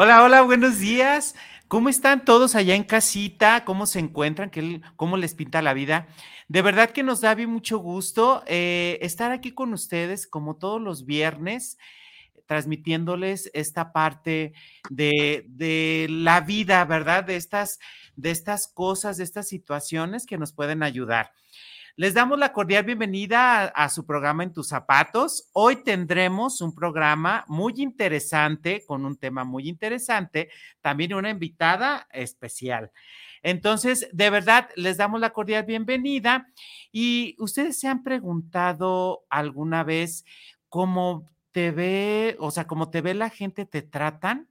Hola, 0.00 0.22
hola, 0.22 0.42
buenos 0.42 0.78
días. 0.78 1.34
¿Cómo 1.66 1.88
están 1.88 2.24
todos 2.24 2.54
allá 2.54 2.76
en 2.76 2.84
casita? 2.84 3.64
¿Cómo 3.64 3.84
se 3.84 3.98
encuentran? 3.98 4.48
¿Cómo 4.94 5.16
les 5.16 5.34
pinta 5.34 5.60
la 5.60 5.74
vida? 5.74 6.06
De 6.46 6.62
verdad 6.62 6.90
que 6.90 7.02
nos 7.02 7.20
da 7.20 7.34
bien 7.34 7.50
mucho 7.50 7.78
gusto 7.78 8.44
eh, 8.46 9.00
estar 9.02 9.32
aquí 9.32 9.50
con 9.50 9.72
ustedes 9.72 10.28
como 10.28 10.54
todos 10.54 10.80
los 10.80 11.04
viernes, 11.04 11.78
transmitiéndoles 12.46 13.50
esta 13.54 13.92
parte 13.92 14.52
de, 14.88 15.44
de 15.48 16.06
la 16.08 16.42
vida, 16.42 16.84
¿verdad? 16.84 17.24
De 17.24 17.34
estas, 17.34 17.80
de 18.14 18.30
estas 18.30 18.68
cosas, 18.68 19.16
de 19.16 19.24
estas 19.24 19.48
situaciones 19.48 20.26
que 20.26 20.38
nos 20.38 20.52
pueden 20.52 20.84
ayudar. 20.84 21.32
Les 21.98 22.14
damos 22.14 22.38
la 22.38 22.52
cordial 22.52 22.84
bienvenida 22.84 23.64
a, 23.64 23.88
su 23.88 24.06
programa 24.06 24.44
En 24.44 24.52
tus 24.52 24.68
zapatos. 24.68 25.50
Hoy 25.52 25.82
tendremos 25.82 26.60
un 26.60 26.72
programa 26.72 27.44
muy 27.48 27.74
interesante, 27.78 28.84
con 28.86 29.04
un 29.04 29.16
tema 29.16 29.42
muy 29.42 29.68
interesante, 29.68 30.48
también 30.80 31.12
una 31.14 31.30
invitada 31.30 32.06
especial. 32.12 32.92
Entonces, 33.42 34.08
de 34.12 34.30
verdad, 34.30 34.68
les 34.76 34.96
damos 34.96 35.20
la 35.20 35.30
cordial 35.30 35.64
bienvenida. 35.64 36.46
Y 36.92 37.34
ustedes 37.40 37.80
se 37.80 37.88
han 37.88 38.04
preguntado 38.04 39.24
alguna 39.28 39.82
vez 39.82 40.24
cómo 40.68 41.28
te 41.50 41.72
ve, 41.72 42.36
o 42.38 42.52
sea, 42.52 42.68
cómo 42.68 42.90
te 42.90 43.00
ve 43.00 43.14
la 43.14 43.28
gente, 43.28 43.66
te 43.66 43.82
tratan. 43.82 44.46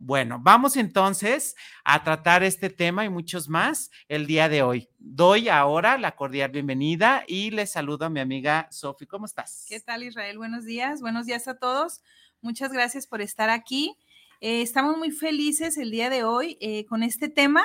Bueno, 0.00 0.38
vamos 0.40 0.76
entonces 0.76 1.56
a 1.82 2.04
tratar 2.04 2.44
este 2.44 2.70
tema 2.70 3.04
y 3.04 3.08
muchos 3.08 3.48
más 3.48 3.90
el 4.06 4.28
día 4.28 4.48
de 4.48 4.62
hoy. 4.62 4.88
Doy 4.96 5.48
ahora 5.48 5.98
la 5.98 6.14
cordial 6.14 6.52
bienvenida 6.52 7.24
y 7.26 7.50
les 7.50 7.72
saludo 7.72 8.04
a 8.04 8.08
mi 8.08 8.20
amiga 8.20 8.68
Sofi. 8.70 9.06
¿Cómo 9.06 9.26
estás? 9.26 9.66
¿Qué 9.68 9.80
tal, 9.80 10.04
Israel? 10.04 10.38
Buenos 10.38 10.64
días. 10.64 11.00
Buenos 11.00 11.26
días 11.26 11.48
a 11.48 11.58
todos. 11.58 12.00
Muchas 12.40 12.72
gracias 12.72 13.08
por 13.08 13.20
estar 13.20 13.50
aquí. 13.50 13.96
Eh, 14.40 14.62
estamos 14.62 14.96
muy 14.96 15.10
felices 15.10 15.76
el 15.78 15.90
día 15.90 16.10
de 16.10 16.22
hoy 16.22 16.58
eh, 16.60 16.86
con 16.86 17.02
este 17.02 17.28
tema 17.28 17.64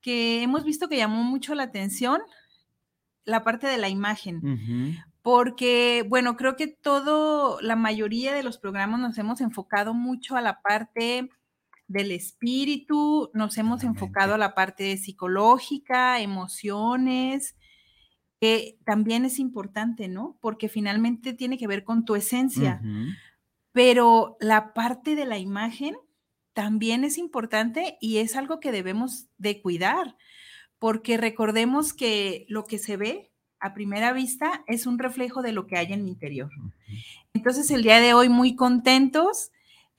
que 0.00 0.42
hemos 0.42 0.64
visto 0.64 0.88
que 0.88 0.96
llamó 0.96 1.22
mucho 1.22 1.54
la 1.54 1.62
atención, 1.62 2.20
la 3.24 3.44
parte 3.44 3.68
de 3.68 3.78
la 3.78 3.88
imagen. 3.88 4.98
Porque, 5.22 6.04
bueno, 6.08 6.36
creo 6.36 6.56
que 6.56 6.66
todo, 6.66 7.60
la 7.60 7.76
mayoría 7.76 8.34
de 8.34 8.42
los 8.42 8.58
programas 8.58 8.98
nos 8.98 9.18
hemos 9.18 9.40
enfocado 9.40 9.94
mucho 9.94 10.34
a 10.34 10.40
la 10.40 10.62
parte 10.62 11.30
del 11.90 12.12
espíritu, 12.12 13.32
nos 13.34 13.58
hemos 13.58 13.82
enfocado 13.82 14.34
a 14.34 14.38
la 14.38 14.54
parte 14.54 14.96
psicológica, 14.96 16.20
emociones, 16.20 17.56
que 18.40 18.78
también 18.86 19.24
es 19.24 19.40
importante, 19.40 20.06
¿no? 20.06 20.38
Porque 20.40 20.68
finalmente 20.68 21.34
tiene 21.34 21.58
que 21.58 21.66
ver 21.66 21.82
con 21.82 22.04
tu 22.04 22.14
esencia. 22.14 22.80
Pero 23.72 24.36
la 24.38 24.72
parte 24.72 25.16
de 25.16 25.26
la 25.26 25.38
imagen 25.38 25.96
también 26.52 27.02
es 27.02 27.18
importante 27.18 27.98
y 28.00 28.18
es 28.18 28.36
algo 28.36 28.60
que 28.60 28.70
debemos 28.70 29.26
de 29.38 29.60
cuidar, 29.60 30.16
porque 30.78 31.16
recordemos 31.16 31.92
que 31.92 32.46
lo 32.48 32.66
que 32.66 32.78
se 32.78 32.96
ve 32.96 33.32
a 33.58 33.74
primera 33.74 34.12
vista 34.12 34.62
es 34.68 34.86
un 34.86 35.00
reflejo 35.00 35.42
de 35.42 35.50
lo 35.50 35.66
que 35.66 35.76
hay 35.76 35.92
en 35.92 36.02
el 36.02 36.08
interior. 36.08 36.50
Entonces, 37.34 37.68
el 37.72 37.82
día 37.82 37.98
de 37.98 38.14
hoy 38.14 38.28
muy 38.28 38.54
contentos 38.54 39.50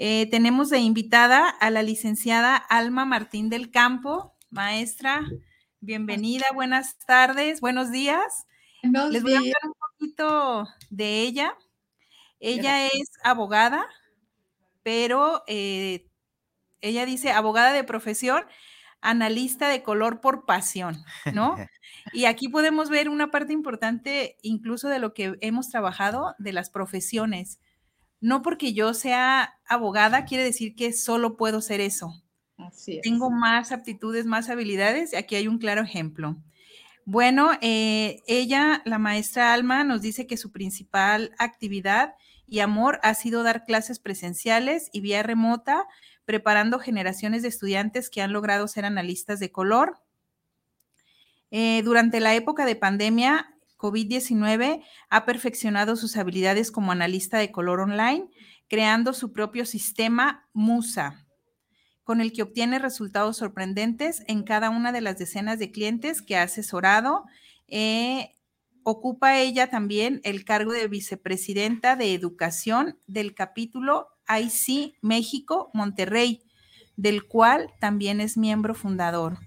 eh, 0.03 0.25
tenemos 0.31 0.71
de 0.71 0.79
invitada 0.79 1.47
a 1.47 1.69
la 1.69 1.83
licenciada 1.83 2.55
Alma 2.55 3.05
Martín 3.05 3.51
del 3.51 3.69
Campo, 3.69 4.35
maestra. 4.49 5.21
Bienvenida, 5.79 6.47
buenas 6.55 6.97
tardes, 7.05 7.61
buenos 7.61 7.91
días. 7.91 8.47
Les 8.81 9.21
voy 9.21 9.35
a 9.35 9.37
hablar 9.37 9.61
un 9.63 9.73
poquito 9.73 10.67
de 10.89 11.21
ella. 11.21 11.55
Ella 12.39 12.87
es 12.87 13.11
abogada, 13.23 13.85
pero 14.81 15.43
eh, 15.45 16.09
ella 16.81 17.05
dice 17.05 17.31
abogada 17.31 17.71
de 17.71 17.83
profesión, 17.83 18.43
analista 19.01 19.69
de 19.69 19.83
color 19.83 20.19
por 20.19 20.47
pasión, 20.47 20.97
¿no? 21.31 21.55
y 22.11 22.25
aquí 22.25 22.49
podemos 22.49 22.89
ver 22.89 23.07
una 23.07 23.29
parte 23.29 23.53
importante 23.53 24.35
incluso 24.41 24.89
de 24.89 24.97
lo 24.97 25.13
que 25.13 25.37
hemos 25.41 25.69
trabajado 25.69 26.33
de 26.39 26.53
las 26.53 26.71
profesiones 26.71 27.59
no 28.21 28.43
porque 28.43 28.73
yo 28.73 28.93
sea 28.93 29.55
abogada 29.67 30.25
quiere 30.25 30.43
decir 30.43 30.75
que 30.75 30.93
solo 30.93 31.35
puedo 31.35 31.59
ser 31.59 31.81
eso. 31.81 32.23
Así 32.57 32.97
es. 32.97 33.01
Tengo 33.01 33.31
más 33.31 33.71
aptitudes, 33.71 34.25
más 34.25 34.49
habilidades. 34.49 35.15
Aquí 35.15 35.35
hay 35.35 35.47
un 35.47 35.57
claro 35.57 35.81
ejemplo. 35.81 36.37
Bueno, 37.05 37.51
eh, 37.61 38.21
ella, 38.27 38.83
la 38.85 38.99
maestra 38.99 39.53
Alma, 39.53 39.83
nos 39.83 40.01
dice 40.01 40.27
que 40.27 40.37
su 40.37 40.51
principal 40.51 41.33
actividad 41.39 42.13
y 42.47 42.59
amor 42.59 42.99
ha 43.01 43.15
sido 43.15 43.43
dar 43.43 43.65
clases 43.65 43.97
presenciales 43.99 44.89
y 44.93 45.01
vía 45.01 45.23
remota, 45.23 45.87
preparando 46.25 46.79
generaciones 46.79 47.41
de 47.41 47.47
estudiantes 47.47 48.09
que 48.09 48.21
han 48.21 48.33
logrado 48.33 48.67
ser 48.67 48.85
analistas 48.85 49.39
de 49.39 49.51
color. 49.51 49.99
Eh, 51.49 51.81
durante 51.83 52.19
la 52.19 52.35
época 52.35 52.65
de 52.65 52.75
pandemia, 52.75 53.50
COVID-19 53.81 54.83
ha 55.09 55.25
perfeccionado 55.25 55.95
sus 55.95 56.15
habilidades 56.15 56.71
como 56.71 56.91
analista 56.91 57.39
de 57.39 57.51
color 57.51 57.79
online, 57.79 58.29
creando 58.69 59.13
su 59.13 59.33
propio 59.33 59.65
sistema 59.65 60.47
MUSA, 60.53 61.25
con 62.03 62.21
el 62.21 62.31
que 62.31 62.43
obtiene 62.43 62.77
resultados 62.77 63.37
sorprendentes 63.37 64.23
en 64.27 64.43
cada 64.43 64.69
una 64.69 64.91
de 64.91 65.01
las 65.01 65.17
decenas 65.17 65.57
de 65.57 65.71
clientes 65.71 66.21
que 66.21 66.37
ha 66.37 66.43
asesorado. 66.43 67.25
Eh, 67.67 68.35
ocupa 68.83 69.39
ella 69.39 69.71
también 69.71 70.21
el 70.23 70.45
cargo 70.45 70.73
de 70.73 70.87
vicepresidenta 70.87 71.95
de 71.95 72.13
educación 72.13 72.99
del 73.07 73.33
capítulo 73.33 74.09
IC 74.29 74.93
México 75.01 75.71
Monterrey, 75.73 76.43
del 76.97 77.25
cual 77.25 77.71
también 77.79 78.21
es 78.21 78.37
miembro 78.37 78.75
fundador. 78.75 79.39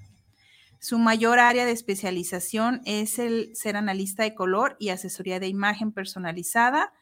Su 0.84 0.98
mayor 0.98 1.38
área 1.38 1.64
de 1.64 1.72
especialización 1.72 2.82
es 2.84 3.18
el 3.18 3.56
ser 3.56 3.74
analista 3.74 4.22
de 4.22 4.34
color 4.34 4.76
y 4.78 4.90
asesoría 4.90 5.40
de 5.40 5.48
imagen 5.48 5.92
personalizada 5.92 6.92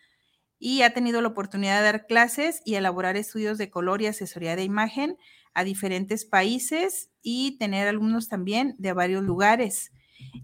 y 0.60 0.82
ha 0.82 0.94
tenido 0.94 1.20
la 1.20 1.26
oportunidad 1.26 1.78
de 1.78 1.86
dar 1.86 2.06
clases 2.06 2.62
y 2.64 2.76
elaborar 2.76 3.16
estudios 3.16 3.58
de 3.58 3.70
color 3.70 4.00
y 4.00 4.06
asesoría 4.06 4.54
de 4.54 4.62
imagen 4.62 5.18
a 5.52 5.64
diferentes 5.64 6.24
países 6.24 7.10
y 7.22 7.58
tener 7.58 7.88
alumnos 7.88 8.28
también 8.28 8.76
de 8.78 8.92
varios 8.92 9.24
lugares. 9.24 9.90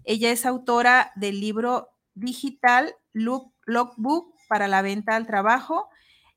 Ella 0.03 0.31
es 0.31 0.45
autora 0.45 1.13
del 1.15 1.39
libro 1.39 1.87
digital 2.15 2.93
Logbook 3.13 4.35
para 4.49 4.67
la 4.67 4.81
venta 4.81 5.15
al 5.15 5.27
trabajo. 5.27 5.87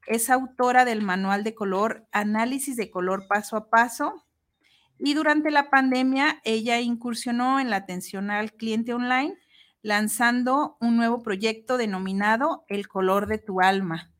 Es 0.07 0.31
autora 0.31 0.85
del 0.85 1.03
manual 1.03 1.43
de 1.43 1.57
color 1.57 2.07
Análisis 2.13 2.77
de 2.77 2.93
color 2.93 3.27
paso 3.27 3.57
a 3.57 3.71
paso 3.71 4.23
y 5.05 5.15
durante 5.15 5.51
la 5.51 5.69
pandemia, 5.69 6.41
ella 6.45 6.81
incursionó 6.81 7.59
en 7.59 7.71
la 7.71 7.77
atención 7.77 8.31
al 8.31 8.53
cliente 8.53 8.95
online, 8.95 9.37
lanzando 9.83 10.77
un 10.81 10.97
nuevo 10.97 11.23
proyecto 11.23 11.77
denominado 11.77 12.65
El 12.69 12.87
color 12.87 13.27
de 13.27 13.39
tu 13.39 13.61
alma, 13.61 14.13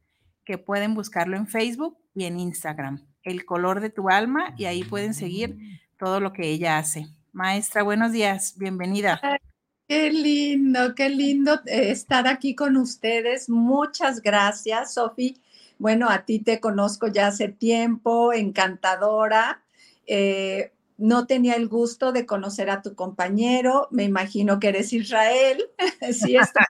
que 0.45 0.59
pueden 0.59 0.95
buscarlo 0.95 1.37
en 1.37 1.47
Facebook 1.47 1.97
y 2.17 2.25
en 2.25 2.41
Instagram. 2.41 3.07
El 3.23 3.45
color 3.45 3.81
de 3.81 3.91
tu 3.91 4.09
alma, 4.09 4.55
y 4.59 4.65
ahí 4.65 4.83
pueden 4.83 5.15
seguir 5.15 5.57
todo 5.99 6.19
lo 6.19 6.33
que 6.33 6.49
ella 6.49 6.79
hace. 6.79 7.07
Maestra, 7.31 7.85
buenos 7.85 8.11
días, 8.11 8.55
bienvenida. 8.59 9.21
Qué 9.87 10.11
lindo, 10.11 10.97
qué 10.97 11.09
lindo 11.09 11.61
eh, 11.67 11.91
estar 11.91 12.27
aquí 12.27 12.57
con 12.57 12.77
ustedes. 12.77 13.49
Muchas 13.49 14.21
gracias, 14.21 14.95
Sofi. 14.95 15.41
Bueno, 15.79 16.09
a 16.11 16.25
ti 16.25 16.41
te 16.41 16.59
conozco 16.59 17.07
ya 17.07 17.29
hace 17.29 17.49
tiempo, 17.49 18.33
encantadora. 18.33 19.63
Eh, 20.07 20.73
no 20.99 21.27
tenía 21.27 21.55
el 21.55 21.69
gusto 21.69 22.13
de 22.13 22.27
conocer 22.27 22.71
a 22.71 22.83
tu 22.83 22.95
compañero. 22.95 23.89
Me 23.91 24.05
imagino 24.05 24.61
que 24.61 24.69
eres 24.69 24.93
Israel. 24.93 25.65
sí, 26.13 26.37
está. 26.37 26.67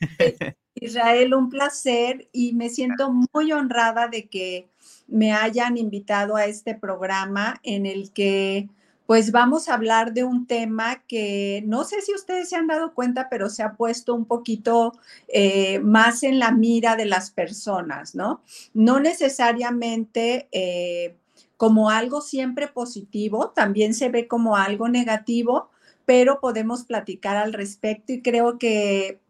Israel, 0.76 1.34
un 1.34 1.50
placer 1.50 2.28
y 2.32 2.52
me 2.52 2.68
siento 2.68 3.12
muy 3.32 3.52
honrada 3.52 4.08
de 4.08 4.28
que 4.28 4.68
me 5.06 5.32
hayan 5.32 5.76
invitado 5.76 6.36
a 6.36 6.46
este 6.46 6.74
programa 6.74 7.60
en 7.62 7.86
el 7.86 8.12
que 8.12 8.68
pues 9.06 9.32
vamos 9.32 9.68
a 9.68 9.74
hablar 9.74 10.14
de 10.14 10.24
un 10.24 10.46
tema 10.46 11.02
que 11.06 11.62
no 11.66 11.84
sé 11.84 12.00
si 12.00 12.14
ustedes 12.14 12.48
se 12.48 12.56
han 12.56 12.66
dado 12.66 12.94
cuenta, 12.94 13.28
pero 13.28 13.50
se 13.50 13.62
ha 13.62 13.74
puesto 13.74 14.14
un 14.14 14.24
poquito 14.24 14.94
eh, 15.28 15.78
más 15.80 16.22
en 16.22 16.38
la 16.38 16.52
mira 16.52 16.96
de 16.96 17.04
las 17.04 17.30
personas, 17.30 18.14
¿no? 18.14 18.42
No 18.72 19.00
necesariamente 19.00 20.48
eh, 20.52 21.16
como 21.56 21.90
algo 21.90 22.20
siempre 22.20 22.68
positivo, 22.68 23.50
también 23.50 23.94
se 23.94 24.08
ve 24.08 24.28
como 24.28 24.56
algo 24.56 24.88
negativo, 24.88 25.70
pero 26.04 26.40
podemos 26.40 26.84
platicar 26.84 27.36
al 27.36 27.52
respecto 27.52 28.12
y 28.12 28.22
creo 28.22 28.58
que 28.58 29.20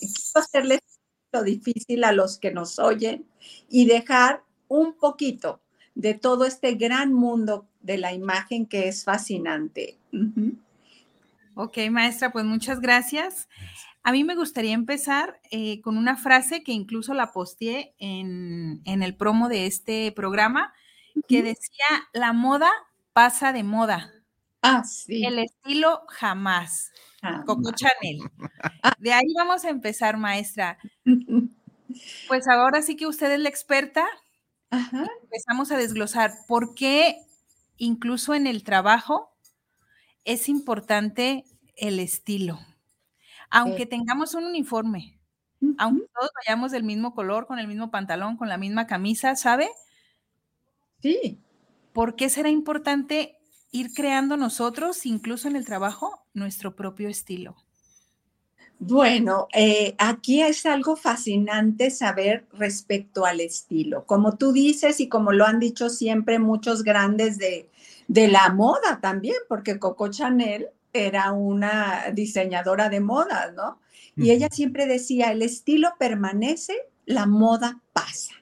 quiero 0.00 0.46
hacerles 0.46 0.80
lo 1.32 1.42
difícil 1.42 2.04
a 2.04 2.12
los 2.12 2.38
que 2.38 2.52
nos 2.52 2.78
oyen 2.78 3.26
y 3.68 3.86
dejar 3.86 4.42
un 4.68 4.94
poquito 4.94 5.60
de 5.94 6.14
todo 6.14 6.46
este 6.46 6.74
gran 6.74 7.12
mundo 7.12 7.66
de 7.80 7.98
la 7.98 8.12
imagen 8.12 8.66
que 8.66 8.88
es 8.88 9.04
fascinante. 9.04 9.98
Ok, 11.54 11.78
maestra, 11.90 12.30
pues 12.30 12.44
muchas 12.44 12.80
gracias. 12.80 13.48
A 14.04 14.12
mí 14.12 14.24
me 14.24 14.36
gustaría 14.36 14.72
empezar 14.72 15.40
eh, 15.50 15.80
con 15.80 15.98
una 15.98 16.16
frase 16.16 16.62
que 16.62 16.72
incluso 16.72 17.14
la 17.14 17.32
posteé 17.32 17.94
en, 17.98 18.80
el 18.84 19.16
promo 19.16 19.48
de 19.48 19.66
este 19.66 20.12
programa, 20.12 20.72
que 21.28 21.42
decía, 21.42 21.86
la 22.12 22.32
moda 22.32 22.70
pasa 23.12 23.52
de 23.52 23.62
moda. 23.62 24.12
Ah, 24.62 24.84
sí. 24.84 25.24
El 25.24 25.38
estilo 25.38 26.02
jamás. 26.08 26.92
Coco 27.46 27.72
Chanel. 27.72 28.18
De 28.98 29.12
ahí 29.12 29.32
vamos 29.36 29.64
a 29.64 29.70
empezar, 29.70 30.16
maestra. 30.16 30.78
Pues 32.28 32.46
ahora 32.46 32.82
sí 32.82 32.96
que 32.96 33.06
usted 33.06 33.32
es 33.32 33.40
la 33.40 33.48
experta 33.48 34.06
Empezamos 34.70 35.72
a 35.72 35.76
desglosar 35.76 36.32
por 36.46 36.74
qué 36.74 37.16
incluso 37.76 38.34
en 38.34 38.46
el 38.46 38.64
trabajo 38.64 39.32
es 40.24 40.48
importante 40.48 41.44
el 41.76 42.00
estilo. 42.00 42.58
Aunque 43.50 43.86
tengamos 43.86 44.34
un 44.34 44.44
uniforme, 44.44 45.18
aunque 45.78 46.06
todos 46.14 46.30
vayamos 46.44 46.70
del 46.70 46.84
mismo 46.84 47.14
color, 47.14 47.46
con 47.46 47.58
el 47.58 47.66
mismo 47.66 47.90
pantalón, 47.90 48.36
con 48.36 48.48
la 48.48 48.58
misma 48.58 48.86
camisa, 48.86 49.36
¿sabe? 49.36 49.70
Sí. 51.02 51.38
¿Por 51.92 52.16
qué 52.16 52.30
será 52.30 52.48
importante 52.50 53.38
ir 53.72 53.92
creando 53.92 54.36
nosotros, 54.36 55.06
incluso 55.06 55.48
en 55.48 55.56
el 55.56 55.64
trabajo, 55.64 56.24
nuestro 56.34 56.76
propio 56.76 57.08
estilo? 57.08 57.56
Bueno, 58.80 59.48
eh, 59.52 59.94
aquí 59.98 60.40
es 60.40 60.64
algo 60.64 60.94
fascinante 60.96 61.90
saber 61.90 62.46
respecto 62.52 63.26
al 63.26 63.40
estilo. 63.40 64.06
Como 64.06 64.36
tú 64.36 64.52
dices 64.52 65.00
y 65.00 65.08
como 65.08 65.32
lo 65.32 65.44
han 65.46 65.58
dicho 65.58 65.90
siempre 65.90 66.38
muchos 66.38 66.84
grandes 66.84 67.38
de, 67.38 67.70
de 68.06 68.28
la 68.28 68.50
moda 68.50 69.00
también, 69.00 69.36
porque 69.48 69.80
Coco 69.80 70.08
Chanel 70.08 70.68
era 70.92 71.32
una 71.32 72.10
diseñadora 72.12 72.88
de 72.88 73.00
moda, 73.00 73.50
¿no? 73.52 73.80
Y 74.16 74.30
ella 74.30 74.48
siempre 74.50 74.86
decía, 74.86 75.32
el 75.32 75.42
estilo 75.42 75.90
permanece, 75.98 76.74
la 77.04 77.26
moda 77.26 77.80
pasa. 77.92 78.37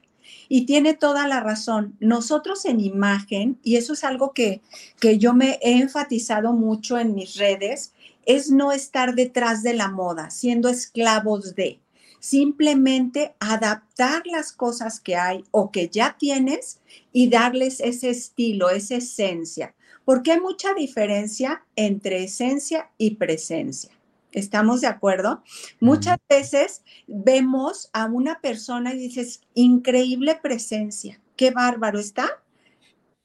Y 0.49 0.65
tiene 0.65 0.93
toda 0.93 1.27
la 1.27 1.39
razón. 1.39 1.95
Nosotros 1.99 2.65
en 2.65 2.79
imagen, 2.79 3.59
y 3.63 3.75
eso 3.75 3.93
es 3.93 4.03
algo 4.03 4.33
que, 4.33 4.61
que 4.99 5.17
yo 5.17 5.33
me 5.33 5.59
he 5.61 5.79
enfatizado 5.79 6.53
mucho 6.53 6.97
en 6.97 7.15
mis 7.15 7.35
redes, 7.35 7.93
es 8.25 8.51
no 8.51 8.71
estar 8.71 9.15
detrás 9.15 9.63
de 9.63 9.73
la 9.73 9.89
moda, 9.89 10.29
siendo 10.29 10.69
esclavos 10.69 11.55
de, 11.55 11.79
simplemente 12.19 13.35
adaptar 13.39 14.23
las 14.27 14.51
cosas 14.51 14.99
que 14.99 15.15
hay 15.15 15.43
o 15.51 15.71
que 15.71 15.89
ya 15.89 16.17
tienes 16.19 16.79
y 17.13 17.29
darles 17.29 17.79
ese 17.79 18.09
estilo, 18.09 18.69
esa 18.69 18.95
esencia, 18.95 19.75
porque 20.03 20.33
hay 20.33 20.41
mucha 20.41 20.73
diferencia 20.73 21.63
entre 21.75 22.23
esencia 22.23 22.89
y 22.97 23.15
presencia. 23.15 23.96
¿Estamos 24.37 24.81
de 24.81 24.87
acuerdo? 24.87 25.41
Muchas 25.79 26.19
veces 26.29 26.83
vemos 27.07 27.89
a 27.91 28.05
una 28.05 28.39
persona 28.39 28.93
y 28.93 28.99
dices, 28.99 29.41
increíble 29.55 30.39
presencia, 30.39 31.19
qué 31.35 31.49
bárbaro 31.49 31.97
está, 31.97 32.29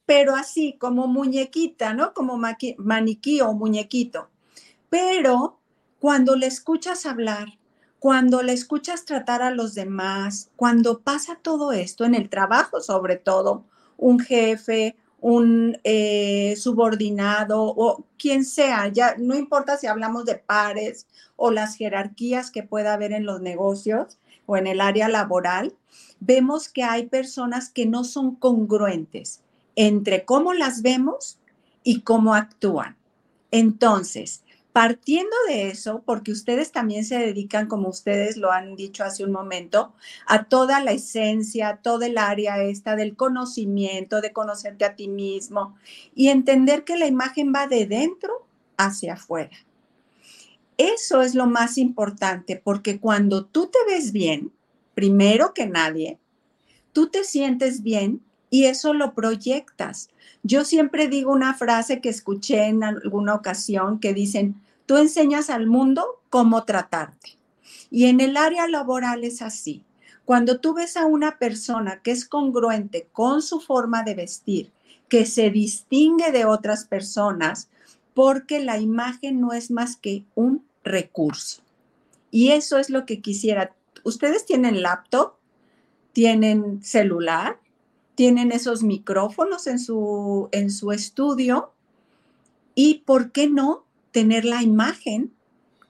pero 0.07 0.35
así 0.35 0.79
como 0.79 1.09
muñequita, 1.09 1.93
¿no? 1.93 2.15
Como 2.15 2.41
maniquí 2.79 3.43
o 3.43 3.53
muñequito. 3.53 4.31
Pero 4.89 5.61
cuando 6.01 6.35
le 6.35 6.47
escuchas 6.47 7.05
hablar, 7.05 7.59
cuando 7.99 8.43
le 8.43 8.55
escuchas 8.55 9.05
tratar 9.05 9.43
a 9.43 9.51
los 9.51 9.75
demás, 9.75 10.51
cuando 10.57 11.01
pasa 11.01 11.39
todo 11.43 11.73
esto 11.73 12.07
en 12.07 12.15
el 12.15 12.31
trabajo 12.31 12.81
sobre 12.81 13.17
todo, 13.17 13.67
un 13.99 14.19
jefe, 14.19 14.97
un 15.23 15.79
eh, 15.85 16.57
subordinado 16.57 17.63
o 17.63 18.05
quien 18.19 18.45
sea, 18.45 18.89
ya 18.89 19.15
no 19.17 19.37
importa 19.37 19.79
si 19.79 19.87
hablamos 19.87 20.25
de 20.25 20.35
pares 20.35 21.07
o 21.37 21.53
las 21.53 21.77
jerarquías 21.77 22.51
que 22.51 22.65
pueda 22.65 22.93
haber 22.93 23.13
en 23.13 23.25
los 23.25 23.41
negocios 23.41 24.19
o 24.47 24.57
en 24.57 24.67
el 24.67 24.81
área 24.81 25.09
laboral, 25.09 25.77
vemos 26.19 26.69
que 26.69 26.83
hay 26.83 27.07
personas 27.07 27.71
que 27.71 27.87
no 27.87 28.03
son 28.03 28.35
congruentes 28.35 29.43
entre 29.77 30.25
cómo 30.25 30.55
las 30.55 30.83
vemos 30.83 31.39
y 31.85 32.01
cómo 32.01 32.35
actúan. 32.35 32.97
Entonces, 33.53 34.43
Partiendo 34.73 35.37
de 35.49 35.69
eso, 35.69 36.03
porque 36.07 36.33
ustedes 36.33 36.73
también 36.73 37.05
se 37.05 37.19
dedican, 37.19 37.67
como 37.69 37.89
ustedes 37.89 38.39
lo 38.39 38.53
han 38.53 38.75
dicho 38.75 39.05
hace 39.05 39.23
un 39.23 39.31
momento, 39.31 39.93
a 40.27 40.45
toda 40.45 40.81
la 40.81 40.93
esencia, 40.93 41.81
toda 41.83 42.07
el 42.07 42.17
área 42.17 42.63
esta 42.63 42.97
del 42.97 43.15
conocimiento, 43.15 44.23
de 44.23 44.33
conocerte 44.33 44.87
a 44.87 44.97
ti 44.97 45.09
mismo 45.09 45.77
y 46.15 46.29
entender 46.29 46.85
que 46.85 46.97
la 46.97 47.07
imagen 47.07 47.53
va 47.55 47.67
de 47.67 47.87
dentro 47.87 48.47
hacia 48.79 49.13
afuera. 49.13 49.57
Eso 50.79 51.21
es 51.21 51.35
lo 51.35 51.47
más 51.47 51.77
importante, 51.77 52.61
porque 52.63 52.99
cuando 52.99 53.45
tú 53.45 53.67
te 53.67 53.79
ves 53.87 54.11
bien, 54.11 54.53
primero 54.95 55.53
que 55.53 55.67
nadie, 55.67 56.19
tú 56.95 57.09
te 57.09 57.25
sientes 57.25 57.83
bien 57.83 58.23
y 58.49 58.65
eso 58.65 58.95
lo 58.95 59.15
proyectas. 59.15 60.09
Yo 60.43 60.65
siempre 60.65 61.09
digo 61.09 61.31
una 61.31 61.55
frase 61.55 62.01
que 62.01 62.09
escuché 62.09 62.65
en 62.65 62.85
alguna 62.85 63.35
ocasión 63.35 64.01
que 64.01 64.13
dicen, 64.13 64.62
tú 64.87 64.97
enseñas 64.97 65.51
al 65.51 65.67
mundo 65.67 66.21
cómo 66.31 66.65
tratarte. 66.65 67.39
Y 67.91 68.07
en 68.07 68.21
el 68.21 68.37
área 68.37 68.69
laboral 68.69 69.25
es 69.25 69.43
así. 69.43 69.85
Cuando 70.25 70.61
tú 70.61 70.75
ves 70.75 70.97
a 70.97 71.07
una 71.07 71.39
persona 71.39 72.01
que 72.03 72.11
es 72.11 72.27
congruente 72.27 73.09
con 73.13 73.43
su 73.43 73.61
forma 73.61 74.03
de 74.03 74.15
vestir, 74.15 74.73
que 75.09 75.27
se 75.27 75.51
distingue 75.51 76.33
de 76.33 76.45
otras 76.47 76.85
personas, 76.85 77.69
porque 78.15 78.61
la 78.65 78.79
imagen 78.79 79.41
no 79.41 79.53
es 79.53 79.71
más 79.71 79.97
que 79.97 80.25
un 80.35 80.65
recurso. 80.85 81.63
Y 82.31 82.49
eso 82.51 82.79
es 82.79 82.89
lo 82.89 83.05
que 83.05 83.21
quisiera. 83.21 83.75
Ustedes 84.05 84.47
tienen 84.47 84.83
laptop, 84.83 85.35
tienen 86.13 86.83
celular, 86.83 87.59
tienen 88.15 88.53
esos 88.53 88.83
micrófonos 88.83 89.67
en 89.67 89.79
su, 89.79 90.49
en 90.53 90.71
su 90.71 90.93
estudio 90.93 91.73
y, 92.75 93.03
¿por 93.05 93.33
qué 93.33 93.49
no? 93.49 93.85
Tener 94.13 94.45
la 94.45 94.63
imagen 94.63 95.33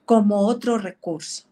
como 0.05 0.39
otro 0.47 0.77
recurso. 0.77 1.43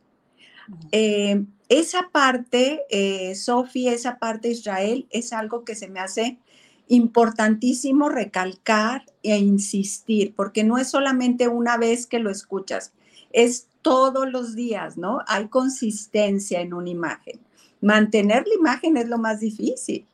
Eh, 0.91 1.45
esa 1.69 2.09
parte, 2.11 2.81
eh, 2.89 3.35
Sofía, 3.35 3.93
esa 3.93 4.17
parte 4.17 4.49
Israel, 4.49 5.07
es 5.09 5.33
algo 5.33 5.63
que 5.63 5.75
se 5.75 5.87
me 5.87 5.99
hace 5.99 6.39
importantísimo 6.87 8.09
recalcar 8.09 9.05
e 9.23 9.37
insistir, 9.37 10.33
porque 10.35 10.65
no 10.65 10.77
es 10.77 10.89
solamente 10.89 11.47
una 11.47 11.77
vez 11.77 12.05
que 12.05 12.19
lo 12.19 12.29
escuchas, 12.29 12.91
es 13.31 13.67
todos 13.81 14.29
los 14.29 14.55
días, 14.55 14.97
¿no? 14.97 15.19
Hay 15.27 15.47
consistencia 15.47 16.59
en 16.59 16.73
una 16.73 16.89
imagen. 16.89 17.39
Mantener 17.79 18.45
la 18.47 18.55
imagen 18.55 18.97
es 18.97 19.07
lo 19.07 19.17
más 19.17 19.39
difícil. 19.39 20.05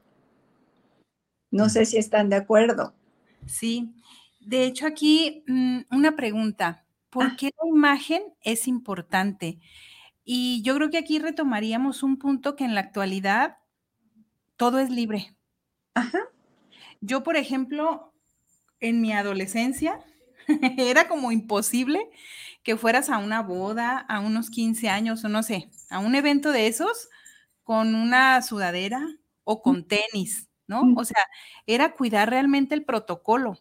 No 1.50 1.70
sé 1.70 1.86
si 1.86 1.98
están 1.98 2.30
de 2.30 2.36
acuerdo. 2.36 2.94
Sí, 3.46 3.90
de 4.48 4.64
hecho 4.64 4.88
aquí 4.88 5.44
mm, 5.48 5.82
una 5.92 6.16
pregunta. 6.16 6.86
¿Por 7.10 7.26
ah. 7.26 7.36
qué 7.38 7.52
la 7.62 7.70
imagen 7.70 8.24
es 8.42 8.68
importante? 8.68 9.60
Y 10.24 10.62
yo 10.62 10.76
creo 10.76 10.90
que 10.90 10.98
aquí 10.98 11.20
retomaríamos 11.20 12.04
un 12.04 12.18
punto 12.18 12.56
que 12.56 12.64
en 12.64 12.74
la 12.76 12.82
actualidad 12.82 13.58
todo 14.56 14.80
es 14.80 14.90
libre. 14.90 15.36
Ajá. 15.94 16.20
Yo, 17.02 17.24
por 17.24 17.36
ejemplo, 17.36 18.14
en 18.80 19.02
mi 19.02 19.14
adolescencia 19.14 20.00
era 20.78 21.08
como 21.08 21.32
imposible 21.32 22.10
que 22.64 22.78
fueras 22.78 23.10
a 23.10 23.18
una 23.18 23.42
boda, 23.42 23.98
a 23.98 24.20
unos 24.20 24.50
15 24.50 24.90
años 24.90 25.24
o 25.26 25.30
no 25.30 25.44
sé, 25.44 25.70
a 25.90 26.00
un 26.00 26.16
evento 26.16 26.52
de 26.52 26.68
esos 26.68 27.10
con 27.64 27.96
una 27.96 28.42
sudadera 28.42 29.06
o 29.44 29.62
con 29.62 29.88
tenis, 29.88 30.50
¿no? 30.68 30.94
O 30.96 31.04
sea, 31.04 31.22
era 31.66 31.94
cuidar 31.94 32.30
realmente 32.30 32.76
el 32.76 32.86
protocolo. 32.86 33.60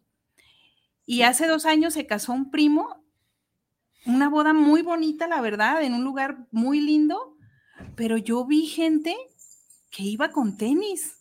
Y 1.07 1.23
hace 1.23 1.47
dos 1.47 1.65
años 1.65 1.95
se 1.95 2.07
casó 2.07 2.33
un 2.33 2.51
primo, 2.51 3.05
una 4.05 4.29
boda 4.29 4.53
muy 4.53 4.83
bonita, 4.83 5.29
la 5.29 5.41
verdad, 5.41 5.83
en 5.83 5.95
un 5.95 6.05
lugar 6.05 6.47
muy 6.51 6.81
lindo, 6.81 7.37
pero 7.95 8.17
yo 8.17 8.45
vi 8.45 8.67
gente 8.67 9.17
que 9.91 10.03
iba 10.03 10.31
con 10.31 10.57
tenis. 10.57 11.13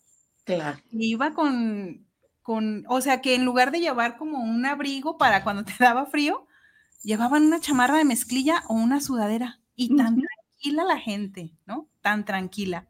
Claro. 0.43 0.79
iba 0.91 1.33
con, 1.33 2.05
con, 2.43 2.83
o 2.87 3.01
sea, 3.01 3.21
que 3.21 3.33
en 3.33 3.45
lugar 3.45 3.71
de 3.71 3.79
llevar 3.79 4.17
como 4.17 4.43
un 4.43 4.65
abrigo 4.65 5.17
para 5.17 5.43
cuando 5.43 5.63
te 5.63 5.73
daba 5.79 6.05
frío, 6.05 6.47
llevaban 7.03 7.43
una 7.43 7.59
chamarra 7.59 7.97
de 7.97 8.05
mezclilla 8.05 8.63
o 8.67 8.73
una 8.73 8.99
sudadera. 9.01 9.61
Y 9.75 9.95
tan 9.95 10.21
tranquila 10.21 10.83
la 10.83 10.97
gente, 10.99 11.53
¿no? 11.65 11.89
Tan 12.01 12.25
tranquila. 12.25 12.87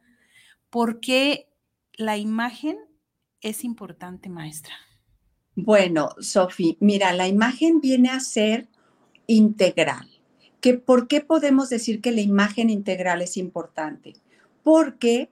Porque 0.69 1.49
la 1.93 2.17
imagen 2.17 2.77
es 3.41 3.63
importante, 3.63 4.29
maestra? 4.29 4.75
Bueno, 5.55 6.09
Sofi, 6.19 6.77
mira, 6.81 7.13
la 7.13 7.29
imagen 7.29 7.79
viene 7.79 8.09
a 8.09 8.19
ser 8.19 8.67
integral. 9.25 10.09
¿Que, 10.59 10.73
¿Por 10.73 11.07
qué 11.07 11.21
podemos 11.21 11.69
decir 11.69 12.01
que 12.01 12.11
la 12.11 12.21
imagen 12.21 12.69
integral 12.69 13.21
es 13.21 13.37
importante? 13.37 14.15
Porque 14.63 15.29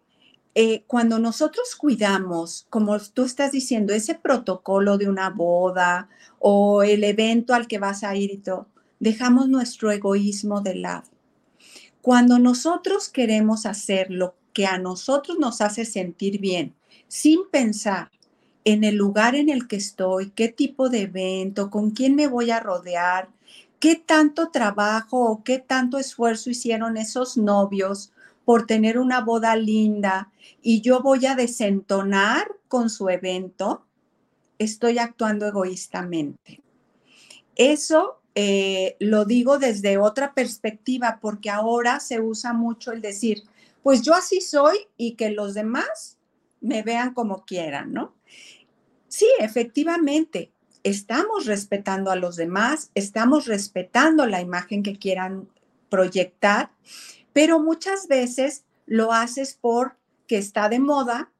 eh, 0.55 0.83
cuando 0.87 1.19
nosotros 1.19 1.75
cuidamos, 1.75 2.67
como 2.69 2.97
tú 2.99 3.25
estás 3.25 3.51
diciendo, 3.51 3.93
ese 3.93 4.15
protocolo 4.15 4.97
de 4.97 5.09
una 5.09 5.29
boda 5.29 6.07
o 6.39 6.83
el 6.83 7.03
evento 7.03 7.53
al 7.53 7.67
que 7.67 7.79
vas 7.79 8.03
a 8.03 8.15
ir 8.15 8.31
y 8.31 8.37
todo, 8.37 8.67
dejamos 8.99 9.49
nuestro 9.49 9.91
egoísmo 9.91 10.61
de 10.61 10.75
lado. 10.75 11.09
Cuando 12.01 12.39
nosotros 12.39 13.09
queremos 13.09 13.65
hacer 13.65 14.09
lo 14.09 14.35
que 14.53 14.67
a 14.67 14.77
nosotros 14.77 15.37
nos 15.37 15.59
hace 15.59 15.83
sentir 15.83 16.39
bien, 16.39 16.75
sin 17.07 17.41
pensar 17.49 18.12
en 18.65 18.83
el 18.83 18.95
lugar 18.95 19.35
en 19.35 19.49
el 19.49 19.67
que 19.67 19.75
estoy, 19.75 20.31
qué 20.31 20.47
tipo 20.49 20.89
de 20.89 21.01
evento, 21.01 21.69
con 21.69 21.91
quién 21.91 22.15
me 22.15 22.27
voy 22.27 22.51
a 22.51 22.59
rodear, 22.59 23.29
qué 23.79 23.95
tanto 23.95 24.49
trabajo 24.49 25.19
o 25.19 25.43
qué 25.43 25.59
tanto 25.59 25.97
esfuerzo 25.97 26.49
hicieron 26.49 26.97
esos 26.97 27.37
novios 27.37 28.13
por 28.45 28.65
tener 28.65 28.97
una 28.97 29.21
boda 29.21 29.55
linda 29.55 30.31
y 30.61 30.81
yo 30.81 31.01
voy 31.01 31.25
a 31.25 31.35
desentonar 31.35 32.47
con 32.67 32.89
su 32.89 33.09
evento, 33.09 33.85
estoy 34.57 34.99
actuando 34.99 35.45
egoístamente. 35.47 36.61
Eso 37.55 38.21
eh, 38.35 38.95
lo 38.99 39.25
digo 39.25 39.59
desde 39.59 39.97
otra 39.97 40.33
perspectiva 40.33 41.19
porque 41.21 41.49
ahora 41.49 41.99
se 41.99 42.19
usa 42.19 42.53
mucho 42.53 42.91
el 42.91 43.01
decir, 43.01 43.43
pues 43.83 44.01
yo 44.01 44.13
así 44.13 44.41
soy 44.41 44.77
y 44.97 45.15
que 45.15 45.29
los 45.29 45.53
demás 45.53 46.17
me 46.61 46.81
vean 46.81 47.13
como 47.13 47.43
quieran, 47.43 47.93
¿no? 47.93 48.13
Sí, 49.13 49.27
efectivamente, 49.37 50.51
estamos 50.81 51.45
respetando 51.45 52.09
a 52.09 52.15
los 52.15 52.35
demás, 52.35 52.89
estamos 52.95 53.45
respetando 53.45 54.25
la 54.25 54.41
imagen 54.41 54.81
que 54.81 54.97
quieran 54.97 55.47
proyectar, 55.87 56.71
pero 57.31 57.59
muchas 57.59 58.07
veces 58.07 58.63
lo 58.87 59.13
haces 59.13 59.55
porque 59.61 59.95
está 60.29 60.67
de 60.67 60.79
moda, 60.79 61.31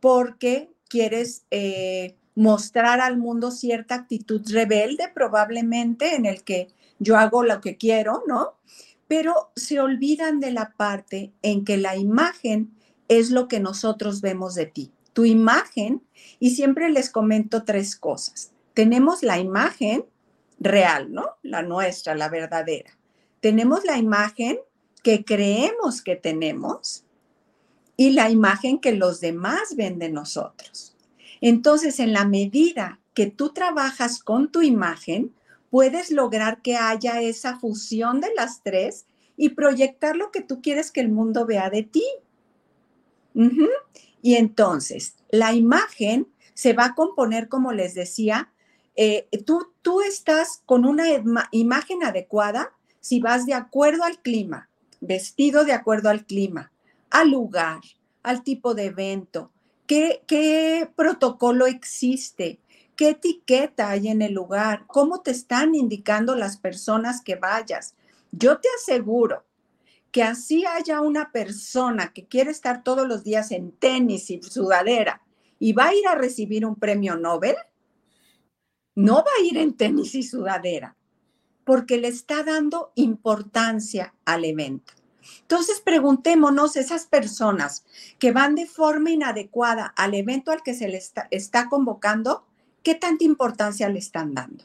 porque 0.00 0.72
quieres 0.88 1.44
eh, 1.52 2.16
mostrar 2.34 3.00
al 3.00 3.16
mundo 3.16 3.52
cierta 3.52 3.94
actitud 3.94 4.42
rebelde 4.50 5.08
probablemente 5.14 6.16
en 6.16 6.26
el 6.26 6.42
que 6.42 6.66
yo 6.98 7.16
hago 7.16 7.44
lo 7.44 7.60
que 7.60 7.76
quiero, 7.76 8.24
¿no? 8.26 8.54
Pero 9.06 9.52
se 9.54 9.78
olvidan 9.78 10.40
de 10.40 10.50
la 10.50 10.74
parte 10.76 11.32
en 11.42 11.64
que 11.64 11.76
la 11.76 11.94
imagen 11.94 12.74
es 13.06 13.30
lo 13.30 13.46
que 13.46 13.60
nosotros 13.60 14.20
vemos 14.20 14.56
de 14.56 14.66
ti, 14.66 14.90
tu 15.14 15.24
imagen, 15.24 16.02
y 16.38 16.50
siempre 16.50 16.90
les 16.90 17.08
comento 17.08 17.64
tres 17.64 17.96
cosas. 17.96 18.52
Tenemos 18.74 19.22
la 19.22 19.38
imagen 19.38 20.04
real, 20.58 21.12
¿no? 21.12 21.36
La 21.42 21.62
nuestra, 21.62 22.14
la 22.14 22.28
verdadera. 22.28 22.98
Tenemos 23.40 23.84
la 23.84 23.96
imagen 23.96 24.58
que 25.02 25.24
creemos 25.24 26.02
que 26.02 26.16
tenemos 26.16 27.04
y 27.96 28.10
la 28.10 28.30
imagen 28.30 28.78
que 28.78 28.92
los 28.92 29.20
demás 29.20 29.76
ven 29.76 29.98
de 29.98 30.10
nosotros. 30.10 30.96
Entonces, 31.40 32.00
en 32.00 32.12
la 32.12 32.24
medida 32.26 33.00
que 33.12 33.26
tú 33.26 33.50
trabajas 33.50 34.22
con 34.22 34.50
tu 34.50 34.62
imagen, 34.62 35.32
puedes 35.70 36.10
lograr 36.10 36.62
que 36.62 36.76
haya 36.76 37.20
esa 37.20 37.58
fusión 37.58 38.20
de 38.20 38.28
las 38.34 38.62
tres 38.62 39.06
y 39.36 39.50
proyectar 39.50 40.16
lo 40.16 40.30
que 40.30 40.40
tú 40.40 40.62
quieres 40.62 40.90
que 40.90 41.00
el 41.00 41.10
mundo 41.10 41.46
vea 41.46 41.70
de 41.70 41.82
ti. 41.82 42.04
Y 44.24 44.36
entonces, 44.36 45.16
la 45.28 45.52
imagen 45.52 46.28
se 46.54 46.72
va 46.72 46.86
a 46.86 46.94
componer, 46.94 47.50
como 47.50 47.72
les 47.72 47.92
decía, 47.92 48.50
eh, 48.96 49.28
tú, 49.44 49.74
tú 49.82 50.00
estás 50.00 50.62
con 50.64 50.86
una 50.86 51.04
imagen 51.50 52.02
adecuada 52.02 52.72
si 53.00 53.20
vas 53.20 53.44
de 53.44 53.52
acuerdo 53.52 54.02
al 54.02 54.22
clima, 54.22 54.70
vestido 55.02 55.66
de 55.66 55.74
acuerdo 55.74 56.08
al 56.08 56.24
clima, 56.24 56.72
al 57.10 57.32
lugar, 57.32 57.82
al 58.22 58.42
tipo 58.42 58.72
de 58.72 58.86
evento, 58.86 59.52
qué, 59.86 60.22
qué 60.26 60.88
protocolo 60.96 61.66
existe, 61.66 62.60
qué 62.96 63.10
etiqueta 63.10 63.90
hay 63.90 64.08
en 64.08 64.22
el 64.22 64.32
lugar, 64.32 64.84
cómo 64.86 65.20
te 65.20 65.32
están 65.32 65.74
indicando 65.74 66.34
las 66.34 66.56
personas 66.56 67.20
que 67.20 67.36
vayas. 67.36 67.94
Yo 68.32 68.56
te 68.56 68.68
aseguro 68.80 69.44
que 70.14 70.22
así 70.22 70.64
haya 70.64 71.00
una 71.00 71.32
persona 71.32 72.12
que 72.12 72.24
quiere 72.24 72.52
estar 72.52 72.84
todos 72.84 73.08
los 73.08 73.24
días 73.24 73.50
en 73.50 73.72
tenis 73.72 74.30
y 74.30 74.40
sudadera 74.40 75.22
y 75.58 75.72
va 75.72 75.86
a 75.86 75.94
ir 75.96 76.06
a 76.06 76.14
recibir 76.14 76.64
un 76.64 76.76
premio 76.76 77.16
Nobel, 77.16 77.56
no 78.94 79.16
va 79.16 79.30
a 79.36 79.42
ir 79.42 79.58
en 79.58 79.76
tenis 79.76 80.14
y 80.14 80.22
sudadera 80.22 80.96
porque 81.64 81.98
le 81.98 82.06
está 82.06 82.44
dando 82.44 82.92
importancia 82.94 84.14
al 84.24 84.44
evento. 84.44 84.92
Entonces 85.40 85.80
preguntémonos, 85.80 86.76
esas 86.76 87.06
personas 87.06 87.84
que 88.20 88.30
van 88.30 88.54
de 88.54 88.66
forma 88.66 89.10
inadecuada 89.10 89.86
al 89.96 90.14
evento 90.14 90.52
al 90.52 90.62
que 90.62 90.74
se 90.74 90.86
le 90.86 91.02
está, 91.32 91.68
convocando, 91.68 92.46
¿qué 92.84 92.94
tanta 92.94 93.24
importancia 93.24 93.88
le 93.88 93.98
están 93.98 94.32
dando? 94.32 94.64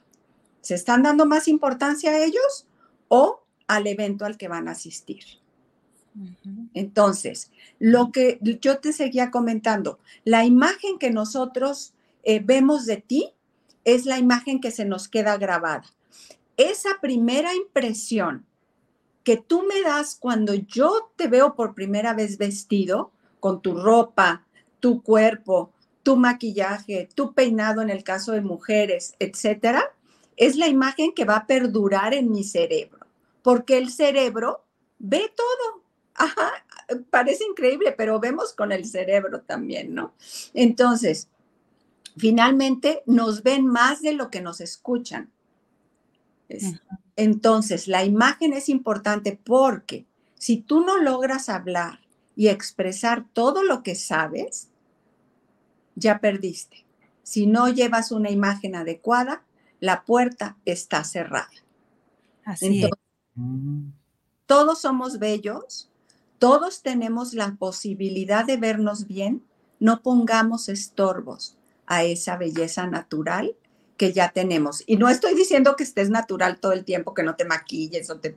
¿Se 0.62 0.76
están 0.76 1.02
dando 1.02 1.26
más 1.26 1.48
importancia 1.48 2.12
a 2.12 2.24
ellos 2.24 2.68
o 3.08 3.48
al 3.66 3.88
evento 3.88 4.26
al 4.26 4.38
que 4.38 4.48
van 4.48 4.68
a 4.68 4.74
asistir? 4.74 5.39
Entonces, 6.74 7.52
lo 7.80 8.12
que 8.12 8.40
yo 8.62 8.80
te 8.80 8.94
seguía 8.94 9.32
comentando, 9.32 10.00
la 10.26 10.46
imagen 10.46 11.00
que 11.00 11.12
nosotros 11.12 11.94
eh, 12.24 12.42
vemos 12.44 12.86
de 12.86 12.98
ti 12.98 13.34
es 13.86 14.06
la 14.06 14.18
imagen 14.18 14.60
que 14.60 14.72
se 14.72 14.86
nos 14.86 15.08
queda 15.08 15.38
grabada 15.38 15.86
esa 16.60 16.98
primera 17.00 17.56
impresión 17.56 18.46
que 19.24 19.38
tú 19.38 19.64
me 19.64 19.82
das 19.82 20.18
cuando 20.20 20.54
yo 20.54 21.10
te 21.16 21.30
veo 21.30 21.56
por 21.56 21.74
primera 21.74 22.14
vez 22.14 22.38
vestido, 22.38 23.12
con 23.40 23.62
tu 23.62 23.80
ropa, 23.80 24.46
tu 24.82 25.02
cuerpo, 25.02 25.72
tu 26.04 26.18
maquillaje, 26.18 27.08
tu 27.16 27.34
peinado 27.34 27.82
en 27.82 27.90
el 27.90 28.04
caso 28.04 28.34
de 28.34 28.42
mujeres, 28.42 29.16
etcétera, 29.20 29.96
es 30.36 30.58
la 30.58 30.68
imagen 30.68 31.14
que 31.14 31.24
va 31.24 31.38
a 31.38 31.48
perdurar 31.48 32.14
en 32.14 32.30
mi 32.30 32.44
cerebro, 32.44 33.08
porque 33.42 33.78
el 33.78 33.90
cerebro 33.90 34.66
ve 34.98 35.32
todo. 35.34 35.79
Ajá, 36.20 36.52
parece 37.10 37.46
increíble, 37.46 37.94
pero 37.94 38.20
vemos 38.20 38.54
con 38.54 38.74
el 38.74 38.86
cerebro 38.86 39.42
también, 39.42 39.96
¿no? 39.96 40.14
Entonces, 40.54 41.30
finalmente 42.18 43.04
nos 43.06 43.42
ven 43.42 43.66
más 43.66 44.02
de 44.02 44.12
lo 44.14 44.30
que 44.30 44.42
nos 44.42 44.60
escuchan. 44.60 45.32
Entonces, 47.16 47.88
la 47.88 48.04
imagen 48.04 48.52
es 48.52 48.68
importante 48.68 49.40
porque 49.42 50.06
si 50.36 50.58
tú 50.58 50.82
no 50.82 50.98
logras 50.98 51.48
hablar 51.48 52.02
y 52.36 52.50
expresar 52.50 53.26
todo 53.32 53.64
lo 53.64 53.82
que 53.82 53.96
sabes, 53.96 54.70
ya 55.96 56.20
perdiste. 56.20 56.86
Si 57.24 57.46
no 57.46 57.70
llevas 57.70 58.12
una 58.12 58.30
imagen 58.30 58.76
adecuada, 58.76 59.44
la 59.80 60.04
puerta 60.04 60.58
está 60.66 61.06
cerrada. 61.06 61.50
Así 62.44 62.84
es. 62.84 62.90
Todos 64.46 64.82
somos 64.82 65.20
bellos, 65.20 65.90
todos 66.40 66.82
tenemos 66.82 67.34
la 67.34 67.56
posibilidad 67.56 68.46
de 68.46 68.58
vernos 68.58 69.08
bien, 69.08 69.44
no 69.80 70.02
pongamos 70.02 70.70
estorbos 70.70 71.58
a 71.86 72.04
esa 72.04 72.38
belleza 72.38 72.88
natural 72.88 73.56
que 73.98 74.14
ya 74.14 74.32
tenemos. 74.32 74.84
Y 74.88 74.96
no 74.96 75.10
estoy 75.10 75.36
diciendo 75.36 75.76
que 75.76 75.84
estés 75.84 76.10
natural 76.10 76.60
todo 76.60 76.72
el 76.72 76.86
tiempo, 76.86 77.14
que 77.14 77.24
no 77.24 77.36
te 77.36 77.46
maquilles 77.46 78.10
o 78.10 78.20
te 78.20 78.36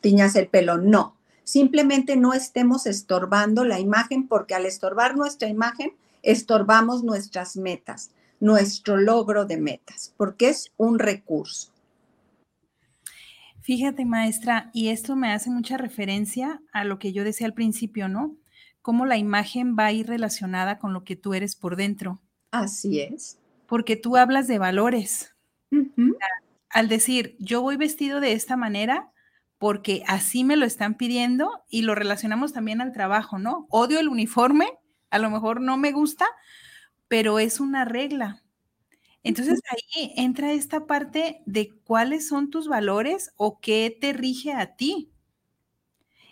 tiñas 0.00 0.34
el 0.34 0.48
pelo, 0.48 0.78
no. 0.78 1.16
Simplemente 1.44 2.16
no 2.16 2.32
estemos 2.32 2.86
estorbando 2.86 3.64
la 3.64 3.78
imagen 3.78 4.26
porque 4.26 4.54
al 4.54 4.66
estorbar 4.66 5.16
nuestra 5.16 5.48
imagen, 5.48 5.94
estorbamos 6.22 7.04
nuestras 7.04 7.56
metas, 7.56 8.10
nuestro 8.40 8.96
logro 8.96 9.44
de 9.44 9.58
metas, 9.58 10.12
porque 10.16 10.48
es 10.48 10.72
un 10.76 10.98
recurso. 10.98 11.73
Fíjate, 13.64 14.04
maestra, 14.04 14.68
y 14.74 14.88
esto 14.88 15.16
me 15.16 15.32
hace 15.32 15.48
mucha 15.48 15.78
referencia 15.78 16.60
a 16.70 16.84
lo 16.84 16.98
que 16.98 17.14
yo 17.14 17.24
decía 17.24 17.46
al 17.46 17.54
principio, 17.54 18.10
¿no? 18.10 18.36
Cómo 18.82 19.06
la 19.06 19.16
imagen 19.16 19.74
va 19.74 19.86
a 19.86 19.92
ir 19.92 20.06
relacionada 20.06 20.78
con 20.78 20.92
lo 20.92 21.02
que 21.02 21.16
tú 21.16 21.32
eres 21.32 21.56
por 21.56 21.74
dentro. 21.76 22.20
Así 22.50 23.00
es. 23.00 23.38
Porque 23.66 23.96
tú 23.96 24.18
hablas 24.18 24.48
de 24.48 24.58
valores. 24.58 25.34
Al 26.68 26.88
decir, 26.88 27.36
yo 27.38 27.62
voy 27.62 27.78
vestido 27.78 28.20
de 28.20 28.32
esta 28.32 28.58
manera 28.58 29.10
porque 29.56 30.02
así 30.06 30.44
me 30.44 30.56
lo 30.56 30.66
están 30.66 30.98
pidiendo 30.98 31.64
y 31.70 31.82
lo 31.82 31.94
relacionamos 31.94 32.52
también 32.52 32.82
al 32.82 32.92
trabajo, 32.92 33.38
¿no? 33.38 33.66
Odio 33.70 33.98
el 33.98 34.08
uniforme, 34.10 34.68
a 35.08 35.18
lo 35.18 35.30
mejor 35.30 35.62
no 35.62 35.78
me 35.78 35.90
gusta, 35.90 36.26
pero 37.08 37.38
es 37.38 37.60
una 37.60 37.86
regla. 37.86 38.43
Entonces 39.24 39.60
ahí 39.70 40.12
entra 40.16 40.52
esta 40.52 40.86
parte 40.86 41.42
de 41.46 41.70
cuáles 41.84 42.28
son 42.28 42.50
tus 42.50 42.68
valores 42.68 43.32
o 43.36 43.58
qué 43.58 43.96
te 43.98 44.12
rige 44.12 44.52
a 44.52 44.76
ti. 44.76 45.10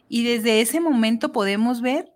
Y 0.08 0.24
desde 0.24 0.60
ese 0.60 0.78
momento 0.78 1.32
podemos 1.32 1.80
ver 1.80 2.12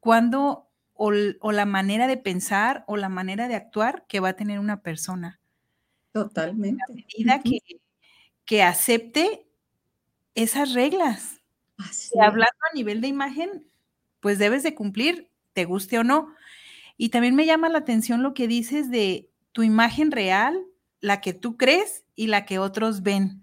cuándo 0.00 0.68
o, 0.92 1.12
la 1.12 1.64
manera 1.64 2.06
de 2.06 2.18
pensar 2.18 2.84
o 2.86 2.96
la 2.96 3.08
manera 3.08 3.48
de 3.48 3.54
actuar 3.54 4.04
que 4.06 4.20
va 4.20 4.30
a 4.30 4.36
tener 4.36 4.58
una 4.58 4.82
persona. 4.82 5.40
Totalmente. 6.12 6.82
A 6.88 6.92
medida 6.92 7.42
que, 7.42 7.60
que 8.44 8.62
acepte 8.62 9.46
esas 10.34 10.74
reglas. 10.74 11.40
Y 12.12 12.18
hablando 12.18 12.58
a 12.70 12.74
nivel 12.74 13.00
de 13.00 13.08
imagen, 13.08 13.64
pues 14.20 14.38
debes 14.38 14.62
de 14.62 14.74
cumplir, 14.74 15.30
te 15.54 15.64
guste 15.64 15.98
o 15.98 16.04
no. 16.04 16.34
Y 16.98 17.10
también 17.10 17.34
me 17.34 17.46
llama 17.46 17.68
la 17.68 17.78
atención 17.78 18.22
lo 18.22 18.34
que 18.34 18.48
dices 18.48 18.90
de 18.90 19.27
tu 19.52 19.62
imagen 19.62 20.10
real, 20.10 20.58
la 21.00 21.20
que 21.20 21.32
tú 21.32 21.56
crees 21.56 22.04
y 22.14 22.26
la 22.26 22.44
que 22.44 22.58
otros 22.58 23.02
ven. 23.02 23.42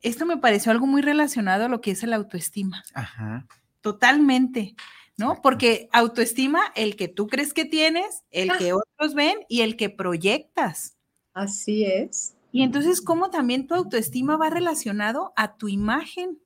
Esto 0.00 0.26
me 0.26 0.36
pareció 0.36 0.72
algo 0.72 0.86
muy 0.86 1.02
relacionado 1.02 1.64
a 1.64 1.68
lo 1.68 1.80
que 1.80 1.92
es 1.92 2.02
el 2.02 2.12
autoestima. 2.12 2.82
Ajá. 2.94 3.46
Totalmente, 3.80 4.74
¿no? 5.16 5.40
Porque 5.42 5.88
autoestima, 5.92 6.60
el 6.74 6.96
que 6.96 7.08
tú 7.08 7.26
crees 7.26 7.54
que 7.54 7.64
tienes, 7.64 8.24
el 8.30 8.50
que 8.58 8.72
otros 8.72 9.14
ven 9.14 9.38
y 9.48 9.62
el 9.62 9.76
que 9.76 9.90
proyectas. 9.90 10.96
Así 11.32 11.84
es. 11.84 12.36
Y 12.52 12.62
entonces, 12.62 13.02
¿cómo 13.02 13.30
también 13.30 13.66
tu 13.66 13.74
autoestima 13.74 14.36
va 14.36 14.48
relacionado 14.48 15.32
a 15.36 15.56
tu 15.56 15.68
imagen? 15.68 16.38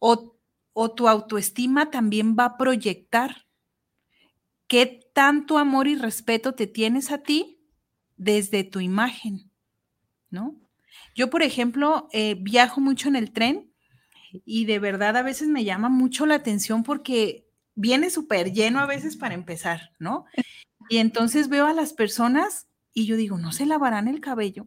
O, 0.00 0.34
tu 0.96 1.08
autoestima 1.08 1.90
también 1.90 2.36
va 2.38 2.44
a 2.44 2.56
proyectar 2.56 3.46
qué 4.66 5.00
tanto 5.12 5.58
amor 5.58 5.88
y 5.88 5.96
respeto 5.96 6.54
te 6.54 6.66
tienes 6.66 7.10
a 7.10 7.18
ti 7.18 7.57
desde 8.18 8.64
tu 8.64 8.80
imagen, 8.80 9.50
¿no? 10.30 10.60
Yo, 11.14 11.30
por 11.30 11.42
ejemplo, 11.42 12.08
eh, 12.12 12.36
viajo 12.38 12.80
mucho 12.80 13.08
en 13.08 13.16
el 13.16 13.32
tren 13.32 13.72
y 14.44 14.66
de 14.66 14.78
verdad 14.78 15.16
a 15.16 15.22
veces 15.22 15.48
me 15.48 15.64
llama 15.64 15.88
mucho 15.88 16.26
la 16.26 16.34
atención 16.34 16.82
porque 16.82 17.48
viene 17.74 18.10
súper 18.10 18.52
lleno 18.52 18.80
a 18.80 18.86
veces 18.86 19.16
para 19.16 19.34
empezar, 19.34 19.92
¿no? 19.98 20.26
Y 20.88 20.98
entonces 20.98 21.48
veo 21.48 21.66
a 21.66 21.72
las 21.72 21.92
personas 21.92 22.68
y 22.92 23.06
yo 23.06 23.16
digo, 23.16 23.38
¿no 23.38 23.52
se 23.52 23.66
lavarán 23.66 24.08
el 24.08 24.20
cabello? 24.20 24.66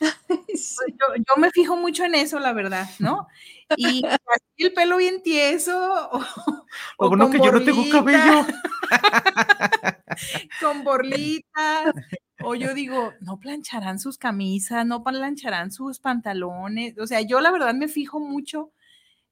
Yo, 0.48 1.36
me 1.36 1.50
fijo 1.50 1.76
mucho 1.76 2.04
en 2.04 2.14
eso, 2.14 2.38
la 2.38 2.52
verdad, 2.52 2.88
¿no? 2.98 3.28
Y 3.76 4.02
así 4.06 4.64
el 4.64 4.72
pelo 4.72 4.96
bien 4.96 5.22
tieso. 5.22 6.10
O, 6.10 6.20
bueno, 7.08 7.30
que 7.30 7.38
yo 7.38 7.52
no 7.52 7.62
tengo 7.62 7.88
cabello. 7.90 8.46
con 10.60 10.84
borlitas. 10.84 11.94
O 12.42 12.54
yo 12.54 12.74
digo, 12.74 13.12
no 13.20 13.38
plancharán 13.38 13.98
sus 13.98 14.18
camisas, 14.18 14.86
no 14.86 15.02
plancharán 15.02 15.72
sus 15.72 15.98
pantalones. 16.00 16.98
O 16.98 17.06
sea, 17.06 17.20
yo 17.20 17.40
la 17.40 17.50
verdad 17.50 17.74
me 17.74 17.88
fijo 17.88 18.20
mucho, 18.20 18.72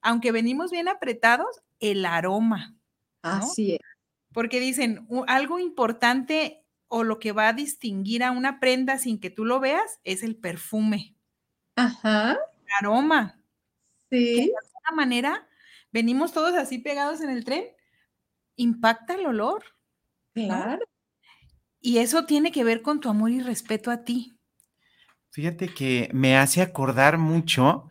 aunque 0.01 0.33
venimos 0.33 0.71
bien 0.71 0.89
apretados, 0.89 1.63
el 1.81 2.05
aroma. 2.05 2.75
Así 3.23 3.75
es. 3.75 3.81
Porque 4.33 4.61
dicen, 4.61 5.07
algo 5.27 5.59
importante 5.59 6.65
o 6.89 7.05
lo 7.05 7.19
que 7.19 7.33
va 7.33 7.49
a 7.49 7.53
distinguir 7.53 8.23
a 8.23 8.31
una 8.31 8.61
prenda 8.61 8.99
sin 8.99 9.21
que 9.21 9.31
tú 9.31 9.45
lo 9.45 9.61
veas 9.61 10.01
es 10.05 10.23
el 10.23 10.37
perfume. 10.37 11.15
Ajá. 11.77 12.33
El 12.33 12.73
aroma. 12.81 13.41
Sí. 14.11 14.35
de 14.37 14.43
alguna 14.43 14.97
manera 14.97 15.49
venimos 15.93 16.33
todos 16.33 16.55
así 16.55 16.79
pegados 16.79 17.21
en 17.21 17.31
el 17.31 17.45
tren, 17.45 17.65
impacta 18.57 19.15
el 19.15 19.27
olor. 19.27 19.65
Claro. 20.35 20.85
Y 21.89 22.01
eso 22.01 22.27
tiene 22.27 22.53
que 22.53 22.65
ver 22.65 22.83
con 22.83 23.01
tu 23.01 23.09
amor 23.09 23.31
y 23.31 23.41
respeto 23.41 23.91
a 23.91 24.05
ti. 24.05 24.39
Fíjate 25.31 25.73
que 25.73 26.11
me 26.13 26.37
hace 26.37 26.61
acordar 26.61 27.17
mucho 27.17 27.89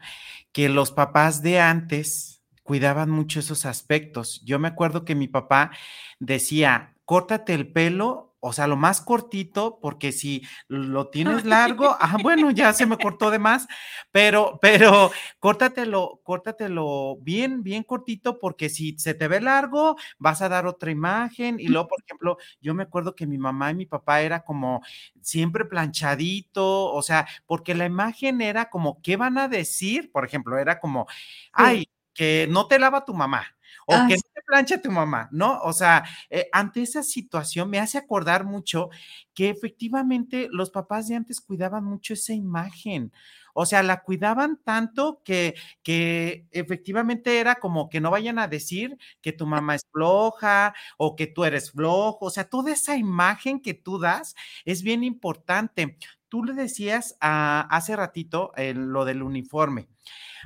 que 0.52 0.70
los 0.70 0.92
papás 0.92 1.42
de 1.42 1.60
antes 1.60 2.44
cuidaban 2.62 3.10
mucho 3.10 3.40
esos 3.40 3.66
aspectos. 3.66 4.44
Yo 4.46 4.60
me 4.60 4.68
acuerdo 4.68 5.04
que 5.04 5.16
mi 5.16 5.28
papá 5.28 5.72
decía, 6.20 6.96
córtate 7.06 7.56
el 7.56 7.72
pelo 7.72 8.37
o 8.40 8.54
sea, 8.54 8.68
lo 8.68 8.76
más 8.76 9.02
cortito, 9.02 9.80
porque 9.82 10.12
si 10.12 10.44
lo 10.68 11.10
tienes 11.10 11.44
largo, 11.46 11.98
ah, 12.00 12.18
bueno, 12.22 12.52
ya 12.52 12.72
se 12.74 12.86
me 12.86 12.98
cortó 12.98 13.32
de 13.32 13.40
más, 13.40 13.68
pero, 14.12 14.60
pero 14.62 15.12
córtatelo, 15.40 16.22
córtatelo 16.24 17.18
bien, 17.22 17.64
bien 17.64 17.84
cortito, 17.84 18.40
porque 18.40 18.70
si 18.70 18.98
se 19.00 19.14
te 19.16 19.28
ve 19.28 19.42
largo, 19.42 19.98
vas 20.20 20.42
a 20.42 20.50
dar 20.50 20.68
otra 20.68 20.92
imagen. 20.92 21.60
Y 21.60 21.68
luego, 21.68 21.88
por 21.88 22.00
ejemplo, 22.06 22.38
yo 22.62 22.74
me 22.74 22.84
acuerdo 22.84 23.16
que 23.16 23.26
mi 23.26 23.38
mamá 23.38 23.72
y 23.72 23.76
mi 23.76 23.86
papá 23.86 24.22
era 24.22 24.42
como 24.44 24.82
siempre 25.22 25.66
planchadito, 25.66 26.94
o 26.94 27.02
sea, 27.02 27.28
porque 27.48 27.74
la 27.74 27.86
imagen 27.86 28.42
era 28.42 28.70
como, 28.70 29.02
¿qué 29.02 29.18
van 29.18 29.38
a 29.38 29.48
decir? 29.48 30.12
Por 30.12 30.26
ejemplo, 30.26 30.58
era 30.58 30.80
como, 30.80 31.08
ay, 31.52 31.90
que 32.14 32.48
no 32.50 32.68
te 32.68 32.80
lava 32.80 33.06
tu 33.06 33.14
mamá 33.14 33.57
o 33.90 33.94
ah, 33.96 34.06
que 34.08 34.16
no 34.16 34.22
te 34.34 34.42
plancha 34.46 34.82
tu 34.82 34.92
mamá, 34.92 35.30
¿no? 35.32 35.60
O 35.62 35.72
sea, 35.72 36.04
eh, 36.30 36.50
ante 36.52 36.82
esa 36.82 37.04
situación 37.04 37.70
me 37.70 37.80
hace 37.80 37.98
acordar 37.98 38.44
mucho 38.44 38.90
que 39.34 39.50
efectivamente 39.50 40.50
los 40.52 40.72
papás 40.72 41.08
de 41.08 41.16
antes 41.16 41.40
cuidaban 41.40 41.86
mucho 41.86 42.14
esa 42.14 42.34
imagen. 42.34 43.14
O 43.54 43.66
sea, 43.66 43.82
la 43.84 44.02
cuidaban 44.04 44.60
tanto 44.64 45.22
que, 45.24 45.56
que 45.84 46.48
efectivamente 46.52 47.40
era 47.40 47.56
como 47.56 47.90
que 47.90 48.02
no 48.02 48.12
vayan 48.12 48.40
a 48.40 48.48
decir 48.48 48.98
que 49.22 49.32
tu 49.34 49.48
mamá 49.48 49.76
es 49.76 49.82
floja 49.92 50.76
o 50.98 51.16
que 51.16 51.26
tú 51.28 51.46
eres 51.46 51.72
flojo. 51.72 52.26
O 52.26 52.30
sea, 52.30 52.44
toda 52.50 52.72
esa 52.74 52.98
imagen 52.98 53.60
que 53.62 53.74
tú 53.74 54.00
das 54.00 54.36
es 54.66 54.84
bien 54.84 55.04
importante. 55.04 55.98
Tú 56.30 56.44
le 56.44 56.54
decías 56.54 57.16
hace 57.22 57.96
ratito 57.96 58.52
lo 58.58 59.06
del 59.06 59.24
uniforme. 59.24 59.88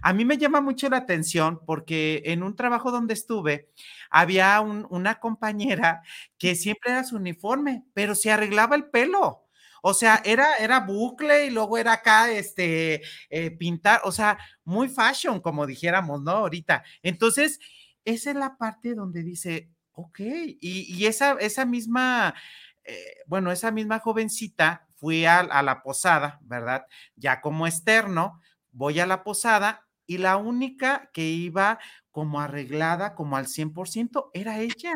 A 0.02 0.14
mí 0.14 0.26
me 0.26 0.38
llama 0.38 0.62
mucho 0.62 0.90
la 0.90 0.98
atención 0.98 1.60
porque 1.66 2.24
en 2.26 2.44
un 2.44 2.56
trabajo 2.56 2.92
donde 2.92 3.14
estuve 3.14 3.70
había 4.10 4.60
una 4.62 5.16
compañera 5.16 6.02
que 6.38 6.56
siempre 6.56 6.92
era 6.92 7.04
su 7.04 7.18
uniforme, 7.18 7.84
pero 7.94 8.16
se 8.16 8.32
arreglaba 8.32 8.76
el 8.76 8.86
pelo. 8.90 9.48
O 9.84 9.94
sea, 9.94 10.22
era, 10.24 10.58
era 10.58 10.80
bucle 10.82 11.48
y 11.48 11.50
luego 11.50 11.78
era 11.78 11.94
acá, 11.94 12.32
este, 12.32 13.02
eh, 13.30 13.52
pintar, 13.52 14.02
o 14.04 14.12
sea, 14.12 14.38
muy 14.64 14.90
fashion, 14.90 15.40
como 15.42 15.66
dijéramos, 15.66 16.22
¿no? 16.22 16.32
Ahorita. 16.32 16.84
Entonces, 17.02 17.60
esa 18.06 18.30
es 18.30 18.36
la 18.36 18.58
parte 18.58 18.94
donde 18.94 19.24
dice, 19.24 19.72
ok, 19.94 20.20
y, 20.62 21.06
esa, 21.06 21.34
esa 21.40 21.66
misma, 21.66 22.36
eh, 22.84 23.16
bueno, 23.26 23.52
esa 23.52 23.72
misma 23.72 24.00
jovencita 24.00 24.88
fui 25.02 25.26
a, 25.26 25.40
a, 25.40 25.64
la 25.64 25.82
posada, 25.82 26.40
¿verdad? 26.44 26.86
Ya 27.16 27.42
como 27.42 27.66
externo, 27.66 28.40
voy 28.72 29.00
a 29.00 29.08
la 29.08 29.24
posada 29.24 29.88
y 30.06 30.20
la 30.20 30.38
única 30.38 31.10
que 31.12 31.28
iba 31.28 31.80
como 32.12 32.40
arreglada 32.40 33.16
como 33.16 33.36
al 33.36 33.48
100% 33.48 34.30
era 34.34 34.60
ella. 34.60 34.94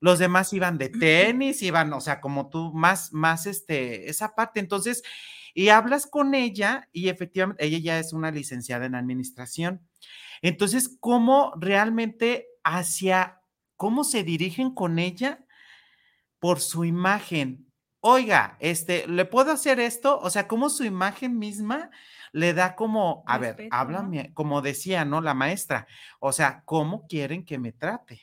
Los 0.00 0.18
demás 0.18 0.52
iban 0.54 0.78
de 0.78 0.88
tenis, 1.00 1.60
iban, 1.62 1.92
o 1.92 2.00
sea, 2.00 2.22
como 2.22 2.48
tú, 2.48 2.72
más, 2.72 3.12
más, 3.12 3.46
este, 3.46 4.08
esa 4.08 4.34
parte. 4.34 4.60
Entonces, 4.60 5.02
y 5.54 5.68
hablas 5.68 6.06
con 6.06 6.34
ella 6.34 6.88
y 6.90 7.10
efectivamente, 7.10 7.64
ella 7.66 7.78
ya 7.78 7.98
es 7.98 8.14
una 8.14 8.30
licenciada 8.30 8.86
en 8.86 8.94
administración. 8.94 9.86
Entonces, 10.40 10.96
¿cómo 10.98 11.52
realmente 11.58 12.46
hacia, 12.64 13.42
cómo 13.76 14.04
se 14.04 14.24
dirigen 14.24 14.74
con 14.74 14.98
ella 14.98 15.44
por 16.38 16.60
su 16.60 16.86
imagen? 16.86 17.71
Oiga, 18.04 18.56
este, 18.58 19.06
¿le 19.06 19.24
puedo 19.24 19.52
hacer 19.52 19.78
esto? 19.78 20.18
O 20.18 20.28
sea, 20.28 20.48
¿cómo 20.48 20.70
su 20.70 20.82
imagen 20.82 21.38
misma 21.38 21.88
le 22.32 22.52
da 22.52 22.74
como, 22.74 23.22
a 23.28 23.38
ver, 23.38 23.68
háblame, 23.70 24.34
como 24.34 24.60
decía, 24.60 25.04
¿no? 25.04 25.20
La 25.20 25.34
maestra, 25.34 25.86
o 26.18 26.32
sea, 26.32 26.62
¿cómo 26.64 27.06
quieren 27.06 27.44
que 27.44 27.58
me 27.58 27.70
trate? 27.70 28.20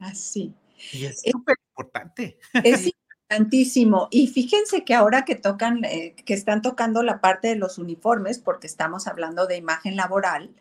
Así. 0.00 0.54
Y 0.90 1.04
es 1.04 1.20
súper 1.20 1.56
importante. 1.68 2.38
Es 2.64 2.86
importantísimo. 2.86 4.08
Y 4.10 4.28
fíjense 4.28 4.84
que 4.84 4.94
ahora 4.94 5.26
que 5.26 5.34
tocan, 5.34 5.84
eh, 5.84 6.14
que 6.24 6.32
están 6.32 6.62
tocando 6.62 7.02
la 7.02 7.20
parte 7.20 7.48
de 7.48 7.56
los 7.56 7.76
uniformes, 7.76 8.38
porque 8.38 8.66
estamos 8.66 9.06
hablando 9.06 9.46
de 9.46 9.58
imagen 9.58 9.96
laboral, 9.96 10.54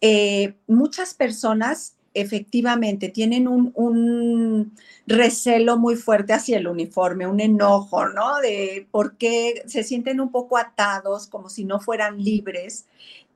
eh, 0.00 0.56
muchas 0.66 1.14
personas 1.14 1.95
efectivamente 2.16 3.10
tienen 3.10 3.46
un, 3.46 4.72
recelo 5.06 5.76
muy 5.76 5.94
fuerte 5.94 6.32
hacia 6.32 6.58
el 6.58 6.66
uniforme, 6.66 7.28
un 7.28 7.40
enojo, 7.40 8.08
¿no? 8.08 8.38
De 8.38 8.88
por 8.90 9.16
qué 9.16 9.62
se 9.66 9.84
sienten 9.84 10.20
un 10.20 10.32
poco 10.32 10.56
atados, 10.56 11.28
como 11.28 11.48
si 11.48 11.64
no 11.64 11.78
fueran 11.78 12.22
libres. 12.22 12.86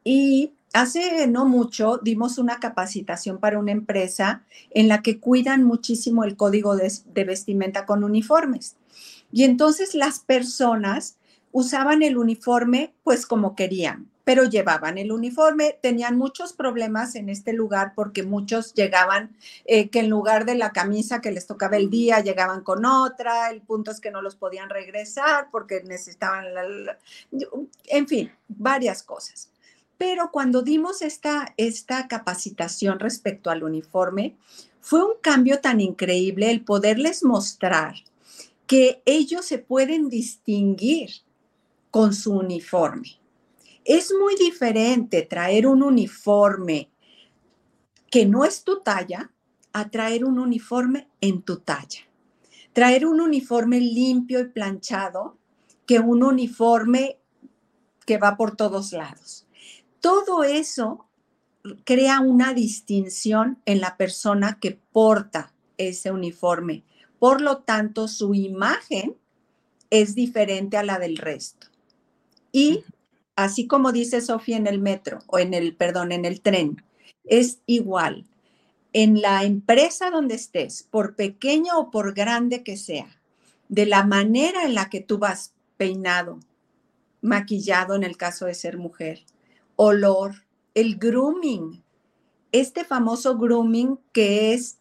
Y 0.03 0.53
hace 0.73 1.29
no 1.29 1.47
mucho 1.47 2.01
dimos 2.03 2.38
una 2.38 2.59
capacitación 2.59 3.38
para 3.38 3.59
una 3.59 3.73
empresa 3.73 4.43
en 4.71 4.88
la 4.88 5.03
que 5.03 5.21
cuidan 5.21 5.62
muchísimo 5.62 6.25
el 6.25 6.37
código 6.37 6.75
de, 6.75 6.93
de 7.14 7.25
vestimenta 7.25 7.87
con 7.87 8.03
uniformes. 8.03 8.77
Y 9.31 9.45
entonces 9.45 9.95
las 9.95 10.19
personas 10.19 11.19
usaban 11.53 12.03
el 12.03 12.16
uniforme 12.16 12.95
pues 13.05 13.27
como 13.27 13.55
querían, 13.55 14.09
pero 14.31 14.45
llevaban 14.45 14.97
el 14.97 15.11
uniforme. 15.11 15.77
Tenían 15.83 16.16
muchos 16.16 16.53
problemas 16.53 17.16
en 17.16 17.29
este 17.29 17.53
lugar 17.53 17.95
porque 17.97 18.23
muchos 18.23 18.73
llegaban 18.75 19.35
eh, 19.64 19.88
que 19.88 19.99
en 19.99 20.09
lugar 20.09 20.45
de 20.45 20.55
la 20.55 20.71
camisa 20.71 21.21
que 21.21 21.33
les 21.33 21.49
tocaba 21.49 21.77
el 21.77 21.90
día, 21.90 22.21
llegaban 22.21 22.62
con 22.62 22.85
otra. 22.87 23.51
El 23.51 23.61
punto 23.61 23.90
es 23.90 23.99
que 23.99 24.12
no 24.12 24.23
los 24.23 24.37
podían 24.37 24.71
regresar 24.71 25.49
porque 25.51 25.83
necesitaban, 25.83 26.45
en 27.87 28.07
fin, 28.07 28.31
varias 28.47 29.03
cosas. 29.03 29.51
Pero 29.99 30.31
cuando 30.31 30.62
dimos 30.62 31.03
esta, 31.03 31.53
esta 31.57 32.07
capacitación 32.07 33.01
respecto 33.01 33.51
al 33.51 33.64
uniforme, 33.64 34.37
fue 34.81 35.03
un 35.03 35.14
cambio 35.21 35.59
tan 35.61 35.81
increíble 35.81 36.53
el 36.53 36.64
poderles 36.64 37.25
mostrar 37.25 37.95
que 38.69 39.03
ellos 39.07 39.45
se 39.45 39.59
pueden 39.59 40.09
distinguir 40.09 41.11
con 41.90 42.14
su 42.14 42.33
uniforme. 42.35 43.19
Es 43.90 44.12
muy 44.12 44.37
diferente 44.37 45.22
traer 45.22 45.66
un 45.66 45.83
uniforme 45.83 46.90
que 48.11 48.24
no 48.24 48.44
es 48.44 48.62
tu 48.62 48.81
talla 48.81 49.33
a 49.72 49.90
traer 49.90 50.24
un 50.24 50.38
uniforme 50.38 51.09
en 51.20 51.42
tu 51.42 51.59
talla. 51.59 52.00
Traer 52.72 53.05
un 53.05 53.20
uniforme 53.20 53.81
limpio 53.81 54.38
y 54.38 54.44
planchado 54.44 55.38
que 55.87 55.98
un 55.98 56.22
uniforme 56.22 57.18
que 58.07 58.18
va 58.18 58.37
por 58.37 58.55
todos 58.55 58.92
lados. 58.92 59.48
Todo 60.00 60.44
eso 60.44 61.09
crea 61.85 62.20
una 62.20 62.55
distinción 62.55 63.61
en 63.64 63.81
la 63.81 63.96
persona 63.96 64.59
que 64.61 64.79
porta 64.92 65.53
ese 65.76 66.12
uniforme 66.12 66.85
por 67.20 67.42
lo 67.42 67.59
tanto, 67.59 68.09
su 68.09 68.35
imagen 68.35 69.14
es 69.90 70.14
diferente 70.14 70.79
a 70.79 70.83
la 70.83 70.98
del 70.98 71.18
resto. 71.18 71.66
Y 72.50 72.83
así 73.44 73.66
como 73.66 73.92
dice 73.92 74.20
Sofía 74.20 74.57
en 74.57 74.66
el 74.66 74.79
metro 74.79 75.20
o 75.26 75.38
en 75.38 75.55
el, 75.55 75.76
perdón, 75.76 76.12
en 76.12 76.24
el 76.24 76.40
tren, 76.40 76.83
es 77.24 77.61
igual. 77.66 78.26
En 78.92 79.20
la 79.20 79.44
empresa 79.44 80.11
donde 80.11 80.35
estés, 80.35 80.83
por 80.90 81.14
pequeño 81.14 81.79
o 81.79 81.90
por 81.90 82.14
grande 82.14 82.62
que 82.64 82.76
sea, 82.76 83.20
de 83.68 83.87
la 83.87 84.05
manera 84.05 84.64
en 84.64 84.74
la 84.74 84.90
que 84.90 85.00
tú 85.00 85.18
vas 85.18 85.55
peinado, 85.76 86.40
maquillado 87.22 87.94
en 87.94 88.03
el 88.03 88.16
caso 88.16 88.46
de 88.46 88.55
ser 88.55 88.79
mujer, 88.79 89.24
olor, 89.76 90.35
el 90.74 90.96
grooming, 90.96 91.83
este 92.53 92.85
famoso 92.85 93.38
grooming 93.38 93.98
que 94.12 94.53
es 94.53 94.79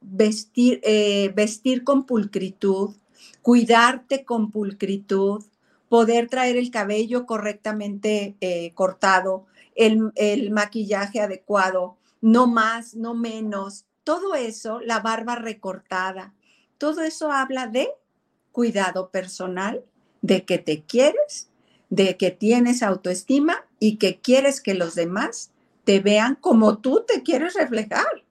vestir, 0.00 0.80
eh, 0.82 1.32
vestir 1.34 1.84
con 1.84 2.04
pulcritud, 2.04 2.94
cuidarte 3.42 4.24
con 4.24 4.50
pulcritud, 4.50 5.44
poder 5.90 6.28
traer 6.28 6.56
el 6.56 6.70
cabello 6.70 7.26
correctamente 7.26 8.36
eh, 8.40 8.72
cortado, 8.74 9.46
el, 9.74 10.12
el 10.14 10.52
maquillaje 10.52 11.20
adecuado, 11.20 11.96
no 12.20 12.46
más, 12.46 12.94
no 12.94 13.14
menos, 13.14 13.86
todo 14.04 14.36
eso, 14.36 14.78
la 14.78 15.00
barba 15.00 15.34
recortada, 15.34 16.32
todo 16.78 17.02
eso 17.02 17.32
habla 17.32 17.66
de 17.66 17.90
cuidado 18.52 19.10
personal, 19.10 19.84
de 20.22 20.44
que 20.44 20.58
te 20.58 20.84
quieres, 20.84 21.50
de 21.88 22.16
que 22.16 22.30
tienes 22.30 22.84
autoestima 22.84 23.66
y 23.80 23.96
que 23.96 24.20
quieres 24.20 24.60
que 24.60 24.74
los 24.74 24.94
demás 24.94 25.50
te 25.82 25.98
vean 25.98 26.36
como 26.36 26.78
tú 26.78 27.04
te 27.04 27.24
quieres 27.24 27.54
reflejar. 27.54 28.24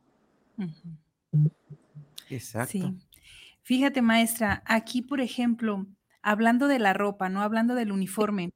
Exacto. 2.30 2.72
Sí. 2.72 2.96
Fíjate, 3.64 4.02
maestra, 4.02 4.64
aquí, 4.66 5.02
por 5.02 5.20
ejemplo, 5.20 5.86
hablando 6.22 6.68
de 6.68 6.80
la 6.80 6.94
ropa, 6.94 7.30
¿no? 7.30 7.42
Hablando 7.42 7.76
del 7.76 7.92
uniforme, 7.92 8.52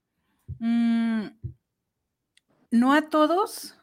mm, 0.59 1.27
no 2.71 2.93
a 2.93 3.09
todos 3.09 3.77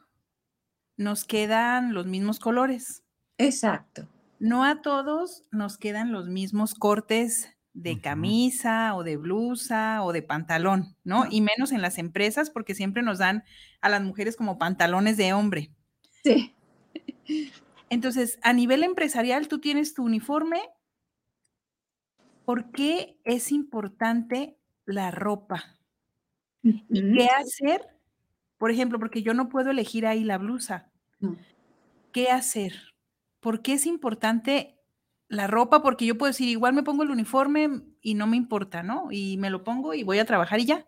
nos 0.97 1.25
quedan 1.25 1.95
los 1.95 2.07
mismos 2.07 2.41
colores. 2.41 3.05
Exacto. 3.39 4.09
No 4.39 4.65
a 4.65 4.83
todos 4.83 5.45
nos 5.51 5.79
quedan 5.79 6.13
los 6.13 6.29
mismos 6.29 6.75
cortes 6.75 7.49
de 7.73 8.01
camisa 8.01 8.95
o 8.95 9.05
de 9.05 9.17
blusa 9.17 10.03
o 10.03 10.13
de 10.13 10.23
pantalón, 10.23 10.97
¿no? 11.05 11.25
Y 11.31 11.41
menos 11.41 11.73
en 11.73 11.83
las 11.83 11.99
empresas 11.99 12.51
porque 12.51 12.75
siempre 12.75 13.03
nos 13.03 13.19
dan 13.19 13.45
a 13.81 13.89
las 13.89 14.03
mujeres 14.03 14.37
como 14.37 14.59
pantalones 14.59 15.17
de 15.17 15.33
hombre. 15.33 15.71
Sí. 16.23 16.55
Entonces, 17.91 18.39
a 18.43 18.53
nivel 18.53 18.83
empresarial, 18.83 19.49
tú 19.49 19.59
tienes 19.59 19.95
tu 19.95 20.05
uniforme. 20.05 20.61
¿Por 22.51 22.73
qué 22.73 23.17
es 23.23 23.53
importante 23.53 24.59
la 24.85 25.13
ropa? 25.13 25.79
¿Y 26.65 26.83
qué 27.17 27.29
hacer? 27.29 27.81
Por 28.59 28.73
ejemplo, 28.73 28.99
porque 28.99 29.23
yo 29.23 29.35
no 29.35 29.49
puedo 29.49 29.71
elegir 29.71 30.05
ahí 30.05 30.25
la 30.25 30.37
blusa. 30.37 30.91
¿Qué 32.11 32.29
hacer? 32.29 32.75
¿Por 33.39 33.63
qué 33.63 33.75
es 33.75 33.87
importante 33.87 34.81
la 35.29 35.47
ropa? 35.47 35.81
Porque 35.81 36.07
yo 36.07 36.19
puedo 36.19 36.33
decir, 36.33 36.49
igual 36.49 36.75
me 36.75 36.83
pongo 36.83 37.05
el 37.05 37.13
uniforme 37.13 37.83
y 38.01 38.15
no 38.15 38.27
me 38.27 38.37
importa, 38.37 38.83
¿no? 38.83 39.13
Y 39.13 39.37
me 39.37 39.49
lo 39.49 39.63
pongo 39.63 39.95
y 39.95 40.03
voy 40.03 40.19
a 40.19 40.25
trabajar 40.25 40.59
y 40.59 40.65
ya. 40.65 40.87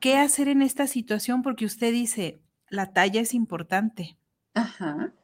¿Qué 0.00 0.18
hacer 0.18 0.48
en 0.48 0.60
esta 0.60 0.86
situación? 0.86 1.40
Porque 1.40 1.64
usted 1.64 1.92
dice, 1.92 2.42
la 2.68 2.92
talla 2.92 3.22
es 3.22 3.32
importante. 3.32 4.18
Ajá. 4.52 5.14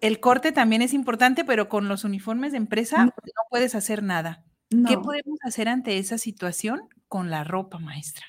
El 0.00 0.20
corte 0.20 0.52
también 0.52 0.82
es 0.82 0.94
importante, 0.94 1.44
pero 1.44 1.68
con 1.68 1.88
los 1.88 2.04
uniformes 2.04 2.52
de 2.52 2.58
empresa 2.58 3.04
no, 3.04 3.12
puedes 3.50 3.74
hacer 3.74 4.02
nada. 4.02 4.44
¿Qué 4.70 4.98
podemos 4.98 5.38
hacer 5.42 5.68
ante 5.68 5.98
esa 5.98 6.18
situación 6.18 6.82
con 7.08 7.30
la 7.30 7.42
ropa, 7.42 7.78
maestra? 7.78 8.26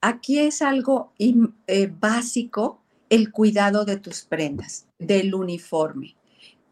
Aquí 0.00 0.38
es 0.38 0.62
algo 0.62 1.12
eh, 1.18 1.92
básico, 1.98 2.82
el 3.08 3.32
cuidado 3.32 3.84
de 3.84 3.96
tus 3.96 4.22
prendas, 4.22 4.86
del 4.98 5.34
uniforme. 5.34 6.16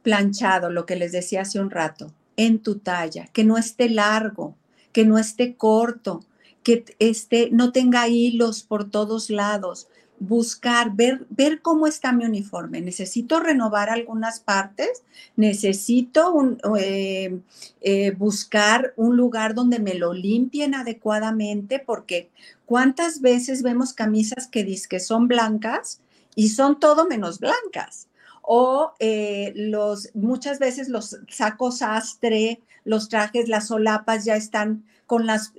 Planchado, 0.03 0.71
lo 0.71 0.87
que 0.87 0.97
les 0.97 1.13
decía 1.13 1.43
hace 1.43 1.61
un 1.61 1.71
rato, 1.71 2.13
en 2.37 2.61
tu 2.61 2.79
talla, 2.79 3.27
que 3.33 3.45
no 3.45 3.59
esté 3.59 3.91
largo, 3.91 4.57
que 4.93 5.05
no 5.05 5.19
esté 5.19 5.57
corto, 5.57 6.25
que 6.63 6.85
esté, 6.99 7.51
no 7.51 7.73
tenga 7.73 8.09
hilos 8.09 8.63
por 8.63 8.91
todos 8.91 9.29
lados, 9.29 9.89
buscar, 10.21 10.95
ver, 10.95 11.27
ver 11.31 11.63
cómo 11.63 11.87
está 11.87 12.13
mi 12.13 12.25
uniforme. 12.25 12.81
Necesito 12.81 13.41
renovar 13.41 13.91
algunas 13.91 14.41
partes, 14.41 15.03
necesito 15.37 16.35
eh, 16.79 17.41
eh, 17.81 18.11
buscar 18.13 18.93
un 18.97 19.17
lugar 19.17 19.55
donde 19.55 19.79
me 19.79 19.95
lo 19.95 20.13
limpien 20.13 20.75
adecuadamente, 20.75 21.79
porque 21.79 22.31
cuántas 22.67 23.21
veces 23.21 23.63
vemos 23.63 23.93
camisas 23.93 24.49
que 24.49 24.65
dicen 24.65 24.89
que 24.89 25.01
son 25.01 25.29
blancas 25.29 26.01
y 26.35 26.49
son 26.49 26.81
todo 26.81 27.07
menos 27.07 27.39
blancas. 27.39 28.09
O 28.43 28.93
eh, 28.99 29.53
los, 29.55 30.11
muchas 30.15 30.59
veces 30.59 30.89
los 30.89 31.19
sacos 31.29 31.83
astre, 31.83 32.61
los 32.85 33.09
trajes, 33.09 33.49
las 33.49 33.69
solapas 33.69 34.25
ya 34.25 34.37
están 34.37 34.85
con 35.07 35.27
las, 35.27 35.53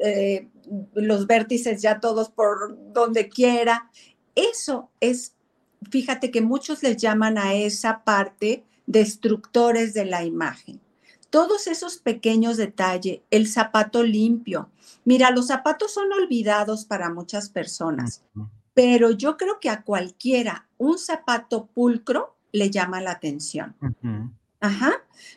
los 0.94 1.28
vértices 1.28 1.82
ya 1.82 2.00
todos 2.00 2.30
por 2.30 2.78
donde 2.94 3.30
quiera 3.30 3.90
eso 4.40 4.90
es, 5.00 5.36
fíjate 5.90 6.32
que 6.32 6.42
muchos 6.42 6.84
les 6.84 6.98
llaman 6.98 7.38
a 7.38 7.54
esa 7.54 8.04
parte 8.04 8.64
destructores 8.86 9.94
de 9.94 10.06
la 10.06 10.24
imagen. 10.24 10.82
Todos 11.30 11.68
esos 11.68 11.98
pequeños 11.98 12.58
detalles, 12.58 13.22
el 13.30 13.48
zapato 13.48 14.02
limpio. 14.02 14.70
Mira, 15.06 15.30
los 15.30 15.48
zapatos 15.48 15.94
son 15.94 16.12
olvidados 16.12 16.86
para 16.86 17.12
muchas 17.12 17.50
personas, 17.50 18.24
pero 18.74 19.12
yo 19.12 19.38
creo 19.38 19.60
que 19.60 19.70
a 19.70 19.84
cualquiera 19.84 20.68
un 20.78 20.98
zapato 20.98 21.68
pulcro 21.68 22.36
le 22.52 22.72
llama 22.72 23.00
la 23.00 23.12
atención. 23.12 23.76
Ajá, 24.60 24.92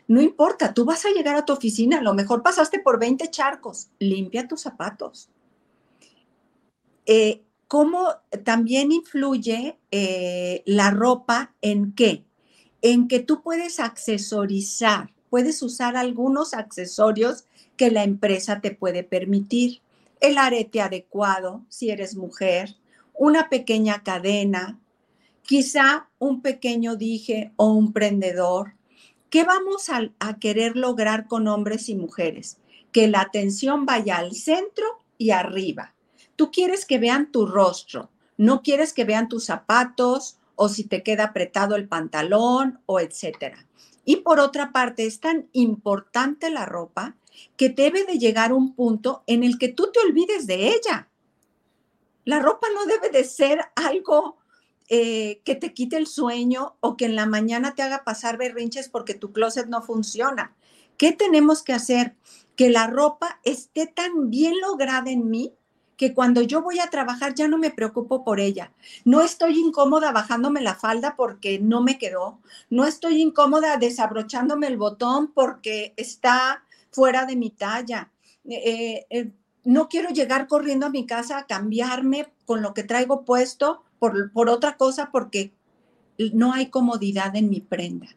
no 0.07 0.21
importa, 0.21 0.73
tú 0.73 0.83
vas 0.83 1.05
a 1.05 1.11
llegar 1.11 1.35
a 1.35 1.45
tu 1.45 1.53
oficina, 1.53 1.99
a 1.99 2.01
lo 2.01 2.13
mejor 2.13 2.41
pasaste 2.41 2.79
por 2.79 2.99
20 2.99 3.29
charcos, 3.29 3.89
limpia 3.99 4.47
tus 4.47 4.61
zapatos. 4.61 5.29
Eh, 7.05 7.43
cómo 7.73 8.09
también 8.43 8.91
influye 8.91 9.79
eh, 9.89 10.61
la 10.67 10.91
ropa 10.91 11.55
en 11.63 11.93
qué? 11.93 12.23
En 12.83 13.07
que 13.07 13.19
tú 13.19 13.41
puedes 13.41 13.79
accesorizar, 13.79 15.11
puedes 15.31 15.59
usar 15.63 15.97
algunos 15.97 16.53
accesorios 16.53 17.45
que 17.75 17.89
la 17.89 18.03
empresa 18.03 18.61
te 18.61 18.75
puede 18.75 19.03
permitir. 19.03 19.81
El 20.19 20.37
arete 20.37 20.81
adecuado, 20.81 21.65
si 21.67 21.89
eres 21.89 22.15
mujer, 22.15 22.75
una 23.15 23.49
pequeña 23.49 24.03
cadena, 24.03 24.79
quizá 25.41 26.11
un 26.19 26.43
pequeño 26.43 26.95
dije 26.95 27.53
o 27.55 27.73
un 27.73 27.91
prendedor. 27.91 28.75
¿Qué 29.31 29.45
vamos 29.45 29.89
a, 29.89 30.11
a 30.19 30.37
querer 30.37 30.77
lograr 30.77 31.27
con 31.27 31.47
hombres 31.47 31.89
y 31.89 31.95
mujeres? 31.95 32.59
Que 32.91 33.07
la 33.07 33.21
atención 33.21 33.87
vaya 33.87 34.17
al 34.17 34.35
centro 34.35 34.85
y 35.17 35.31
arriba 35.31 35.93
Tú 36.35 36.51
quieres 36.51 36.85
que 36.85 36.97
vean 36.97 37.31
tu 37.31 37.45
rostro, 37.45 38.09
no 38.37 38.61
quieres 38.61 38.93
que 38.93 39.05
vean 39.05 39.29
tus 39.29 39.45
zapatos 39.45 40.37
o 40.55 40.69
si 40.69 40.83
te 40.83 41.03
queda 41.03 41.25
apretado 41.25 41.75
el 41.75 41.87
pantalón 41.87 42.79
o 42.85 42.99
etcétera. 42.99 43.67
Y 44.05 44.17
por 44.17 44.39
otra 44.39 44.71
parte, 44.71 45.05
es 45.05 45.19
tan 45.19 45.47
importante 45.53 46.49
la 46.49 46.65
ropa 46.65 47.15
que 47.57 47.69
debe 47.69 48.03
de 48.03 48.19
llegar 48.19 48.53
un 48.53 48.75
punto 48.75 49.23
en 49.27 49.43
el 49.43 49.57
que 49.57 49.69
tú 49.69 49.91
te 49.91 49.99
olvides 49.99 50.45
de 50.45 50.69
ella. 50.69 51.09
La 52.25 52.39
ropa 52.39 52.67
no 52.73 52.85
debe 52.85 53.09
de 53.09 53.23
ser 53.23 53.65
algo 53.75 54.37
eh, 54.89 55.41
que 55.45 55.55
te 55.55 55.73
quite 55.73 55.97
el 55.97 56.07
sueño 56.07 56.75
o 56.79 56.97
que 56.97 57.05
en 57.05 57.15
la 57.15 57.25
mañana 57.25 57.73
te 57.75 57.81
haga 57.81 58.03
pasar 58.03 58.37
berrinches 58.37 58.89
porque 58.89 59.13
tu 59.13 59.31
closet 59.31 59.67
no 59.67 59.81
funciona. 59.81 60.55
¿Qué 60.97 61.11
tenemos 61.11 61.63
que 61.63 61.73
hacer? 61.73 62.15
Que 62.55 62.69
la 62.69 62.87
ropa 62.87 63.39
esté 63.43 63.87
tan 63.87 64.29
bien 64.29 64.59
lograda 64.61 65.09
en 65.09 65.29
mí 65.29 65.53
que 65.97 66.13
cuando 66.13 66.41
yo 66.41 66.61
voy 66.61 66.79
a 66.79 66.89
trabajar 66.89 67.33
ya 67.35 67.47
no 67.47 67.57
me 67.57 67.71
preocupo 67.71 68.23
por 68.23 68.39
ella. 68.39 68.71
No 69.05 69.21
estoy 69.21 69.59
incómoda 69.59 70.11
bajándome 70.11 70.61
la 70.61 70.75
falda 70.75 71.15
porque 71.15 71.59
no 71.59 71.81
me 71.81 71.97
quedó. 71.97 72.39
No 72.69 72.85
estoy 72.85 73.21
incómoda 73.21 73.77
desabrochándome 73.77 74.67
el 74.67 74.77
botón 74.77 75.31
porque 75.33 75.93
está 75.97 76.63
fuera 76.91 77.25
de 77.25 77.35
mi 77.35 77.49
talla. 77.49 78.11
Eh, 78.45 79.05
eh, 79.09 79.31
no 79.63 79.87
quiero 79.87 80.09
llegar 80.09 80.47
corriendo 80.47 80.85
a 80.85 80.89
mi 80.89 81.05
casa 81.05 81.37
a 81.37 81.47
cambiarme 81.47 82.33
con 82.45 82.61
lo 82.61 82.73
que 82.73 82.83
traigo 82.83 83.23
puesto 83.23 83.83
por, 83.99 84.31
por 84.31 84.49
otra 84.49 84.77
cosa 84.77 85.09
porque 85.11 85.53
no 86.33 86.53
hay 86.53 86.67
comodidad 86.69 87.35
en 87.35 87.49
mi 87.49 87.61
prenda. 87.61 88.07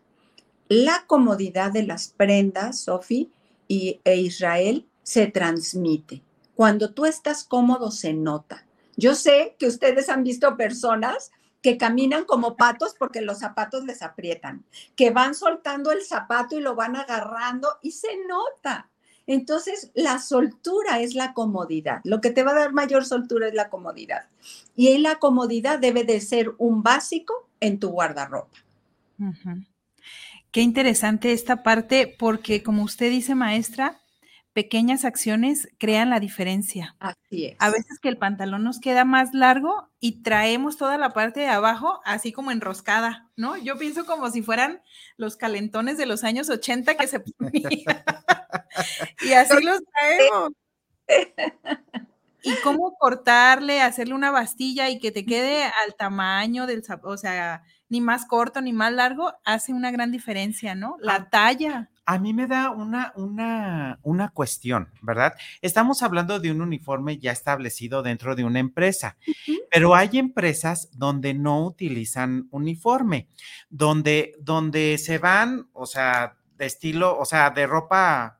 La 0.68 1.04
comodidad 1.06 1.70
de 1.72 1.84
las 1.84 2.08
prendas, 2.08 2.80
Sofi 2.80 3.30
y, 3.68 4.00
e 4.04 4.16
Israel, 4.16 4.86
se 5.02 5.28
transmite. 5.28 6.22
Cuando 6.56 6.92
tú 6.92 7.04
estás 7.04 7.44
cómodo, 7.44 7.90
se 7.92 8.14
nota. 8.14 8.66
Yo 8.96 9.14
sé 9.14 9.54
que 9.58 9.66
ustedes 9.66 10.08
han 10.08 10.24
visto 10.24 10.56
personas 10.56 11.30
que 11.60 11.76
caminan 11.76 12.24
como 12.24 12.56
patos 12.56 12.94
porque 12.98 13.20
los 13.20 13.40
zapatos 13.40 13.84
les 13.84 14.00
aprietan, 14.00 14.64
que 14.94 15.10
van 15.10 15.34
soltando 15.34 15.92
el 15.92 16.02
zapato 16.02 16.56
y 16.56 16.62
lo 16.62 16.74
van 16.74 16.96
agarrando 16.96 17.68
y 17.82 17.90
se 17.90 18.08
nota. 18.26 18.88
Entonces, 19.26 19.90
la 19.94 20.18
soltura 20.18 21.00
es 21.00 21.14
la 21.14 21.34
comodidad. 21.34 22.00
Lo 22.04 22.20
que 22.20 22.30
te 22.30 22.42
va 22.42 22.52
a 22.52 22.60
dar 22.60 22.72
mayor 22.72 23.04
soltura 23.04 23.48
es 23.48 23.54
la 23.54 23.68
comodidad. 23.68 24.28
Y 24.76 24.96
la 24.98 25.16
comodidad 25.16 25.78
debe 25.78 26.04
de 26.04 26.20
ser 26.20 26.54
un 26.58 26.82
básico 26.82 27.48
en 27.60 27.80
tu 27.80 27.90
guardarropa. 27.90 28.56
Qué 30.52 30.60
interesante 30.62 31.32
esta 31.32 31.62
parte 31.62 32.14
porque, 32.18 32.62
como 32.62 32.84
usted 32.84 33.10
dice, 33.10 33.34
maestra, 33.34 34.00
pequeñas 34.56 35.04
acciones 35.04 35.68
crean 35.76 36.08
la 36.08 36.18
diferencia. 36.18 36.96
Así 36.98 37.44
es. 37.44 37.56
A 37.58 37.68
veces 37.68 37.98
que 38.00 38.08
el 38.08 38.16
pantalón 38.16 38.64
nos 38.64 38.80
queda 38.80 39.04
más 39.04 39.34
largo 39.34 39.90
y 40.00 40.22
traemos 40.22 40.78
toda 40.78 40.96
la 40.96 41.12
parte 41.12 41.40
de 41.40 41.48
abajo 41.48 42.00
así 42.06 42.32
como 42.32 42.50
enroscada, 42.50 43.28
¿no? 43.36 43.58
Yo 43.58 43.76
pienso 43.76 44.06
como 44.06 44.30
si 44.30 44.40
fueran 44.40 44.80
los 45.18 45.36
calentones 45.36 45.98
de 45.98 46.06
los 46.06 46.24
años 46.24 46.48
80 46.48 46.96
que 46.96 47.06
se 47.06 47.20
ponían. 47.38 47.70
y 49.20 49.32
así 49.34 49.62
los 49.62 49.82
traemos. 49.92 50.52
y 52.42 52.54
cómo 52.64 52.96
cortarle, 52.98 53.82
hacerle 53.82 54.14
una 54.14 54.30
bastilla 54.30 54.88
y 54.88 54.98
que 54.98 55.12
te 55.12 55.26
quede 55.26 55.64
al 55.64 55.96
tamaño 55.98 56.66
del, 56.66 56.82
o 57.02 57.18
sea, 57.18 57.62
ni 57.90 58.00
más 58.00 58.24
corto 58.24 58.62
ni 58.62 58.72
más 58.72 58.90
largo, 58.90 59.34
hace 59.44 59.74
una 59.74 59.90
gran 59.90 60.12
diferencia, 60.12 60.74
¿no? 60.74 60.96
La 60.98 61.16
ah, 61.16 61.28
talla. 61.28 61.90
A 62.06 62.18
mí 62.18 62.32
me 62.32 62.46
da 62.46 62.70
una, 62.70 63.12
una, 63.16 63.98
una 64.02 64.30
cuestión, 64.30 64.90
¿verdad? 65.02 65.34
Estamos 65.60 66.02
hablando 66.02 66.38
de 66.38 66.52
un 66.52 66.60
uniforme 66.60 67.18
ya 67.18 67.32
establecido 67.32 68.02
dentro 68.02 68.36
de 68.36 68.44
una 68.44 68.60
empresa, 68.60 69.16
pero 69.70 69.94
hay 69.94 70.10
empresas 70.14 70.88
donde 70.92 71.34
no 71.34 71.64
utilizan 71.64 72.48
uniforme, 72.50 73.28
donde, 73.68 74.34
donde 74.38 74.98
se 74.98 75.18
van, 75.18 75.68
o 75.72 75.84
sea, 75.84 76.36
de 76.56 76.66
estilo, 76.66 77.18
o 77.18 77.24
sea, 77.24 77.50
de 77.50 77.66
ropa 77.66 78.38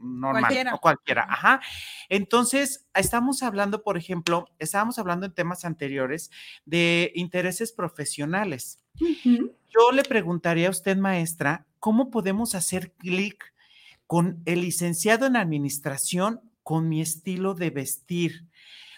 normal 0.00 0.42
cualquiera. 0.42 0.74
o 0.74 0.78
cualquiera. 0.78 1.26
Ajá. 1.28 1.60
Entonces, 2.08 2.86
estamos 2.94 3.42
hablando, 3.42 3.82
por 3.82 3.96
ejemplo, 3.96 4.46
estábamos 4.58 4.98
hablando 4.98 5.26
en 5.26 5.34
temas 5.34 5.64
anteriores 5.64 6.30
de 6.64 7.12
intereses 7.14 7.72
profesionales. 7.72 8.78
Yo 9.24 9.92
le 9.92 10.02
preguntaría 10.02 10.68
a 10.68 10.70
usted, 10.70 10.96
maestra, 10.96 11.66
¿cómo 11.78 12.10
podemos 12.10 12.54
hacer 12.54 12.92
clic 12.92 13.54
con 14.06 14.42
el 14.46 14.62
licenciado 14.62 15.26
en 15.26 15.36
administración 15.36 16.40
con 16.62 16.88
mi 16.88 17.00
estilo 17.00 17.54
de 17.54 17.70
vestir? 17.70 18.46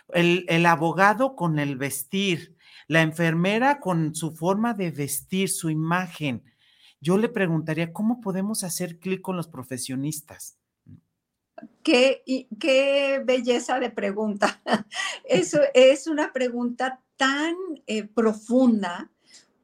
El, 0.08 0.44
el, 0.48 0.66
abogado 0.66 1.36
con 1.36 1.58
el 1.58 1.76
vestir, 1.76 2.56
la 2.88 3.02
enfermera 3.02 3.78
con 3.78 4.14
su 4.14 4.32
forma 4.32 4.74
de 4.74 4.90
vestir, 4.90 5.48
su 5.48 5.70
imagen. 5.70 6.42
Yo 7.00 7.16
le 7.16 7.28
preguntaría, 7.28 7.92
¿cómo 7.92 8.20
podemos 8.20 8.64
hacer 8.64 8.98
clic 8.98 9.20
con 9.20 9.36
los 9.36 9.46
profesionistas? 9.46 10.58
Qué, 11.82 12.22
qué 12.58 13.22
belleza 13.24 13.78
de 13.78 13.90
pregunta. 13.90 14.60
Eso 15.24 15.60
es 15.74 16.06
una 16.06 16.32
pregunta 16.32 17.00
tan 17.16 17.54
eh, 17.86 18.04
profunda 18.04 19.10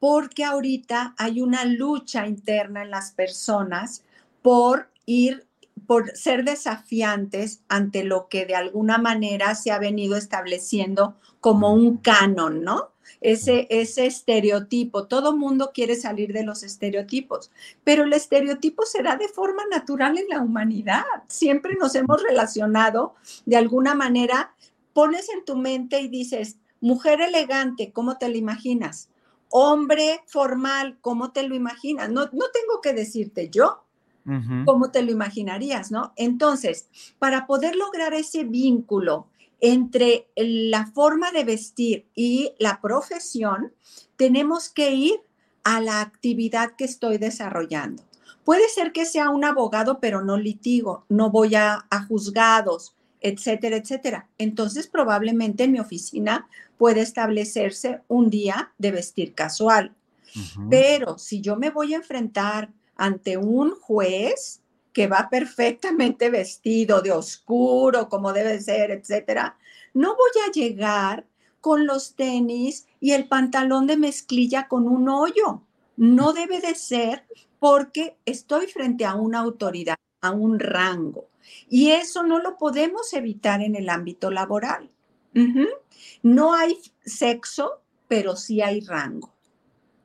porque 0.08 0.44
ahorita 0.44 1.16
hay 1.18 1.40
una 1.40 1.64
lucha 1.64 2.28
interna 2.28 2.84
en 2.84 2.92
las 2.92 3.10
personas 3.10 4.04
por 4.40 4.88
ir, 5.04 5.48
por 5.84 6.16
ser 6.16 6.44
desafiantes 6.44 7.64
ante 7.66 8.04
lo 8.04 8.28
que 8.28 8.46
de 8.46 8.54
alguna 8.54 8.98
manera 8.98 9.56
se 9.56 9.72
ha 9.72 9.80
venido 9.80 10.16
estableciendo 10.16 11.16
como 11.40 11.74
un 11.74 11.96
canon, 11.96 12.62
¿no? 12.62 12.92
ese, 13.20 13.66
ese 13.68 14.06
estereotipo. 14.06 15.08
Todo 15.08 15.36
mundo 15.36 15.72
quiere 15.74 15.96
salir 15.96 16.32
de 16.32 16.44
los 16.44 16.62
estereotipos, 16.62 17.50
pero 17.82 18.04
el 18.04 18.12
estereotipo 18.12 18.86
será 18.86 19.16
de 19.16 19.26
forma 19.26 19.64
natural 19.72 20.18
en 20.18 20.28
la 20.28 20.40
humanidad. 20.40 21.02
Siempre 21.26 21.74
nos 21.80 21.96
hemos 21.96 22.22
relacionado 22.22 23.16
de 23.44 23.56
alguna 23.56 23.96
manera. 23.96 24.54
Pones 24.92 25.28
en 25.30 25.44
tu 25.44 25.56
mente 25.56 26.00
y 26.00 26.06
dices, 26.06 26.58
mujer 26.80 27.20
elegante, 27.22 27.90
¿cómo 27.90 28.18
te 28.18 28.28
lo 28.28 28.36
imaginas? 28.36 29.08
Hombre 29.48 30.22
formal, 30.26 30.98
¿cómo 31.00 31.32
te 31.32 31.42
lo 31.42 31.54
imaginas? 31.54 32.11
No, 32.11 32.24
no 32.32 32.46
tengo 32.52 32.80
que 32.82 32.92
decirte 32.92 33.48
yo, 33.50 33.87
¿Cómo 34.64 34.90
te 34.90 35.02
lo 35.02 35.12
imaginarías, 35.12 35.92
no? 35.92 36.12
Entonces, 36.16 36.88
para 37.20 37.46
poder 37.46 37.76
lograr 37.76 38.12
ese 38.12 38.42
vínculo 38.42 39.28
entre 39.61 40.26
la 40.35 40.87
forma 40.87 41.30
de 41.30 41.44
vestir 41.44 42.06
y 42.12 42.52
la 42.59 42.80
profesión, 42.80 43.72
tenemos 44.16 44.68
que 44.68 44.90
ir 44.94 45.20
a 45.62 45.80
la 45.80 46.00
actividad 46.00 46.72
que 46.76 46.85
estoy 46.85 47.18
desarrollando. 47.18 48.02
Puede 48.44 48.68
ser 48.68 48.90
que 48.90 49.06
sea 49.06 49.30
un 49.30 49.44
abogado, 49.44 50.00
pero 50.00 50.22
no 50.22 50.37
litigo, 50.37 51.04
no 51.09 51.30
voy 51.30 51.54
a, 51.54 51.87
juzgados, 52.09 52.96
etcétera, 53.20 53.76
etcétera. 53.76 54.28
Entonces, 54.38 54.88
probablemente 54.88 55.64
en 55.64 55.72
mi 55.72 55.78
oficina 55.78 56.48
puede 56.76 57.00
establecerse 57.00 58.00
un 58.08 58.30
día 58.30 58.72
de 58.78 58.92
vestir 58.92 59.34
casual. 59.34 59.94
Pero 60.68 61.18
si 61.18 61.40
yo 61.40 61.56
me 61.56 61.70
voy 61.70 61.94
a 61.94 61.98
enfrentar 61.98 62.70
ante 62.96 63.38
un 63.38 63.70
juez, 63.70 64.60
que 64.96 65.08
va 65.08 65.28
perfectamente 65.30 66.30
vestido 66.30 67.02
de 67.02 67.12
oscuro, 67.12 68.08
como 68.08 68.32
debe 68.32 68.58
ser, 68.62 68.90
etcétera, 68.90 69.58
no 69.92 70.16
voy 70.16 70.42
a 70.46 70.50
llegar 70.52 71.26
con 71.60 71.86
los 71.86 72.14
tenis 72.14 72.86
y 72.98 73.12
el 73.12 73.28
pantalón 73.28 73.86
de 73.86 73.98
mezclilla 73.98 74.68
con 74.68 74.88
un 74.88 75.10
hoyo. 75.10 75.60
No 75.98 76.32
debe 76.32 76.60
de 76.60 76.74
ser 76.74 77.26
porque 77.58 78.16
estoy 78.24 78.68
frente 78.68 79.04
a 79.04 79.16
una 79.16 79.40
autoridad, 79.40 79.96
a 80.22 80.30
un 80.30 80.58
rango. 80.58 81.28
Y 81.68 81.90
eso 81.90 82.22
no 82.22 82.38
lo 82.38 82.56
podemos 82.56 83.12
evitar 83.12 83.60
en 83.60 83.76
el 83.76 83.90
ámbito 83.90 84.30
laboral. 84.30 84.90
No 86.22 86.55
hay 86.55 86.79
sexo, 87.05 87.83
pero 88.09 88.37
sí 88.37 88.61
hay 88.62 88.81
rango. 88.81 89.35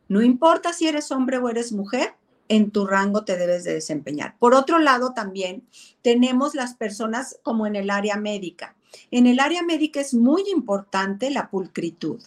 No 0.08 0.22
importa 0.22 0.74
si 0.74 0.88
eres 0.88 1.12
hombre 1.12 1.38
o 1.38 1.50
eres 1.50 1.72
mujer, 1.72 2.15
en 2.50 2.72
tu 2.72 2.86
rango 2.86 3.24
te 3.24 3.38
debes 3.38 3.63
de 3.63 3.76
desempeñar. 3.76 4.36
Por 4.38 4.54
otro 4.54 4.78
lado, 4.78 5.13
también 5.13 5.63
tenemos 6.02 6.54
las 6.54 6.76
personas 6.76 7.39
como 7.44 7.65
en 7.65 7.78
el 7.78 7.89
área 7.89 8.17
médica. 8.17 8.76
En 9.10 9.26
el 9.26 9.39
área 9.39 9.63
médica 9.63 10.02
es 10.02 10.13
muy 10.13 10.44
importante 10.52 11.30
la 11.30 11.50
pulcritud. 11.50 12.22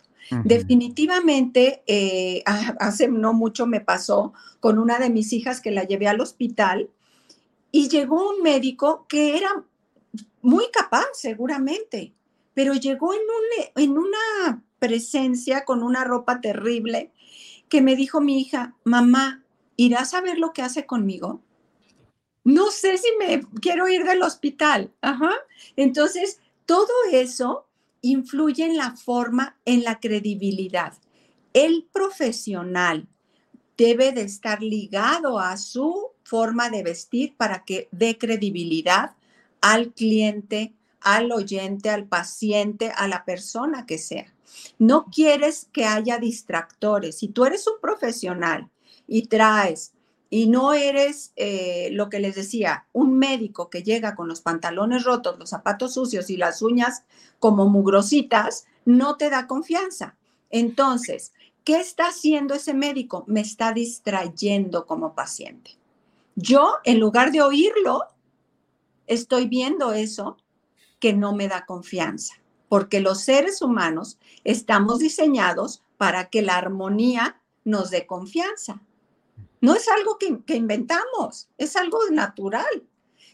Definitivamente, 0.45 1.83
eh, 1.87 2.43
hace 2.47 3.09
no 3.09 3.35
mucho 3.35 3.67
me 3.67 3.81
pasó 3.81 4.33
con 4.61 4.79
una 4.79 4.99
de 4.99 5.11
mis 5.11 5.35
hijas 5.35 5.61
que 5.61 5.71
la 5.71 5.85
llevé 5.85 6.09
al 6.09 6.23
hospital 6.23 6.89
y 7.71 7.91
llegó 7.91 8.31
un 8.31 8.43
médico 8.43 9.05
que 9.07 9.37
era 9.37 9.63
muy 10.41 10.71
capaz, 10.73 11.05
seguramente, 11.13 12.15
pero 12.55 12.75
llegó 12.75 13.13
en, 13.13 13.21
un, 13.21 13.83
en 13.83 13.99
una 13.99 14.63
presencia 14.79 15.65
con 15.65 15.83
una 15.83 16.05
ropa 16.05 16.41
terrible 16.41 17.13
que 17.69 17.83
me 17.83 17.97
dijo 17.97 18.21
mi 18.21 18.41
hija, 18.41 18.75
mamá, 18.85 19.45
¿irás 19.77 20.15
a 20.15 20.21
ver 20.21 20.39
lo 20.39 20.53
que 20.53 20.63
hace 20.63 20.87
conmigo? 20.87 21.41
No 22.45 22.71
sé 22.71 22.99
si 22.99 23.09
me 23.19 23.43
quiero 23.61 23.89
ir 23.89 24.05
del 24.05 24.23
hospital. 24.23 24.93
Ajá. 25.01 25.33
Entonces, 25.77 26.41
todo 26.67 26.93
eso 27.11 27.67
influye 28.03 28.65
en 28.67 28.77
la 28.77 28.97
forma, 28.97 29.57
en 29.65 29.83
la 29.83 29.99
credibilidad. 29.99 30.93
El 31.55 31.89
profesional 31.91 33.09
debe 33.77 34.13
de 34.13 34.23
estar 34.23 34.63
ligado 34.63 35.39
a 35.39 35.57
su 35.57 36.11
forma 36.23 36.69
de 36.71 36.83
vestir 36.83 37.35
para 37.37 37.65
que 37.65 37.89
dé 37.91 38.19
credibilidad 38.19 39.17
al 39.61 39.93
cliente, 39.93 40.75
al 41.05 41.31
oyente, 41.33 41.91
al 41.91 42.07
paciente, 42.07 42.91
a 42.97 43.07
la 43.07 43.25
persona 43.25 43.87
que 43.87 43.99
sea. 43.99 44.33
No 44.79 45.07
quieres 45.07 45.69
que 45.73 45.85
haya 45.85 46.19
distractores. 46.19 47.19
Si 47.19 47.29
tú 47.29 47.45
eres 47.45 47.67
un 47.67 47.75
profesional 47.81 48.71
y 49.07 49.27
traes 49.27 49.93
y 50.31 50.49
no 50.49 50.73
eres 50.73 51.33
eh, 51.37 51.91
lo 51.93 52.09
que 52.09 52.19
les 52.19 52.35
decía, 52.35 52.87
un 52.93 53.19
médico 53.19 53.69
que 53.71 53.83
llega 53.83 54.17
con 54.17 54.29
los 54.29 54.41
pantalones 54.41 55.05
rotos, 55.05 55.39
los 55.39 55.51
zapatos 55.51 55.95
sucios 55.95 56.31
y 56.31 56.37
las 56.37 56.63
uñas 56.63 57.05
como 57.39 57.69
mugrositas, 57.69 58.65
no 58.85 59.17
te 59.17 59.31
da 59.31 59.47
confianza. 59.47 60.17
Entonces, 60.51 61.33
¿qué 61.65 61.77
está 61.77 62.09
haciendo 62.09 62.55
ese 62.55 62.73
médico? 62.73 63.25
Me 63.27 63.43
está 63.43 63.73
distrayendo 63.73 64.87
como 64.87 65.15
paciente. 65.15 65.73
Yo, 66.35 66.79
en 66.85 66.99
lugar 66.99 67.31
de 67.31 67.43
oírlo, 67.43 68.05
estoy 69.07 69.47
viendo 69.47 69.93
eso 69.93 70.39
que 71.05 71.13
no 71.13 71.35
me 71.35 71.49
da 71.49 71.67
confianza, 71.67 72.37
porque 72.71 72.99
los 72.99 73.21
seres 73.21 73.61
humanos 73.61 74.19
estamos 74.43 75.01
diseñados 75.01 75.83
para 75.99 76.31
que 76.31 76.41
la 76.41 76.57
armonía 76.57 77.43
nos 77.63 77.91
dé 77.91 78.07
confianza. 78.07 78.81
No 79.61 79.75
es 79.75 79.87
algo 79.87 80.17
que, 80.17 80.43
que 80.47 80.57
inventamos, 80.57 81.51
es 81.59 81.77
algo 81.77 81.99
natural. 82.11 82.85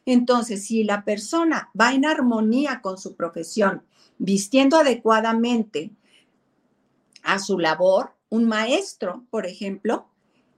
Entonces, 0.05 0.67
si 0.67 0.83
la 0.83 1.05
persona 1.05 1.71
va 1.81 1.95
en 1.95 2.07
armonía 2.07 2.81
con 2.83 2.99
su 2.99 3.15
profesión, 3.15 3.85
vistiendo 4.19 4.77
adecuadamente 4.77 5.93
a 7.23 7.39
su 7.39 7.61
labor, 7.61 8.17
un 8.31 8.49
maestro, 8.49 9.27
por 9.31 9.47
ejemplo, 9.47 10.09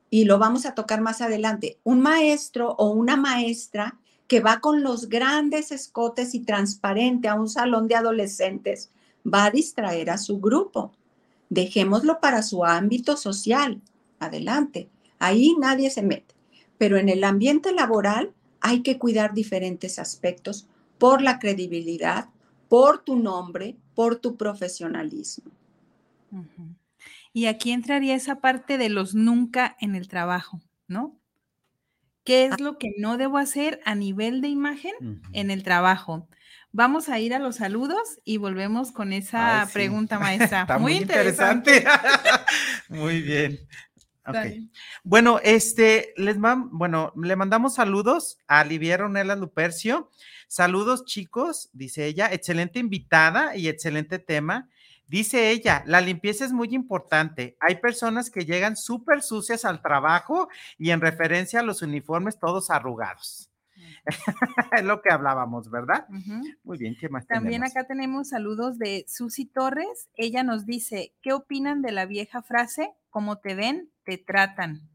y 0.09 0.25
lo 0.25 0.39
vamos 0.39 0.65
a 0.65 0.75
tocar 0.75 1.03
más 1.03 1.21
adelante, 1.21 1.79
un 1.85 2.01
maestro 2.01 2.75
o 2.79 2.89
una 2.89 3.19
maestra 3.19 4.01
que 4.33 4.41
va 4.41 4.61
con 4.61 4.83
los 4.83 5.11
grandes 5.11 5.73
escotes 5.73 6.35
y 6.35 6.41
transparente 6.41 7.29
a 7.29 7.35
un 7.35 7.51
salón 7.51 7.87
de 7.87 7.97
adolescentes, 7.97 8.91
va 9.27 9.45
a 9.45 9.51
distraer 9.51 10.09
a 10.09 10.17
su 10.17 10.41
grupo. 10.41 10.91
Dejémoslo 11.51 12.19
para 12.19 12.43
su 12.43 12.65
ámbito 12.65 13.19
social. 13.19 13.83
Adelante. 14.21 14.89
Ahí 15.19 15.55
nadie 15.61 15.91
se 15.91 16.01
mete. 16.01 16.35
Pero 16.79 16.97
en 16.97 17.11
el 17.11 17.25
ambiente 17.25 17.75
laboral 17.75 18.33
hay 18.63 18.81
que 18.81 18.97
cuidar 18.97 19.35
diferentes 19.35 19.99
aspectos 19.99 20.67
por 20.97 21.21
la 21.21 21.39
credibilidad, 21.39 22.31
por 22.71 23.05
tu 23.05 23.17
nombre, 23.17 23.77
por 23.95 24.17
tu 24.17 24.39
profesionalismo. 24.39 25.53
Y 27.35 27.45
aquí 27.45 27.71
entraría 27.71 28.15
esa 28.15 28.37
parte 28.37 28.79
de 28.79 28.89
los 28.89 29.15
nunca 29.15 29.77
en 29.79 29.95
el 29.95 30.09
trabajo, 30.09 30.63
¿no? 30.89 31.21
¿Qué 32.25 32.47
es 32.47 32.53
ah. 32.53 32.57
lo 32.61 32.79
que 32.79 32.93
no 32.99 33.17
debo 33.17 33.39
hacer 33.39 33.81
a 33.85 33.95
nivel 33.95 34.41
de 34.41 34.49
imagen 34.49 35.23
en 35.33 35.51
el 35.51 35.63
trabajo? 35.63 36.29
Vamos 36.71 37.09
a 37.09 37.19
ir 37.19 37.35
a 37.35 37.39
los 37.39 37.57
saludos 37.57 38.21
y 38.25 38.39
volvemos 38.39 38.93
con 38.93 39.13
esa 39.13 39.69
pregunta, 39.73 40.19
maestra. 40.21 40.79
muy, 40.79 40.95
interesante. 40.95 41.85
muy 42.89 43.21
bien. 43.21 43.59
Bueno, 45.03 45.41
este, 45.43 46.15
les 46.17 46.37
bueno, 46.39 47.13
le 47.17 47.37
mandamos 47.37 47.75
saludos 47.75 48.39
a 48.47 48.65
Liviera 48.65 49.05
Ronela 49.05 49.37
Lupercio. 49.37 50.11
Saludos, 50.47 51.05
chicos, 51.05 51.71
dice 51.73 52.07
ella. 52.07 52.33
Excelente 52.33 52.79
invitada 52.79 53.57
y 53.57 53.69
excelente 53.69 54.19
tema. 54.19 54.69
Dice 55.07 55.51
ella, 55.51 55.83
la 55.87 56.01
limpieza 56.01 56.45
es 56.45 56.53
muy 56.53 56.69
importante. 56.75 57.57
Hay 57.61 57.77
personas 57.77 58.31
que 58.31 58.45
llegan 58.45 58.77
súper 58.77 59.23
sucias 59.23 59.65
al 59.65 59.83
trabajo 59.83 60.49
y 60.79 60.91
en 60.91 61.01
referencia 61.01 61.61
a 61.61 61.63
los 61.63 61.83
uniformes 61.83 62.39
todos 62.39 62.71
arrugados. 62.71 63.51
es 64.73 64.85
lo 64.85 65.01
que 65.03 65.11
hablábamos, 65.13 65.71
¿verdad? 65.71 66.07
Muy 66.65 66.79
bien, 66.79 66.97
¿qué 66.99 67.09
más 67.09 67.27
También 67.27 67.65
acá 67.65 67.85
tenemos 67.85 68.31
saludos 68.31 68.79
de 68.79 69.05
Susi 69.09 69.47
Torres. 69.47 70.09
Ella 70.15 70.43
nos 70.43 70.67
dice, 70.67 71.13
¿qué 71.23 71.33
opinan 71.33 71.83
de 71.83 71.93
la 71.93 72.07
vieja 72.07 72.43
frase? 72.43 72.93
Como 73.11 73.39
te 73.39 73.55
ven, 73.55 73.91
te 74.05 74.19
tratan. 74.19 74.89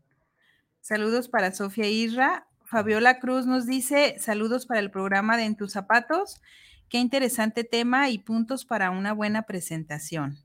Saludos 0.81 1.29
para 1.29 1.51
Sofía 1.51 1.89
Irra. 1.89 2.47
Fabiola 2.63 3.19
Cruz 3.19 3.45
nos 3.45 3.65
dice, 3.65 4.17
saludos 4.19 4.65
para 4.65 4.81
el 4.81 4.91
programa 4.91 5.37
de 5.37 5.43
En 5.43 5.55
tus 5.55 5.71
zapatos. 5.71 6.41
Qué 6.89 6.99
interesante 6.99 7.63
tema 7.63 8.09
y 8.09 8.19
puntos 8.19 8.65
para 8.65 8.91
una 8.91 9.13
buena 9.13 9.43
presentación. 9.43 10.37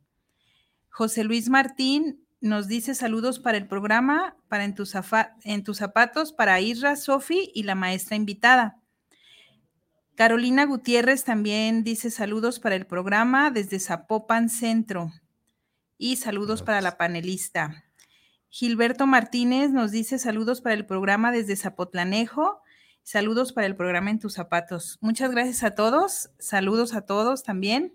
José 0.91 1.25
Luis 1.25 1.49
Martín 1.49 2.27
nos 2.41 2.67
dice 2.67 2.95
saludos 2.97 3.39
para 3.39 3.59
el 3.59 3.69
programa, 3.69 4.37
para 4.49 4.65
en 4.65 4.75
tus, 4.75 4.95
en 5.45 5.63
tus 5.63 5.79
zapatos, 5.79 6.33
para 6.33 6.61
Isra, 6.61 6.97
Sofi 6.97 7.53
y 7.55 7.63
la 7.63 7.77
maestra 7.77 8.17
invitada. 8.17 8.81
Carolina 10.17 10.67
Gutiérrez 10.67 11.25
también 11.25 11.85
dice 11.85 12.11
saludos 12.11 12.59
para 12.59 12.75
el 12.75 12.87
programa 12.87 13.51
desde 13.51 13.79
Zapopan 13.79 14.49
Centro 14.49 15.13
y 15.97 16.17
saludos 16.17 16.63
para 16.63 16.81
la 16.81 16.97
panelista. 16.97 17.85
Gilberto 18.49 19.07
Martínez 19.07 19.71
nos 19.71 19.93
dice 19.93 20.19
saludos 20.19 20.61
para 20.61 20.75
el 20.75 20.85
programa 20.85 21.31
desde 21.31 21.57
Zapotlanejo 21.57 22.62
Saludos 23.03 23.53
para 23.53 23.67
el 23.67 23.77
programa 23.77 24.11
En 24.11 24.19
tus 24.19 24.35
zapatos. 24.35 24.99
Muchas 25.01 25.31
gracias 25.31 25.63
a 25.65 25.75
todos. 25.75 26.31
Saludos 26.39 26.95
a 26.95 27.03
todos 27.03 27.43
también. 27.43 27.95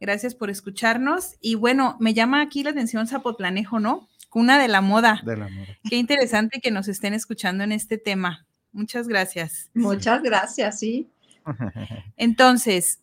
Gracias 0.00 0.34
por 0.34 0.50
escucharnos. 0.50 1.36
Y 1.40 1.54
bueno, 1.54 1.96
me 2.00 2.14
llama 2.14 2.42
aquí 2.42 2.62
la 2.62 2.70
atención 2.70 3.06
Zapotlanejo, 3.06 3.80
¿no? 3.80 4.08
Cuna 4.28 4.58
de 4.58 4.68
la 4.68 4.80
moda. 4.80 5.20
De 5.24 5.36
la 5.36 5.48
moda. 5.48 5.78
Qué 5.88 5.96
interesante 5.96 6.60
que 6.60 6.70
nos 6.70 6.88
estén 6.88 7.14
escuchando 7.14 7.64
en 7.64 7.72
este 7.72 7.98
tema. 7.98 8.46
Muchas 8.72 9.08
gracias. 9.08 9.70
Muchas 9.74 10.22
gracias, 10.22 10.78
sí. 10.78 11.10
Entonces, 12.16 13.00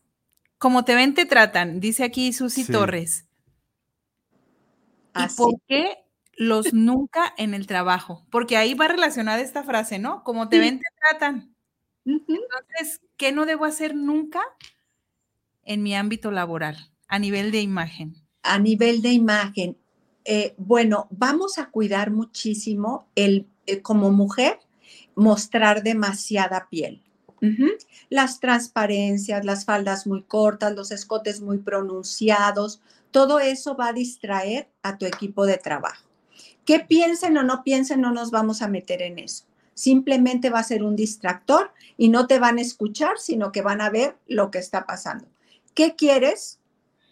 como 0.58 0.86
te 0.86 0.96
ven, 0.96 1.14
te 1.14 1.26
tratan, 1.26 1.80
dice 1.80 2.04
aquí 2.04 2.32
Susi 2.32 2.66
Torres. 2.66 3.26
¿Y 5.16 5.34
por 5.36 5.56
qué 5.68 6.03
los 6.36 6.74
nunca 6.74 7.34
en 7.38 7.54
el 7.54 7.68
trabajo, 7.68 8.26
porque 8.30 8.58
ahí 8.58 8.74
va 8.74 8.88
relacionada 8.88 9.42
esta 9.42 9.64
frase, 9.64 10.00
¿no? 10.00 10.24
Como 10.24 10.50
te 10.50 10.60
ven, 10.60 10.80
te 10.80 10.86
tratan. 11.10 11.56
Entonces, 12.06 13.02
¿qué 13.18 13.32
no 13.32 13.46
debo 13.46 13.66
hacer 13.66 13.96
nunca 13.96 14.42
en 15.64 15.84
mi 15.84 15.96
ámbito 15.96 16.32
laboral 16.32 16.92
a 17.08 17.20
nivel 17.20 17.52
de 17.52 17.62
imagen? 17.62 18.16
A 18.42 18.60
nivel 18.60 19.02
de 19.02 19.12
imagen, 19.12 19.78
eh, 20.26 20.54
bueno, 20.58 21.08
vamos 21.12 21.58
a 21.58 21.70
cuidar 21.70 22.12
muchísimo 22.12 23.08
el, 23.16 23.48
eh, 23.66 23.82
como 23.82 24.12
mujer, 24.12 24.60
mostrar 25.16 25.84
demasiada 25.84 26.68
piel. 26.70 27.02
Las 28.10 28.40
transparencias, 28.40 29.44
las 29.44 29.66
faldas 29.66 30.08
muy 30.08 30.24
cortas, 30.24 30.74
los 30.74 30.92
escotes 30.92 31.42
muy 31.42 31.58
pronunciados, 31.58 32.82
todo 33.12 33.42
eso 33.42 33.76
va 33.76 33.90
a 33.90 33.94
distraer 33.94 34.70
a 34.82 34.98
tu 34.98 35.06
equipo 35.06 35.46
de 35.46 35.58
trabajo. 35.58 36.13
Que 36.66 36.80
piensen 36.80 37.38
o 37.38 37.44
no 37.44 37.64
piensen, 37.64 38.02
no 38.02 38.12
nos 38.12 38.32
vamos 38.32 38.62
a 38.62 38.68
meter 38.68 39.02
en 39.02 39.20
eso. 39.20 39.46
Simplemente 39.74 40.50
va 40.50 40.60
a 40.60 40.64
ser 40.64 40.84
un 40.84 40.96
distractor 40.96 41.72
y 41.98 42.10
no 42.10 42.28
te 42.28 42.40
van 42.40 42.58
a 42.58 42.62
escuchar, 42.62 43.18
sino 43.18 43.52
que 43.52 43.62
van 43.62 43.82
a 43.82 43.90
ver 43.90 44.18
lo 44.28 44.52
que 44.52 44.60
está 44.60 44.86
pasando. 44.86 45.26
¿Qué 45.74 45.96
quieres 45.96 46.60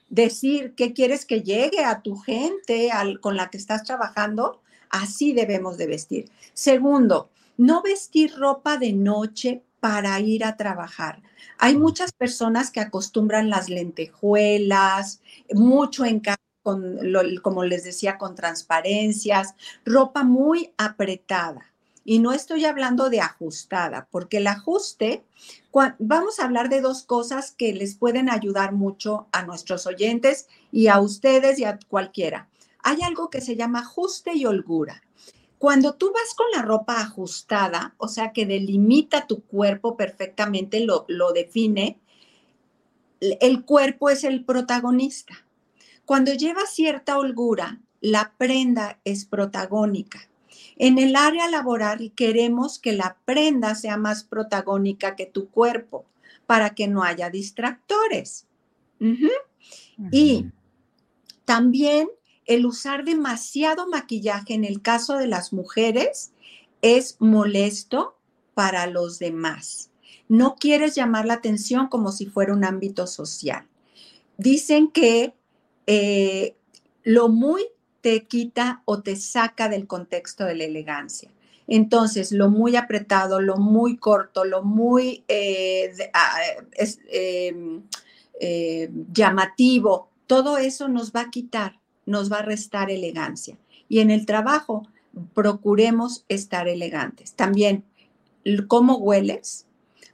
decir? 0.10 0.74
¿Qué 0.76 0.94
quieres 0.94 1.26
que 1.26 1.42
llegue 1.42 1.84
a 1.84 2.02
tu 2.02 2.18
gente 2.18 2.90
con 3.20 3.36
la 3.36 3.50
que 3.50 3.58
estás 3.58 3.84
trabajando? 3.84 4.62
Así 4.90 5.34
debemos 5.34 5.78
de 5.78 5.88
vestir. 5.88 6.30
Segundo, 6.54 7.30
no 7.58 7.82
vestir 7.82 8.36
ropa 8.38 8.78
de 8.78 8.94
noche 8.94 9.64
para 9.80 10.20
ir 10.20 10.46
a 10.46 10.58
trabajar. 10.58 11.22
Hay 11.58 11.78
muchas 11.78 12.12
personas 12.12 12.72
que 12.72 12.80
acostumbran 12.80 13.50
las 13.50 13.70
lentejuelas, 13.70 15.22
mucho 15.54 16.06
en 16.06 16.20
como 16.64 17.64
les 17.64 17.84
decía, 17.84 18.18
con 18.18 18.36
transparencias, 18.36 19.55
ropa 19.86 20.24
muy 20.24 20.74
apretada. 20.78 21.66
Y 22.03 22.20
no 22.20 22.32
estoy 22.34 22.66
hablando 22.66 23.09
de 23.09 23.22
ajustada, 23.22 24.07
porque 24.09 24.38
el 24.38 24.47
ajuste, 24.47 25.24
vamos 25.99 26.39
a 26.39 26.45
hablar 26.45 26.70
de 26.70 26.82
dos 26.82 27.03
cosas 27.03 27.51
que 27.51 27.74
les 27.74 27.95
pueden 27.95 28.30
ayudar 28.30 28.74
mucho 28.74 29.28
a 29.32 29.43
nuestros 29.43 29.86
oyentes 29.86 30.47
y 30.72 30.88
a 30.88 30.99
ustedes 30.99 31.59
y 31.59 31.66
a 31.66 31.78
cualquiera. 31.88 32.49
Hay 32.84 33.01
algo 33.03 33.30
que 33.30 33.41
se 33.41 33.55
llama 33.55 33.82
ajuste 33.82 34.34
y 34.34 34.45
holgura. 34.45 35.03
Cuando 35.59 35.93
tú 35.93 36.12
vas 36.12 36.34
con 36.34 36.47
la 36.55 36.64
ropa 36.64 36.99
ajustada, 36.99 37.93
o 37.99 38.07
sea, 38.07 38.34
que 38.34 38.47
delimita 38.47 39.28
tu 39.28 39.43
cuerpo 39.43 39.95
perfectamente, 39.95 40.80
lo 40.80 41.32
define, 41.34 41.99
el 43.20 43.64
cuerpo 43.64 44.09
es 44.09 44.24
el 44.24 44.43
protagonista. 44.43 45.45
Cuando 46.06 46.34
lleva 46.34 46.66
cierta 46.66 47.18
holgura, 47.18 47.80
la 48.02 48.34
prenda 48.38 48.99
es 49.06 49.26
protagónica. 49.26 50.28
En 50.78 50.97
el 50.97 51.16
área 51.16 51.49
laboral 51.49 52.12
queremos 52.16 52.80
que 52.80 52.93
la 52.93 53.18
prenda 53.26 53.76
sea 53.76 53.97
más 53.97 54.24
protagónica 54.24 55.16
que 55.16 55.26
tu 55.26 55.49
cuerpo 55.49 56.06
para 56.45 56.72
que 56.72 56.88
no 56.88 57.04
haya 57.04 57.30
distractores. 57.30 58.47
Y 60.12 60.47
también 61.45 62.10
el 62.45 62.66
usar 62.66 63.06
demasiado 63.06 63.88
maquillaje 63.88 64.54
en 64.54 64.66
el 64.66 64.82
caso 64.82 65.18
de 65.18 65.28
las 65.28 65.54
mujeres 65.54 66.34
es 66.82 67.16
molesto 67.20 68.18
para 68.54 68.88
los 68.88 69.20
demás. 69.20 69.91
No 70.28 70.56
quieres 70.56 70.95
llamar 70.95 71.26
la 71.26 71.36
atención 71.36 71.88
como 71.88 72.12
si 72.12 72.26
fuera 72.26 72.54
un 72.54 72.64
ámbito 72.64 73.08
social. 73.08 73.68
Dicen 74.38 74.89
que 74.89 75.36
eh, 75.94 76.56
lo 77.04 77.28
muy 77.28 77.66
te 78.00 78.24
quita 78.26 78.82
o 78.86 79.02
te 79.02 79.18
saca 79.18 79.68
del 79.68 79.88
contexto 79.88 80.46
de 80.46 80.56
la 80.56 80.64
elegancia. 80.64 81.30
Entonces, 81.68 82.32
lo 82.32 82.50
muy 82.50 82.78
apretado, 82.78 83.42
lo 83.42 83.58
muy 83.58 83.98
corto, 83.98 84.46
lo 84.46 84.64
muy 84.64 85.26
eh, 85.28 85.92
ah, 86.14 86.39
em, 87.10 87.84
eh, 88.39 88.89
llamativo, 89.12 90.08
todo 90.28 90.58
eso 90.58 90.88
nos 90.88 91.12
va 91.12 91.24
a 91.24 91.30
quitar, 91.30 91.78
nos 92.06 92.32
va 92.32 92.38
a 92.38 92.44
restar 92.44 92.89
elegancia. 92.89 93.58
Y 93.89 94.00
en 94.00 94.12
el 94.12 94.26
trabajo, 94.26 94.88
procuremos 95.34 96.24
estar 96.30 96.70
elegantes. 96.70 97.34
También, 97.34 97.84
¿cómo 98.68 98.96
hueles? 98.96 99.66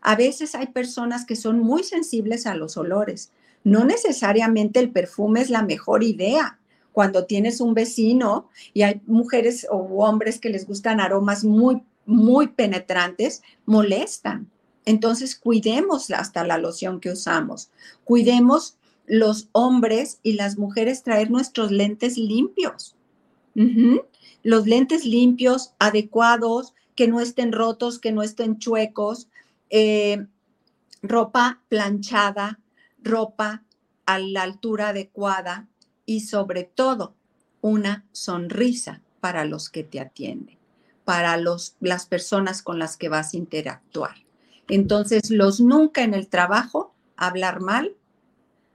A 0.02 0.16
veces 0.16 0.56
hay 0.56 0.68
personas 0.68 1.24
que 1.24 1.36
son 1.36 1.60
muy 1.60 1.84
sensibles 1.84 2.48
a 2.48 2.56
los 2.56 2.78
olores. 2.78 3.32
No 3.68 3.84
necesariamente 3.84 4.80
el 4.80 4.92
perfume 4.92 5.42
es 5.42 5.50
la 5.50 5.62
mejor 5.62 6.02
idea. 6.02 6.58
Cuando 6.94 7.26
tienes 7.26 7.60
un 7.60 7.74
vecino 7.74 8.48
y 8.74 8.84
hay 8.84 9.02
mujeres 9.06 9.68
o 9.70 9.76
hombres 10.06 10.40
que 10.40 10.50
les 10.50 10.66
gustan 10.66 11.02
aromas 11.02 11.44
muy, 11.44 11.84
muy 12.06 12.48
penetrantes, 12.48 13.42
molestan. 13.66 14.50
Entonces, 14.86 15.36
cuidemos 15.36 16.10
hasta 16.12 16.46
la 16.46 16.58
loción 16.58 17.02
que 17.02 17.12
usamos. 17.12 17.70
Cuidemos 18.06 18.78
los 19.06 19.50
hombres 19.52 20.22
y 20.24 20.34
las 20.34 20.58
mujeres 20.58 21.04
traer 21.04 21.30
nuestros 21.30 21.70
lentes 21.70 22.18
limpios. 22.18 22.96
Los 24.44 24.66
lentes 24.66 25.04
limpios, 25.04 25.74
adecuados, 25.78 26.74
que 26.96 27.10
no 27.10 27.20
estén 27.20 27.52
rotos, 27.52 28.00
que 28.00 28.14
no 28.14 28.24
estén 28.24 28.60
chuecos, 28.60 29.28
eh, 29.70 30.26
ropa 31.02 31.62
planchada, 31.68 32.62
ropa 33.02 33.64
a 34.06 34.20
la 34.20 34.44
altura 34.44 34.90
adecuada 34.90 35.68
y 36.06 36.22
sobre 36.22 36.64
todo 36.64 37.16
una 37.62 38.06
sonrisa 38.12 39.02
para 39.20 39.46
los 39.46 39.70
que 39.70 39.84
te 39.84 40.00
atienden, 40.00 40.58
para 41.04 41.38
los, 41.38 41.76
las 41.80 42.06
personas 42.06 42.62
con 42.62 42.80
las 42.80 42.98
que 42.98 43.10
vas 43.10 43.34
a 43.34 43.38
interactuar. 43.38 44.16
Entonces, 44.70 45.30
los 45.30 45.60
nunca 45.60 46.04
en 46.04 46.14
el 46.14 46.28
trabajo, 46.28 46.94
hablar 47.16 47.62
mal 47.62 47.96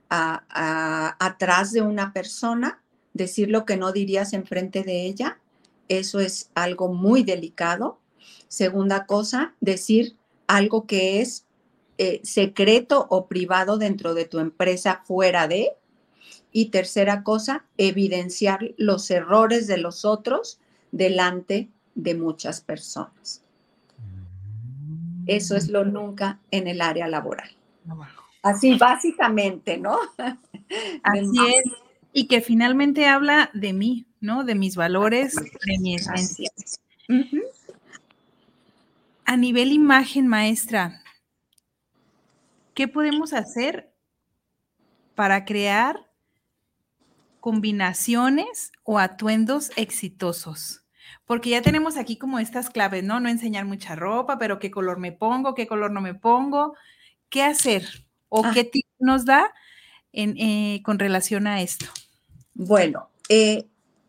atrás 0.08 1.72
de 1.72 1.80
una 1.80 2.12
persona, 2.12 2.82
decir 3.14 3.48
lo 3.48 3.64
que 3.64 3.78
no 3.78 3.92
dirías 3.92 4.34
enfrente 4.34 4.82
de 4.82 5.06
ella, 5.06 5.38
eso 5.88 6.20
es 6.20 6.50
algo 6.54 6.92
muy 6.92 7.22
delicado. 7.22 7.98
Segunda 8.48 9.06
cosa, 9.06 9.54
decir 9.60 10.16
algo 10.46 10.86
que 10.86 11.22
es 11.22 11.46
eh, 12.04 12.20
secreto 12.24 13.06
o 13.10 13.28
privado 13.28 13.78
dentro 13.78 14.12
de 14.12 14.24
tu 14.24 14.40
empresa 14.40 15.02
fuera 15.04 15.46
de. 15.46 15.68
Y 16.50 16.70
tercera 16.70 17.22
cosa, 17.22 17.64
evidenciar 17.78 18.74
los 18.76 19.08
errores 19.12 19.68
de 19.68 19.78
los 19.78 20.04
otros 20.04 20.58
delante 20.90 21.68
de 21.94 22.16
muchas 22.16 22.60
personas. 22.60 23.44
Eso 25.28 25.56
es 25.56 25.68
lo 25.68 25.84
nunca 25.84 26.40
en 26.50 26.66
el 26.66 26.80
área 26.80 27.06
laboral. 27.06 27.50
Así 28.42 28.74
básicamente, 28.74 29.78
¿no? 29.78 29.96
Así 31.04 31.38
es. 31.54 31.72
Y 32.12 32.26
que 32.26 32.40
finalmente 32.40 33.06
habla 33.06 33.48
de 33.54 33.72
mí, 33.72 34.06
¿no? 34.20 34.42
De 34.42 34.56
mis 34.56 34.74
valores, 34.74 35.36
de 35.36 35.78
mi 35.78 35.94
esencia. 35.94 36.50
A 39.24 39.36
nivel 39.36 39.70
imagen, 39.70 40.26
maestra, 40.26 41.01
¿qué 42.74 42.88
podemos 42.88 43.32
hacer 43.32 43.92
para 45.14 45.44
crear 45.44 46.08
combinaciones 47.40 48.72
o 48.84 48.98
atuendos 48.98 49.70
exitosos? 49.76 50.84
Porque 51.24 51.50
ya 51.50 51.62
tenemos 51.62 51.96
aquí 51.96 52.16
como 52.16 52.38
estas 52.38 52.70
claves, 52.70 53.04
¿no? 53.04 53.20
No 53.20 53.28
enseñar 53.28 53.64
mucha 53.64 53.94
ropa, 53.94 54.38
pero 54.38 54.58
qué 54.58 54.70
color 54.70 54.98
me 54.98 55.12
pongo, 55.12 55.54
qué 55.54 55.66
color 55.66 55.90
no 55.90 56.00
me 56.00 56.14
pongo. 56.14 56.74
¿Qué 57.28 57.42
hacer? 57.42 58.06
¿O 58.28 58.44
ah. 58.44 58.50
qué 58.52 58.64
tip 58.64 58.86
nos 58.98 59.24
da 59.24 59.52
eh, 60.12 60.82
con 60.82 60.98
relación 60.98 61.46
a 61.46 61.62
esto? 61.62 61.86
Bueno, 62.54 63.08
eh, 63.28 63.66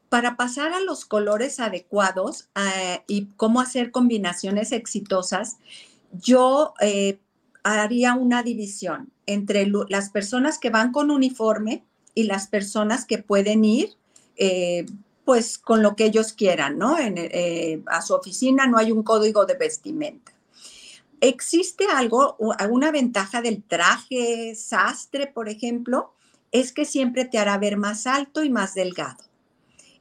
para 0.10 0.36
pasar 0.36 0.74
a 0.74 0.80
los 0.80 1.06
colores 1.06 1.60
adecuados 1.60 2.50
eh, 2.56 3.04
y 3.08 3.28
cómo 3.38 3.62
hacer 3.62 3.92
combinaciones 3.92 4.72
exitosas, 4.72 5.58
yo 6.12 6.74
haría 7.64 8.14
una 8.14 8.44
división 8.44 9.12
entre 9.26 9.68
las 9.90 10.10
personas 10.10 10.60
que 10.60 10.70
van 10.70 10.92
con 10.92 11.12
uniforme 11.12 11.84
y 12.14 12.24
las 12.24 12.48
personas 12.48 13.06
que 13.06 13.18
pueden 13.18 13.66
ir 13.66 13.96
eh, 14.36 14.86
pues 15.26 15.58
con 15.58 15.82
lo 15.82 15.96
que 15.96 16.06
ellos 16.06 16.34
quieran, 16.34 16.78
¿no? 16.78 16.98
Eh, 17.00 17.82
a 17.88 18.02
su 18.02 18.14
oficina 18.14 18.68
no 18.68 18.78
hay 18.78 18.92
un 18.92 19.04
código 19.04 19.46
de 19.46 19.56
vestimenta. 19.56 20.34
¿Existe 21.22 21.86
algo, 21.86 22.36
alguna 22.58 22.92
ventaja 22.92 23.42
del 23.42 23.64
traje 23.64 24.54
sastre, 24.56 25.28
por 25.28 25.48
ejemplo? 25.48 26.14
Es 26.52 26.74
que 26.74 26.84
siempre 26.84 27.24
te 27.24 27.38
hará 27.38 27.58
ver 27.58 27.78
más 27.78 28.06
alto 28.06 28.44
y 28.44 28.50
más 28.50 28.74
delgado. 28.74 29.24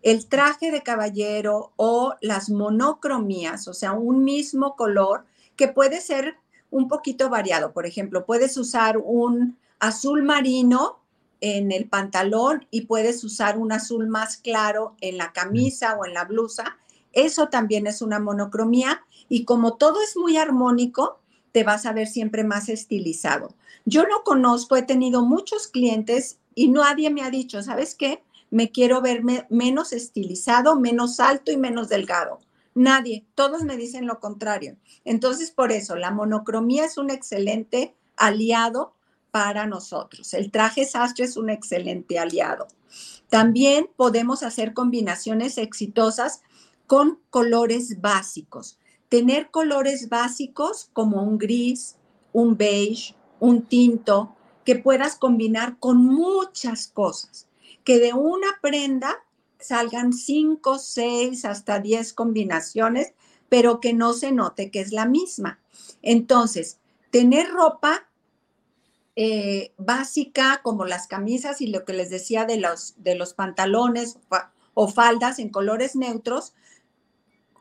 El 0.03 0.27
traje 0.27 0.73
de 0.73 0.83
caballero 0.83 1.73
o 1.77 2.17
las 2.21 2.51
monocromías, 2.51 3.69
o 3.69 3.75
sea, 3.75 3.93
un 3.93 4.25
mismo 4.25 4.75
color 4.75 5.25
que 5.55 5.69
puede 5.69 6.01
ser 6.01 6.35
un 6.73 6.89
poquito 6.89 7.29
variado. 7.29 7.73
Por 7.73 7.87
ejemplo, 7.87 8.27
puedes 8.27 8.57
usar 8.57 8.99
un 8.99 9.57
azul 9.79 10.23
marino 10.23 10.99
en 11.41 11.71
el 11.71 11.89
pantalón 11.89 12.67
y 12.71 12.83
puedes 12.83 13.23
usar 13.23 13.59
un 13.59 13.73
azul 13.73 14.09
más 14.09 14.39
claro 14.39 14.97
en 15.01 15.19
la 15.19 15.33
camisa 15.33 15.97
o 15.97 16.07
en 16.07 16.15
la 16.15 16.25
blusa. 16.25 16.79
Eso 17.13 17.49
también 17.49 17.87
es 17.87 18.01
una 18.01 18.19
monocromía 18.19 19.05
y 19.29 19.45
como 19.45 19.75
todo 19.75 20.01
es 20.03 20.17
muy 20.17 20.37
armónico, 20.39 21.21
te 21.53 21.63
vas 21.63 21.85
a 21.85 21.93
ver 21.93 22.09
siempre 22.09 22.43
más 22.43 22.69
estilizado. 22.69 23.55
Yo 23.85 24.05
no 24.05 24.23
conozco, 24.25 24.77
he 24.77 24.83
tenido 24.83 25.23
muchos 25.23 25.69
clientes 25.69 26.39
y 26.55 26.69
nadie 26.69 27.11
me 27.11 27.23
ha 27.23 27.31
dicho, 27.31 27.63
¿sabes 27.63 27.95
qué? 27.95 28.23
Me 28.51 28.71
quiero 28.71 29.03
verme 29.03 29.47
menos 29.51 29.93
estilizado, 29.93 30.77
menos 30.77 31.21
alto 31.21 31.53
y 31.53 31.57
menos 31.59 31.89
delgado. 31.89 32.41
Nadie, 32.75 33.27
todos 33.35 33.65
me 33.65 33.77
dicen 33.77 34.07
lo 34.07 34.19
contrario. 34.21 34.77
Entonces, 35.05 35.51
por 35.51 35.73
eso, 35.73 35.97
la 35.97 36.11
monocromía 36.11 36.85
es 36.87 36.97
un 36.97 37.11
excelente 37.11 37.95
aliado 38.17 38.95
para 39.31 39.67
nosotros. 39.67 40.33
El 40.35 40.51
traje 40.51 40.85
sastre 40.85 41.25
es 41.25 41.37
un 41.37 41.51
excelente 41.51 42.19
aliado. 42.19 42.69
También 43.29 43.89
podemos 43.97 44.43
hacer 44.43 44.75
combinaciones 44.75 45.59
exitosas 45.59 46.43
con 46.87 47.19
colores 47.31 48.01
básicos. 48.01 48.79
Tener 49.09 49.51
colores 49.51 50.09
básicos 50.09 50.91
como 50.93 51.23
un 51.23 51.39
gris, 51.39 51.97
un 52.33 52.57
beige, 52.57 53.15
un 53.41 53.63
tinto, 53.63 54.35
que 54.65 54.77
puedas 54.77 55.17
combinar 55.17 55.79
con 55.79 56.05
muchas 56.05 56.87
cosas. 56.87 57.49
Que 57.85 57.99
de 57.99 58.13
una 58.13 58.49
prenda 58.61 59.17
salgan 59.63 60.13
cinco, 60.13 60.79
seis, 60.79 61.45
hasta 61.45 61.81
diez 61.81 62.13
combinaciones, 62.13 63.15
pero 63.49 63.81
que 63.81 63.93
no 63.93 64.13
se 64.13 64.33
note 64.33 64.71
que 64.71 64.81
es 64.81 64.93
la 64.93 65.07
misma. 65.07 65.61
Entonces, 66.03 66.79
tener 67.11 67.51
ropa 67.51 68.09
eh, 69.15 69.75
básica 69.77 70.61
como 70.63 70.87
las 70.87 71.07
camisas 71.07 71.61
y 71.61 71.67
lo 71.67 71.85
que 71.85 71.93
les 71.93 72.09
decía 72.09 72.47
de 72.47 72.57
los, 72.57 72.95
de 72.97 73.15
los 73.15 73.35
pantalones 73.35 74.19
o 74.75 74.89
faldas 74.89 75.39
en 75.39 75.51
colores 75.51 75.97
neutros, 75.97 76.55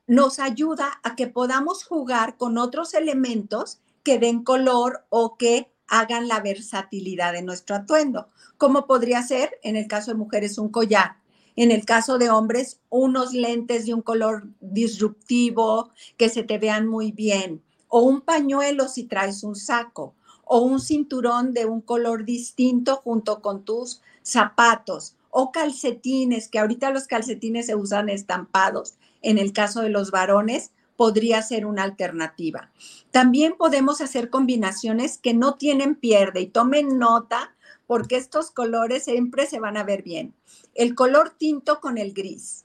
nos 0.08 0.39
ayuda 0.39 0.99
a 1.04 1.16
que 1.16 1.28
podamos 1.28 1.84
jugar 1.84 2.38
con 2.38 2.58
otros 2.58 2.93
elementos 2.93 3.80
que 4.04 4.18
den 4.18 4.43
color 4.43 5.06
o 5.10 5.38
que 5.38 5.72
hagan 5.88 6.30
la 6.30 6.39
versatilidad 6.39 7.34
de 7.34 7.41
nuestro 7.41 7.76
atuendo, 7.76 8.30
como 8.58 8.88
podría 8.88 9.22
ser 9.24 9.60
en 9.62 9.76
el 9.76 9.88
caso 9.88 10.12
de 10.12 10.18
mujeres 10.18 10.58
un 10.58 10.70
collar 10.70 11.20
en 11.62 11.70
el 11.70 11.86
caso 11.86 12.18
de 12.18 12.32
hombres, 12.32 12.80
unos 12.89 13.34
lentes 13.34 13.86
de 13.86 13.93
un 13.93 14.01
color 14.01 14.47
disruptivo 14.62 15.91
que 16.18 16.28
se 16.28 16.41
te 16.41 16.57
vean 16.57 16.88
muy 16.88 17.12
bien, 17.12 17.62
o 17.88 18.01
un 18.01 18.22
pañuelo 18.22 18.88
si 18.88 19.03
traes 19.03 19.43
un 19.43 19.55
saco, 19.55 20.16
o 20.43 20.62
un 20.62 20.80
cinturón 20.80 21.53
de 21.53 21.68
un 21.68 21.82
color 21.82 22.26
distinto 22.26 22.95
junto 22.95 23.43
con 23.43 23.64
tus 23.64 24.01
zapatos, 24.24 25.16
o 25.30 25.51
calcetines, 25.51 26.47
que 26.47 26.57
ahorita 26.57 26.89
los 26.89 27.05
calcetines 27.05 27.68
se 27.68 27.76
usan 27.76 28.09
estampados. 28.09 28.95
En 29.22 29.38
el 29.38 29.53
caso 29.53 29.82
de 29.82 29.89
los 29.89 30.09
varones, 30.09 30.72
podría 30.97 31.43
ser 31.43 31.68
una 31.68 31.84
alternativa. 31.84 32.72
También 33.12 33.53
podemos 33.55 34.01
hacer 34.01 34.32
combinaciones 34.32 35.20
que 35.20 35.36
no 35.36 35.57
tienen 35.57 35.93
pierde 35.93 36.41
y 36.41 36.47
tomen 36.47 36.97
nota 36.97 37.53
porque 37.92 38.16
estos 38.16 38.52
colores 38.52 39.04
siempre 39.04 39.48
se 39.48 39.60
van 39.60 39.76
a 39.76 39.84
ver 39.84 40.02
bien. 40.02 40.34
El 40.76 40.96
color 40.96 41.32
tinto 41.38 41.82
con 41.82 41.98
el 41.98 42.14
gris 42.14 42.64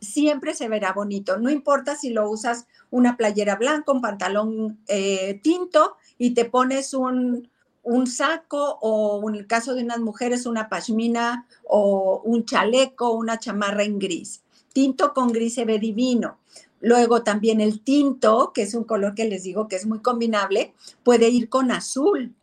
siempre 0.00 0.54
se 0.54 0.68
verá 0.68 0.92
bonito. 0.92 1.38
No 1.38 1.50
importa 1.50 1.94
si 1.94 2.10
lo 2.10 2.28
usas 2.28 2.66
una 2.90 3.16
playera 3.16 3.54
blanca, 3.54 3.92
un 3.92 4.00
pantalón 4.00 4.80
eh, 4.88 5.38
tinto 5.40 5.94
y 6.18 6.34
te 6.34 6.46
pones 6.46 6.94
un, 6.94 7.48
un 7.84 8.08
saco 8.08 8.80
o 8.82 9.28
en 9.28 9.36
el 9.36 9.46
caso 9.46 9.72
de 9.72 9.84
unas 9.84 10.00
mujeres 10.00 10.46
una 10.46 10.68
pashmina 10.68 11.46
o 11.62 12.20
un 12.24 12.44
chaleco, 12.44 13.12
una 13.12 13.38
chamarra 13.38 13.84
en 13.84 14.00
gris. 14.00 14.42
Tinto 14.72 15.14
con 15.14 15.28
gris 15.28 15.54
se 15.54 15.64
ve 15.64 15.78
divino. 15.78 16.38
Luego 16.80 17.22
también 17.22 17.60
el 17.60 17.84
tinto, 17.84 18.50
que 18.52 18.62
es 18.62 18.74
un 18.74 18.82
color 18.82 19.14
que 19.14 19.26
les 19.26 19.44
digo 19.44 19.68
que 19.68 19.76
es 19.76 19.86
muy 19.86 20.00
combinable, 20.00 20.74
puede 21.04 21.28
ir 21.28 21.48
con 21.48 21.70
azul 21.70 22.34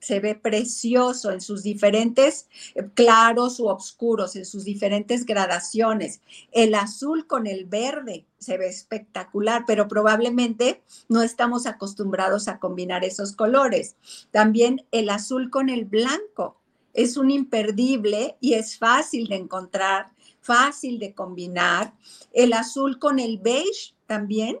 se 0.00 0.18
ve 0.18 0.34
precioso 0.34 1.30
en 1.30 1.40
sus 1.40 1.62
diferentes 1.62 2.48
eh, 2.74 2.88
claros 2.94 3.60
u 3.60 3.68
oscuros, 3.68 4.34
en 4.34 4.44
sus 4.44 4.64
diferentes 4.64 5.26
gradaciones. 5.26 6.20
El 6.52 6.74
azul 6.74 7.26
con 7.26 7.46
el 7.46 7.66
verde 7.66 8.26
se 8.38 8.56
ve 8.56 8.68
espectacular, 8.68 9.64
pero 9.66 9.86
probablemente 9.86 10.82
no 11.08 11.22
estamos 11.22 11.66
acostumbrados 11.66 12.48
a 12.48 12.58
combinar 12.58 13.04
esos 13.04 13.36
colores. 13.36 13.96
También 14.30 14.86
el 14.90 15.10
azul 15.10 15.50
con 15.50 15.68
el 15.68 15.84
blanco 15.84 16.60
es 16.94 17.16
un 17.16 17.30
imperdible 17.30 18.36
y 18.40 18.54
es 18.54 18.78
fácil 18.78 19.28
de 19.28 19.36
encontrar, 19.36 20.10
fácil 20.40 20.98
de 20.98 21.14
combinar. 21.14 21.94
El 22.32 22.54
azul 22.54 22.98
con 22.98 23.18
el 23.18 23.38
beige 23.38 23.94
también. 24.06 24.60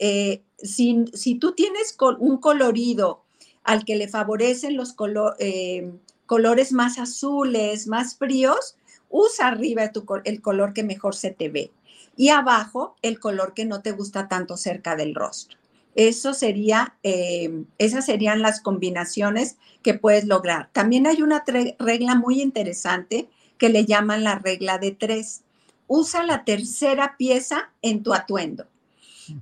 Eh, 0.00 0.44
si, 0.56 1.04
si 1.12 1.36
tú 1.36 1.52
tienes 1.52 1.96
un 2.18 2.38
colorido, 2.38 3.24
al 3.68 3.84
que 3.84 3.96
le 3.96 4.08
favorecen 4.08 4.78
los 4.78 4.96
eh, 5.38 5.92
colores 6.24 6.72
más 6.72 6.98
azules, 6.98 7.86
más 7.86 8.16
fríos, 8.16 8.76
usa 9.10 9.48
arriba 9.48 9.90
el 10.24 10.40
color 10.40 10.72
que 10.72 10.82
mejor 10.82 11.14
se 11.14 11.32
te 11.32 11.50
ve 11.50 11.70
y 12.16 12.30
abajo 12.30 12.96
el 13.02 13.20
color 13.20 13.52
que 13.52 13.66
no 13.66 13.82
te 13.82 13.92
gusta 13.92 14.26
tanto 14.26 14.56
cerca 14.56 14.96
del 14.96 15.14
rostro. 15.14 15.58
Eso 15.94 16.32
sería, 16.32 16.96
eh, 17.02 17.62
esas 17.76 18.06
serían 18.06 18.40
las 18.40 18.62
combinaciones 18.62 19.58
que 19.82 19.92
puedes 19.92 20.24
lograr. 20.24 20.70
También 20.72 21.06
hay 21.06 21.20
una 21.20 21.44
regla 21.78 22.14
muy 22.14 22.40
interesante 22.40 23.28
que 23.58 23.68
le 23.68 23.84
llaman 23.84 24.24
la 24.24 24.38
regla 24.38 24.78
de 24.78 24.92
tres. 24.92 25.42
Usa 25.88 26.22
la 26.22 26.44
tercera 26.44 27.16
pieza 27.18 27.70
en 27.82 28.02
tu 28.02 28.14
atuendo. 28.14 28.66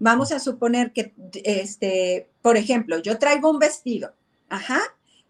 Vamos 0.01 0.33
a 0.33 0.39
suponer 0.39 0.93
que, 0.93 1.15
este, 1.45 2.29
por 2.43 2.57
ejemplo, 2.57 2.99
yo 2.99 3.19
traigo 3.19 3.51
un 3.51 3.59
vestido, 3.59 4.13
ajá, 4.49 4.81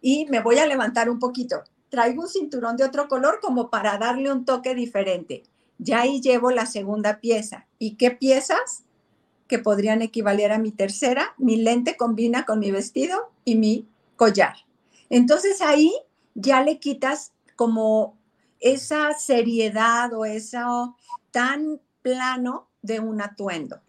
y 0.00 0.26
me 0.26 0.40
voy 0.40 0.58
a 0.58 0.66
levantar 0.66 1.10
un 1.10 1.18
poquito. 1.18 1.62
Traigo 1.88 2.22
un 2.22 2.28
cinturón 2.28 2.76
de 2.76 2.84
otro 2.84 3.08
color 3.08 3.40
como 3.40 3.70
para 3.70 3.98
darle 3.98 4.32
un 4.32 4.44
toque 4.44 4.74
diferente. 4.74 5.42
Ya 5.78 6.02
ahí 6.02 6.20
llevo 6.20 6.50
la 6.50 6.66
segunda 6.66 7.20
pieza. 7.20 7.66
¿Y 7.78 7.96
qué 7.96 8.10
piezas? 8.10 8.84
Que 9.46 9.58
podrían 9.58 10.02
equivaler 10.02 10.52
a 10.52 10.58
mi 10.58 10.72
tercera. 10.72 11.34
Mi 11.38 11.56
lente 11.56 11.96
combina 11.96 12.44
con 12.44 12.58
mi 12.58 12.70
vestido 12.70 13.30
y 13.44 13.56
mi 13.56 13.88
collar. 14.16 14.56
Entonces 15.10 15.60
ahí 15.60 15.92
ya 16.34 16.62
le 16.62 16.78
quitas 16.78 17.32
como 17.54 18.16
esa 18.60 19.12
seriedad 19.14 20.12
o 20.12 20.24
eso 20.24 20.96
tan 21.30 21.80
plano 22.02 22.68
de 22.82 23.00
un 23.00 23.20
atuendo. 23.20 23.80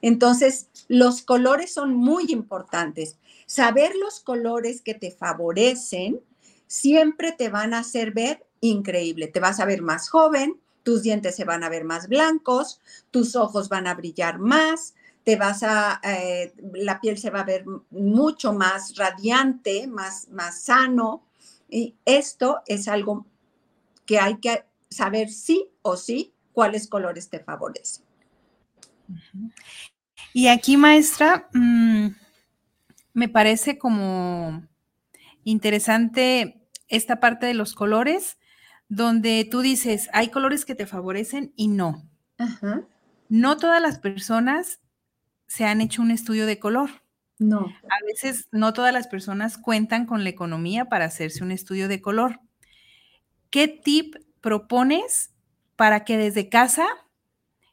Entonces, 0.00 0.68
los 0.88 1.22
colores 1.22 1.72
son 1.72 1.94
muy 1.94 2.26
importantes. 2.28 3.18
Saber 3.46 3.94
los 3.96 4.20
colores 4.20 4.80
que 4.82 4.94
te 4.94 5.10
favorecen 5.10 6.20
siempre 6.66 7.32
te 7.32 7.48
van 7.48 7.74
a 7.74 7.80
hacer 7.80 8.12
ver 8.12 8.46
increíble. 8.60 9.28
Te 9.28 9.40
vas 9.40 9.60
a 9.60 9.64
ver 9.64 9.82
más 9.82 10.08
joven, 10.08 10.60
tus 10.82 11.02
dientes 11.02 11.36
se 11.36 11.44
van 11.44 11.64
a 11.64 11.68
ver 11.68 11.84
más 11.84 12.08
blancos, 12.08 12.80
tus 13.10 13.36
ojos 13.36 13.68
van 13.68 13.86
a 13.86 13.94
brillar 13.94 14.38
más, 14.38 14.94
te 15.24 15.36
vas 15.36 15.62
a, 15.62 16.00
eh, 16.02 16.54
la 16.72 17.00
piel 17.00 17.18
se 17.18 17.30
va 17.30 17.40
a 17.40 17.44
ver 17.44 17.64
mucho 17.90 18.52
más 18.52 18.96
radiante, 18.96 19.86
más, 19.86 20.28
más 20.30 20.62
sano. 20.62 21.22
Y 21.68 21.94
esto 22.06 22.62
es 22.66 22.88
algo 22.88 23.26
que 24.06 24.18
hay 24.18 24.38
que 24.38 24.64
saber 24.88 25.28
sí 25.28 25.68
o 25.82 25.96
sí 25.96 26.32
cuáles 26.52 26.88
colores 26.88 27.28
te 27.28 27.40
favorecen. 27.40 28.07
Y 30.32 30.48
aquí, 30.48 30.76
maestra, 30.76 31.48
mm, 31.52 32.08
me 33.14 33.28
parece 33.28 33.78
como 33.78 34.62
interesante 35.44 36.60
esta 36.88 37.20
parte 37.20 37.46
de 37.46 37.54
los 37.54 37.74
colores, 37.74 38.38
donde 38.88 39.46
tú 39.50 39.60
dices, 39.60 40.08
hay 40.12 40.28
colores 40.28 40.64
que 40.64 40.74
te 40.74 40.86
favorecen 40.86 41.52
y 41.56 41.68
no. 41.68 42.08
No 43.28 43.56
todas 43.56 43.82
las 43.82 43.98
personas 43.98 44.80
se 45.46 45.64
han 45.64 45.80
hecho 45.80 46.02
un 46.02 46.10
estudio 46.10 46.46
de 46.46 46.58
color. 46.58 46.90
No. 47.38 47.60
A 47.60 48.04
veces 48.06 48.48
no 48.52 48.72
todas 48.72 48.92
las 48.92 49.06
personas 49.06 49.58
cuentan 49.58 50.06
con 50.06 50.24
la 50.24 50.30
economía 50.30 50.86
para 50.86 51.04
hacerse 51.04 51.44
un 51.44 51.52
estudio 51.52 51.88
de 51.88 52.00
color. 52.00 52.40
¿Qué 53.50 53.68
tip 53.68 54.16
propones 54.40 55.32
para 55.76 56.04
que 56.04 56.16
desde 56.16 56.48
casa 56.48 56.86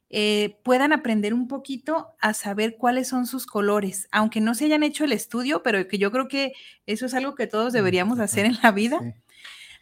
eh, 0.10 0.60
puedan 0.64 0.94
aprender 0.94 1.34
un 1.34 1.48
poquito 1.48 2.16
a 2.20 2.34
saber 2.34 2.78
cuáles 2.78 3.08
son 3.08 3.26
sus 3.26 3.48
colores, 3.48 4.08
aunque 4.12 4.40
no 4.40 4.54
se 4.54 4.66
hayan 4.66 4.84
hecho 4.84 5.04
el 5.04 5.12
estudio, 5.12 5.64
pero 5.64 5.88
que 5.88 5.98
yo 5.98 6.12
creo 6.12 6.28
que 6.28 6.54
eso 6.86 7.08
es 7.08 7.14
algo 7.14 7.34
que 7.36 7.48
todos 7.48 7.74
mm, 7.74 7.76
deberíamos 7.76 8.20
hacer 8.20 8.46
en 8.46 8.58
la 8.62 8.72
vida. 8.72 9.00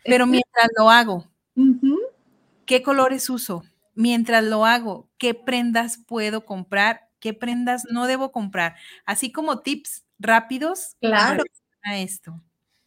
Pero 0.05 0.25
mientras 0.25 0.69
lo 0.77 0.89
hago, 0.89 1.27
¿qué 2.65 2.81
colores 2.81 3.29
uso? 3.29 3.63
Mientras 3.95 4.43
lo 4.43 4.65
hago, 4.65 5.09
¿qué 5.17 5.33
prendas 5.33 5.97
puedo 5.97 6.45
comprar? 6.45 7.09
¿Qué 7.19 7.33
prendas 7.33 7.85
no 7.89 8.07
debo 8.07 8.31
comprar? 8.31 8.75
Así 9.05 9.31
como 9.31 9.59
tips 9.59 10.03
rápidos 10.19 10.95
claro. 10.99 11.43
a 11.83 11.99
esto. 11.99 12.41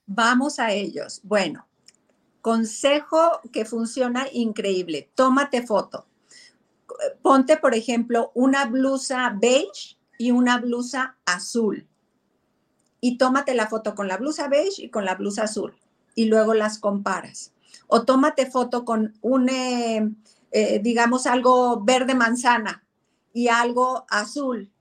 Vamos 0.06 0.58
a 0.58 0.72
ellos. 0.72 1.20
Bueno, 1.22 1.66
consejo 2.40 3.40
que 3.52 3.64
funciona 3.64 4.26
increíble. 4.32 5.10
Tómate 5.14 5.66
foto 5.66 6.06
ponte, 7.22 7.56
por 7.56 7.74
ejemplo, 7.74 8.30
una 8.34 8.66
blusa 8.66 9.36
beige 9.40 9.96
y 10.18 10.30
una 10.30 10.58
blusa 10.58 11.16
azul. 11.24 11.86
Y 13.00 13.18
tómate 13.18 13.54
la 13.54 13.68
foto 13.68 13.94
con 13.94 14.08
la 14.08 14.16
blusa 14.16 14.48
beige 14.48 14.82
y 14.84 14.90
con 14.90 15.04
la 15.04 15.14
blusa 15.14 15.44
azul. 15.44 15.76
Y 16.14 16.26
luego 16.26 16.54
las 16.54 16.78
comparas. 16.78 17.52
O 17.86 18.04
tómate 18.04 18.50
foto 18.50 18.84
con 18.84 19.14
un, 19.20 19.48
eh, 19.48 20.10
eh, 20.50 20.80
digamos, 20.82 21.26
algo 21.26 21.82
verde 21.82 22.14
manzana 22.14 22.84
y 23.32 23.48
algo 23.48 24.06
azul. 24.08 24.72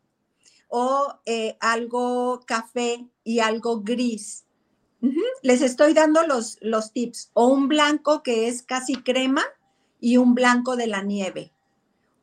O 0.70 1.20
eh, 1.26 1.57
algo 1.59 2.41
café 2.45 3.07
y 3.24 3.39
algo 3.39 3.82
gris. 3.82 4.43
Les 5.43 5.61
estoy 5.61 5.93
dando 5.93 6.26
los, 6.26 6.57
los 6.61 6.91
tips. 6.91 7.30
O 7.34 7.47
un 7.47 7.68
blanco 7.68 8.24
que 8.24 8.47
es 8.47 8.63
casi 8.63 8.95
crema 8.95 9.43
y 9.99 10.18
un 10.18 10.34
blanco 10.34 10.76
de 10.76 10.88
la 10.88 11.03
nieve 11.03 11.55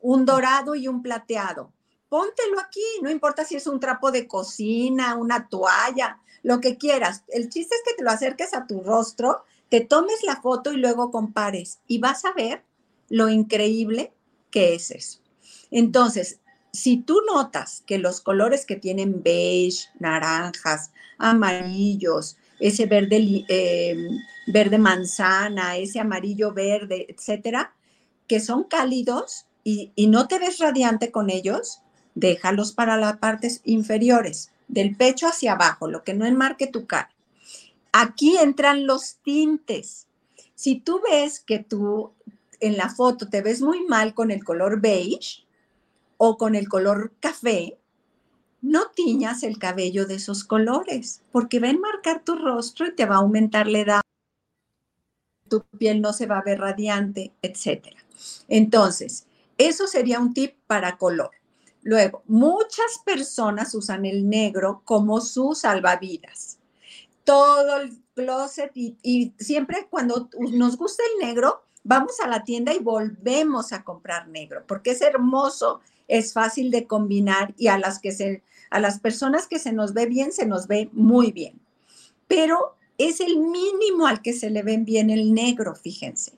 un 0.03 0.25
dorado 0.25 0.75
y 0.75 0.87
un 0.87 1.01
plateado. 1.01 1.71
Póntelo 2.09 2.59
aquí, 2.59 2.83
no 3.01 3.09
importa 3.09 3.43
si 3.45 3.55
es 3.55 3.65
un 3.65 3.79
trapo 3.79 4.11
de 4.11 4.27
cocina, 4.27 5.15
una 5.15 5.47
toalla, 5.47 6.19
lo 6.43 6.59
que 6.59 6.77
quieras. 6.77 7.23
El 7.29 7.49
chiste 7.49 7.73
es 7.75 7.81
que 7.83 7.95
te 7.95 8.03
lo 8.03 8.11
acerques 8.11 8.53
a 8.53 8.67
tu 8.67 8.83
rostro, 8.83 9.43
te 9.69 9.79
tomes 9.81 10.21
la 10.23 10.41
foto 10.41 10.73
y 10.73 10.77
luego 10.77 11.09
compares 11.09 11.79
y 11.87 11.97
vas 11.97 12.25
a 12.25 12.33
ver 12.33 12.63
lo 13.09 13.29
increíble 13.29 14.13
que 14.51 14.75
es 14.75 14.91
eso. 14.91 15.19
Entonces, 15.71 16.41
si 16.73 16.97
tú 16.97 17.21
notas 17.33 17.81
que 17.87 17.97
los 17.97 18.19
colores 18.19 18.65
que 18.65 18.75
tienen 18.75 19.23
beige, 19.23 19.87
naranjas, 19.99 20.91
amarillos, 21.17 22.35
ese 22.59 22.87
verde, 22.87 23.45
eh, 23.47 24.09
verde 24.47 24.77
manzana, 24.77 25.77
ese 25.77 26.01
amarillo 26.01 26.51
verde, 26.51 27.05
etcétera, 27.09 27.73
que 28.27 28.39
son 28.39 28.65
cálidos, 28.65 29.47
y, 29.63 30.07
no 30.07 30.27
te 30.27 30.39
ves 30.39 30.59
radiante 30.59 31.11
con 31.11 31.29
ellos, 31.29 31.81
déjalos 32.15 32.73
para 32.73 32.97
las 32.97 33.17
partes 33.17 33.61
inferiores, 33.63 34.51
del 34.67 34.95
pecho 34.95 35.27
hacia 35.27 35.53
abajo, 35.53 35.87
lo 35.87 36.03
que 36.03 36.13
no 36.13 36.25
enmarque 36.25 36.67
tu 36.67 36.85
cara. 36.85 37.09
Aquí 37.91 38.37
entran 38.37 38.87
los 38.87 39.17
tintes. 39.23 40.07
Si 40.55 40.75
tú 40.79 41.01
ves 41.09 41.39
que 41.39 41.59
tú 41.59 42.11
en 42.59 42.77
la 42.77 42.89
foto 42.89 43.29
te 43.29 43.41
ves 43.41 43.61
muy 43.61 43.85
mal 43.85 44.13
con 44.13 44.31
el 44.31 44.43
color 44.43 44.81
beige 44.81 45.45
o 46.17 46.37
con 46.37 46.55
el 46.55 46.67
color 46.67 47.13
café, 47.19 47.77
no 48.61 48.91
tiñas 48.95 49.43
el 49.43 49.59
cabello 49.59 50.05
de 50.05 50.15
esos 50.15 50.45
colores, 50.45 51.21
porque 51.31 51.59
va 51.59 51.67
a 51.67 51.71
enmarcar 51.71 52.23
tu 52.23 52.35
rostro 52.35 52.87
y 52.87 52.95
te 52.95 53.05
va 53.05 53.15
a 53.15 53.19
aumentar 53.19 53.67
la 53.67 53.79
edad. 53.79 54.01
Tu 55.49 55.63
piel 55.77 56.01
no 56.01 56.13
se 56.13 56.25
va 56.25 56.39
a 56.39 56.43
ver 56.43 56.59
radiante, 56.59 57.33
etc. 57.41 57.87
Entonces, 58.47 59.27
eso 59.57 59.87
sería 59.87 60.19
un 60.19 60.33
tip 60.33 60.55
para 60.67 60.97
color. 60.97 61.31
Luego, 61.81 62.23
muchas 62.27 62.99
personas 63.05 63.75
usan 63.75 64.05
el 64.05 64.29
negro 64.29 64.81
como 64.85 65.21
su 65.21 65.53
salvavidas. 65.53 66.57
todo 67.25 67.77
el 67.77 67.97
closet 68.15 68.71
y, 68.75 69.33
siempre 69.39 69.87
cuando 69.89 70.29
nos 70.51 70.77
gusta 70.77 71.03
el 71.13 71.27
negro, 71.27 71.63
vamos 71.83 72.19
a 72.21 72.27
la 72.27 72.43
tienda 72.43 72.73
y 72.73 72.79
volvemos 72.79 73.71
a 73.71 73.83
comprar 73.83 74.27
negro, 74.27 74.63
porque 74.67 74.91
es 74.91 75.01
hermoso, 75.01 75.79
es 76.07 76.33
fácil 76.33 76.69
de 76.69 76.85
combinar 76.85 77.53
y 77.57 77.67
a 77.67 77.77
las 77.77 77.99
que 77.99 78.11
se, 78.11 78.43
a 78.69 78.79
las 78.79 78.99
personas 78.99 79.47
que 79.47 79.57
se 79.57 79.71
nos 79.71 79.93
ve 79.93 80.05
bien, 80.05 80.33
se 80.33 80.45
nos 80.45 80.67
ve 80.67 80.89
muy 80.91 81.31
bien. 81.31 81.59
Pero 82.27 82.75
es 82.97 83.19
el 83.19 83.37
mínimo 83.37 84.05
al 84.05 84.21
que 84.21 84.33
se 84.33 84.49
le 84.49 84.63
ven 84.63 84.85
bien 84.85 85.09
el 85.09 85.33
negro, 85.33 85.75
fíjense. 85.75 86.33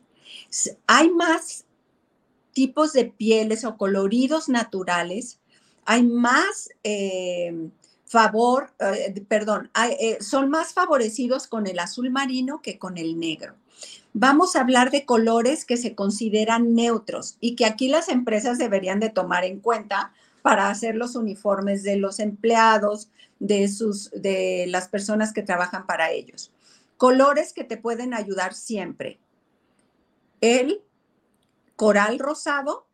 Hay 0.88 1.10
más 1.10 1.65
tipos 2.56 2.94
de 2.94 3.06
pieles 3.06 3.66
o 3.66 3.78
coloridos 3.78 4.48
naturales, 4.48 5.40
hay 5.84 6.04
más 6.04 6.70
eh, 6.84 7.70
favor, 8.06 8.74
eh, 8.80 9.24
perdón, 9.28 9.70
eh, 10.00 10.18
son 10.22 10.50
más 10.50 10.74
favorecidos 10.74 11.48
con 11.48 11.68
el 11.68 11.78
azul 11.80 12.10
marino 12.10 12.62
que 12.62 12.80
con 12.80 12.98
el 12.98 13.20
negro. 13.20 13.56
Vamos 14.14 14.56
a 14.56 14.62
hablar 14.62 14.90
de 14.90 15.04
colores 15.06 15.66
que 15.66 15.76
se 15.76 15.96
consideran 15.96 16.74
neutros 16.74 17.36
y 17.42 17.58
que 17.58 17.66
aquí 17.66 17.90
las 17.90 18.08
empresas 18.08 18.58
deberían 18.58 19.02
de 19.02 19.10
tomar 19.10 19.44
en 19.44 19.60
cuenta 19.60 20.14
para 20.42 20.70
hacer 20.70 20.96
los 20.96 21.18
uniformes 21.18 21.84
de 21.84 21.98
los 21.98 22.20
empleados, 22.20 23.10
de, 23.40 23.68
sus, 23.68 24.12
de 24.12 24.66
las 24.70 24.88
personas 24.88 25.34
que 25.34 25.44
trabajan 25.44 25.86
para 25.86 26.12
ellos. 26.12 26.54
Colores 26.96 27.52
que 27.52 27.66
te 27.66 27.76
pueden 27.76 28.14
ayudar 28.14 28.54
siempre. 28.54 29.20
El 30.40 30.82
coral 31.76 32.20
rosado, 32.20 32.88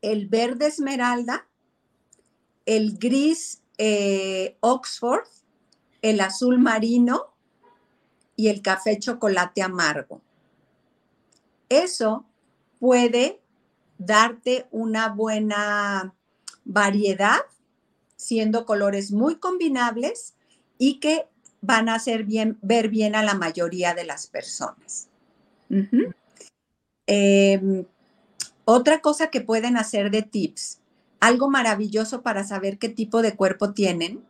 el 0.00 0.28
verde 0.28 0.66
esmeralda, 0.66 1.46
el 2.66 2.98
gris 2.98 3.62
eh, 3.78 4.56
Oxford, 4.60 5.26
el 6.02 6.20
azul 6.20 6.58
marino 6.58 7.34
y 8.36 8.48
el 8.48 8.62
café 8.62 8.98
chocolate 8.98 9.62
amargo. 9.62 10.20
Eso 11.68 12.26
puede 12.78 13.40
darte 13.98 14.66
una 14.70 15.08
buena 15.08 16.14
variedad, 16.64 17.40
siendo 18.16 18.66
colores 18.66 19.12
muy 19.12 19.36
combinables 19.36 20.34
y 20.78 21.00
que 21.00 21.28
van 21.60 21.88
a 21.88 21.94
hacer 21.94 22.24
bien, 22.24 22.58
ver 22.60 22.88
bien 22.88 23.14
a 23.14 23.22
la 23.22 23.34
mayoría 23.34 23.94
de 23.94 24.04
las 24.04 24.26
personas. 24.26 25.08
Em, 27.06 27.84
otra 28.64 29.00
cosa 29.00 29.30
que 29.30 29.40
pueden 29.40 29.76
hacer 29.76 30.10
de 30.10 30.22
tips 30.22 30.82
algo 31.22 31.48
maravilloso 31.48 32.22
para 32.22 32.42
saber 32.42 32.78
qué 32.78 32.88
tipo 32.88 33.22
de 33.22 33.36
cuerpo 33.36 33.72
tienen 33.72 34.26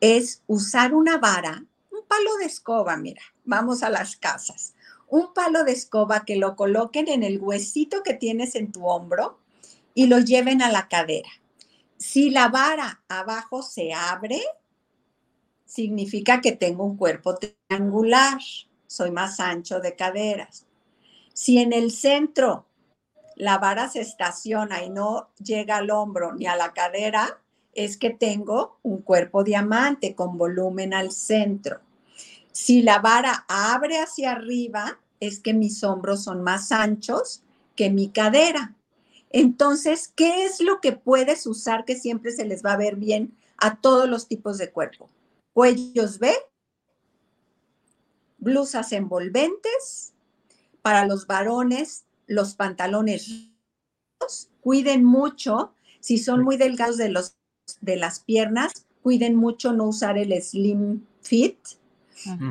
es 0.00 0.42
usar 0.46 0.94
una 0.94 1.18
vara, 1.18 1.64
un 1.90 2.06
palo 2.06 2.36
de 2.36 2.44
escoba, 2.44 2.96
mira, 2.96 3.22
vamos 3.44 3.82
a 3.82 3.90
las 3.90 4.14
casas, 4.14 4.74
un 5.08 5.34
palo 5.34 5.64
de 5.64 5.72
escoba 5.72 6.24
que 6.24 6.36
lo 6.36 6.54
coloquen 6.54 7.08
en 7.08 7.24
el 7.24 7.40
huesito 7.40 8.04
que 8.04 8.14
tienes 8.14 8.54
en 8.54 8.70
tu 8.70 8.86
hombro 8.86 9.40
y 9.92 10.06
lo 10.06 10.20
lleven 10.20 10.62
a 10.62 10.70
la 10.70 10.86
cadera. 10.86 11.30
Si 11.96 12.30
la 12.30 12.48
vara 12.48 13.02
abajo 13.08 13.64
se 13.64 13.92
abre, 13.92 14.40
significa 15.64 16.40
que 16.40 16.52
tengo 16.52 16.84
un 16.84 16.96
cuerpo 16.96 17.34
triangular, 17.34 18.38
soy 18.86 19.10
más 19.10 19.40
ancho 19.40 19.80
de 19.80 19.96
caderas. 19.96 20.64
Si 21.36 21.58
en 21.58 21.74
el 21.74 21.92
centro 21.92 22.64
la 23.34 23.58
vara 23.58 23.90
se 23.90 24.00
estaciona 24.00 24.82
y 24.82 24.88
no 24.88 25.28
llega 25.36 25.76
al 25.76 25.90
hombro 25.90 26.32
ni 26.32 26.46
a 26.46 26.56
la 26.56 26.72
cadera, 26.72 27.42
es 27.74 27.98
que 27.98 28.08
tengo 28.08 28.78
un 28.82 29.02
cuerpo 29.02 29.44
diamante 29.44 30.14
con 30.14 30.38
volumen 30.38 30.94
al 30.94 31.12
centro. 31.12 31.80
Si 32.52 32.80
la 32.80 33.00
vara 33.00 33.44
abre 33.48 33.98
hacia 33.98 34.32
arriba, 34.32 34.98
es 35.20 35.38
que 35.38 35.52
mis 35.52 35.84
hombros 35.84 36.24
son 36.24 36.42
más 36.42 36.72
anchos 36.72 37.42
que 37.74 37.90
mi 37.90 38.08
cadera. 38.08 38.74
Entonces, 39.28 40.10
¿qué 40.16 40.46
es 40.46 40.62
lo 40.62 40.80
que 40.80 40.92
puedes 40.92 41.46
usar 41.46 41.84
que 41.84 41.96
siempre 41.96 42.32
se 42.32 42.46
les 42.46 42.64
va 42.64 42.72
a 42.72 42.78
ver 42.78 42.96
bien 42.96 43.36
a 43.58 43.78
todos 43.82 44.08
los 44.08 44.26
tipos 44.26 44.56
de 44.56 44.70
cuerpo? 44.70 45.10
Cuellos 45.52 46.18
B, 46.18 46.34
blusas 48.38 48.92
envolventes, 48.92 50.14
para 50.86 51.04
los 51.04 51.26
varones 51.26 52.04
los 52.28 52.54
pantalones 52.54 53.50
cuiden 54.60 55.02
mucho, 55.02 55.74
si 55.98 56.16
son 56.16 56.44
muy 56.44 56.56
delgados 56.56 56.96
de, 56.96 57.08
los, 57.08 57.34
de 57.80 57.96
las 57.96 58.20
piernas, 58.20 58.86
cuiden 59.02 59.34
mucho 59.34 59.72
no 59.72 59.88
usar 59.88 60.16
el 60.16 60.40
slim 60.40 61.04
fit 61.22 61.58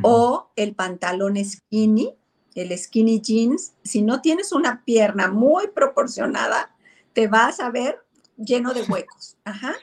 o 0.03 0.49
el 0.57 0.75
pantalón 0.75 1.37
skinny, 1.45 2.13
el 2.55 2.77
skinny 2.77 3.21
jeans. 3.21 3.71
Si 3.85 4.01
no 4.01 4.19
tienes 4.19 4.51
una 4.51 4.83
pierna 4.83 5.29
muy 5.29 5.69
proporcionada, 5.69 6.75
te 7.13 7.29
vas 7.29 7.61
a 7.61 7.69
ver 7.69 7.99
lleno 8.35 8.73
de 8.73 8.81
huecos. 8.81 9.37
Ajá. 9.45 9.75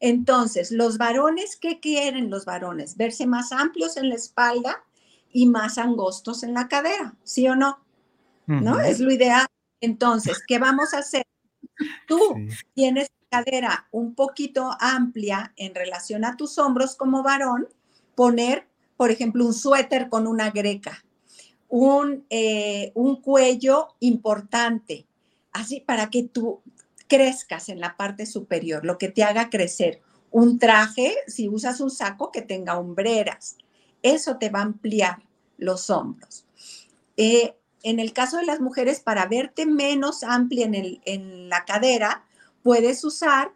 Entonces, 0.00 0.72
los 0.72 0.98
varones, 0.98 1.54
¿qué 1.54 1.78
quieren 1.78 2.30
los 2.30 2.46
varones? 2.46 2.96
Verse 2.96 3.28
más 3.28 3.52
amplios 3.52 3.96
en 3.96 4.08
la 4.08 4.16
espalda 4.16 4.82
y 5.32 5.46
más 5.46 5.78
angostos 5.78 6.42
en 6.42 6.52
la 6.52 6.66
cadera, 6.66 7.14
¿sí 7.22 7.46
o 7.46 7.54
no? 7.54 7.78
¿No? 8.46 8.80
Es 8.80 9.00
lo 9.00 9.12
ideal. 9.12 9.46
Entonces, 9.80 10.42
¿qué 10.46 10.58
vamos 10.58 10.94
a 10.94 10.98
hacer? 10.98 11.24
Tú 12.06 12.20
tienes 12.74 13.08
cadera 13.32 13.88
un 13.90 14.14
poquito 14.14 14.70
amplia 14.78 15.54
en 15.56 15.74
relación 15.74 16.24
a 16.24 16.36
tus 16.36 16.58
hombros 16.58 16.96
como 16.96 17.22
varón, 17.22 17.66
poner, 18.14 18.68
por 18.96 19.10
ejemplo, 19.10 19.46
un 19.46 19.54
suéter 19.54 20.10
con 20.10 20.26
una 20.26 20.50
greca, 20.50 21.02
un, 21.68 22.26
eh, 22.28 22.92
un 22.94 23.22
cuello 23.22 23.88
importante, 24.00 25.06
así 25.52 25.80
para 25.80 26.10
que 26.10 26.24
tú 26.24 26.60
crezcas 27.08 27.70
en 27.70 27.80
la 27.80 27.96
parte 27.96 28.26
superior, 28.26 28.84
lo 28.84 28.98
que 28.98 29.08
te 29.08 29.22
haga 29.22 29.48
crecer. 29.48 30.02
Un 30.30 30.58
traje, 30.58 31.14
si 31.26 31.48
usas 31.48 31.80
un 31.80 31.90
saco 31.90 32.30
que 32.30 32.42
tenga 32.42 32.78
hombreras, 32.78 33.56
eso 34.02 34.36
te 34.36 34.50
va 34.50 34.60
a 34.60 34.64
ampliar 34.64 35.22
los 35.56 35.88
hombros. 35.90 36.44
Eh, 37.16 37.54
en 37.82 38.00
el 38.00 38.12
caso 38.12 38.36
de 38.38 38.46
las 38.46 38.60
mujeres, 38.60 39.00
para 39.00 39.26
verte 39.26 39.66
menos 39.66 40.22
amplia 40.22 40.66
en, 40.66 41.48
la 41.48 41.64
cadera, 41.64 42.24
puedes 42.62 43.04
usar 43.04 43.52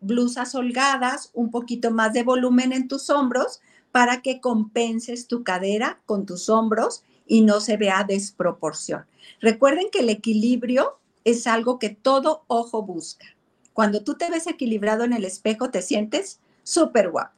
blusas 0.00 0.54
holgadas, 0.54 1.30
un 1.32 1.50
poquito 1.50 1.90
más 1.90 2.12
de 2.12 2.22
volumen 2.22 2.72
en 2.72 2.86
tus 2.86 3.10
hombros 3.10 3.60
para 3.90 4.22
que 4.22 4.40
compenses 4.40 5.26
tu 5.26 5.42
cadera 5.42 6.00
con 6.06 6.26
tus 6.26 6.48
hombros 6.48 7.02
y 7.26 7.40
no 7.42 7.60
se 7.60 7.76
vea 7.76 8.04
desproporción. 8.04 9.06
Recuerden 9.40 9.88
que 9.90 10.00
el 10.00 10.10
equilibrio 10.10 10.98
es 11.24 11.46
algo 11.46 11.78
que 11.78 11.90
todo 11.90 12.44
ojo 12.46 12.82
busca. 12.82 13.26
Cuando 13.72 14.04
tú 14.04 14.14
te 14.14 14.30
ves 14.30 14.46
equilibrado 14.46 15.04
en 15.04 15.12
el 15.12 15.24
espejo, 15.24 15.70
te 15.70 15.82
sientes 15.82 16.40
súper 16.62 17.10
guapo. 17.10 17.32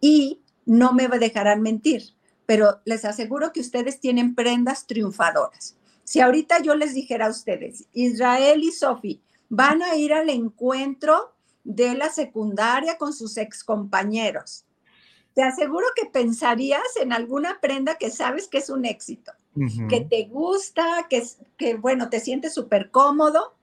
Y 0.00 0.40
no 0.66 0.92
me 0.92 1.08
dejarán 1.08 1.62
mentir, 1.62 2.14
pero 2.48 2.80
les 2.86 3.04
aseguro 3.04 3.52
que 3.52 3.60
ustedes 3.60 4.00
tienen 4.00 4.34
prendas 4.34 4.86
triunfadoras. 4.86 5.76
Si 6.02 6.20
ahorita 6.20 6.62
yo 6.62 6.74
les 6.74 6.94
dijera 6.94 7.26
a 7.26 7.30
ustedes, 7.30 7.84
Israel 7.92 8.64
y 8.64 8.72
Sofi 8.72 9.20
van 9.50 9.82
a 9.82 9.96
ir 9.96 10.14
al 10.14 10.30
encuentro 10.30 11.34
de 11.62 11.92
la 11.92 12.08
secundaria 12.08 12.96
con 12.96 13.12
sus 13.12 13.36
excompañeros, 13.36 14.64
te 15.34 15.42
aseguro 15.42 15.84
que 15.94 16.06
pensarías 16.06 16.96
en 16.98 17.12
alguna 17.12 17.60
prenda 17.60 17.96
que 17.96 18.10
sabes 18.10 18.48
que 18.48 18.58
es 18.58 18.70
un 18.70 18.86
éxito, 18.86 19.32
que 19.90 20.00
te 20.00 20.24
gusta, 20.24 21.06
que, 21.10 21.22
que 21.58 21.74
bueno, 21.74 22.08
te 22.08 22.18
sientes 22.18 22.54
súper 22.54 22.90
cómodo. 22.90 23.58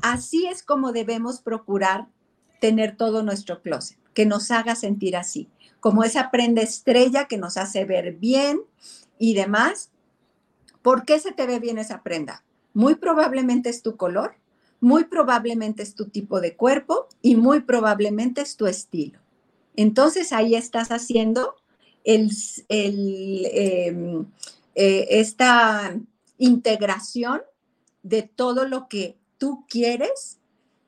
Así 0.00 0.46
es 0.46 0.62
como 0.62 0.92
debemos 0.92 1.42
procurar 1.42 2.08
tener 2.62 2.96
todo 2.96 3.22
nuestro 3.22 3.60
closet, 3.60 3.98
que 4.14 4.24
nos 4.24 4.50
haga 4.50 4.74
sentir 4.74 5.16
así 5.16 5.50
como 5.82 6.04
esa 6.04 6.30
prenda 6.30 6.62
estrella 6.62 7.26
que 7.26 7.38
nos 7.38 7.56
hace 7.56 7.84
ver 7.84 8.12
bien 8.12 8.60
y 9.18 9.34
demás. 9.34 9.90
¿Por 10.80 11.04
qué 11.04 11.18
se 11.18 11.32
te 11.32 11.44
ve 11.44 11.58
bien 11.58 11.76
esa 11.76 12.04
prenda? 12.04 12.44
Muy 12.72 12.94
probablemente 12.94 13.68
es 13.68 13.82
tu 13.82 13.96
color, 13.96 14.36
muy 14.80 15.04
probablemente 15.04 15.82
es 15.82 15.96
tu 15.96 16.08
tipo 16.08 16.40
de 16.40 16.54
cuerpo 16.54 17.08
y 17.20 17.34
muy 17.34 17.62
probablemente 17.62 18.42
es 18.42 18.56
tu 18.56 18.68
estilo. 18.68 19.18
Entonces 19.74 20.32
ahí 20.32 20.54
estás 20.54 20.92
haciendo 20.92 21.56
em, 22.04 22.30
eh, 24.76 25.06
esta 25.10 25.98
integración 26.38 27.42
de 28.04 28.22
todo 28.22 28.68
lo 28.68 28.86
que 28.86 29.16
tú 29.36 29.64
quieres 29.68 30.38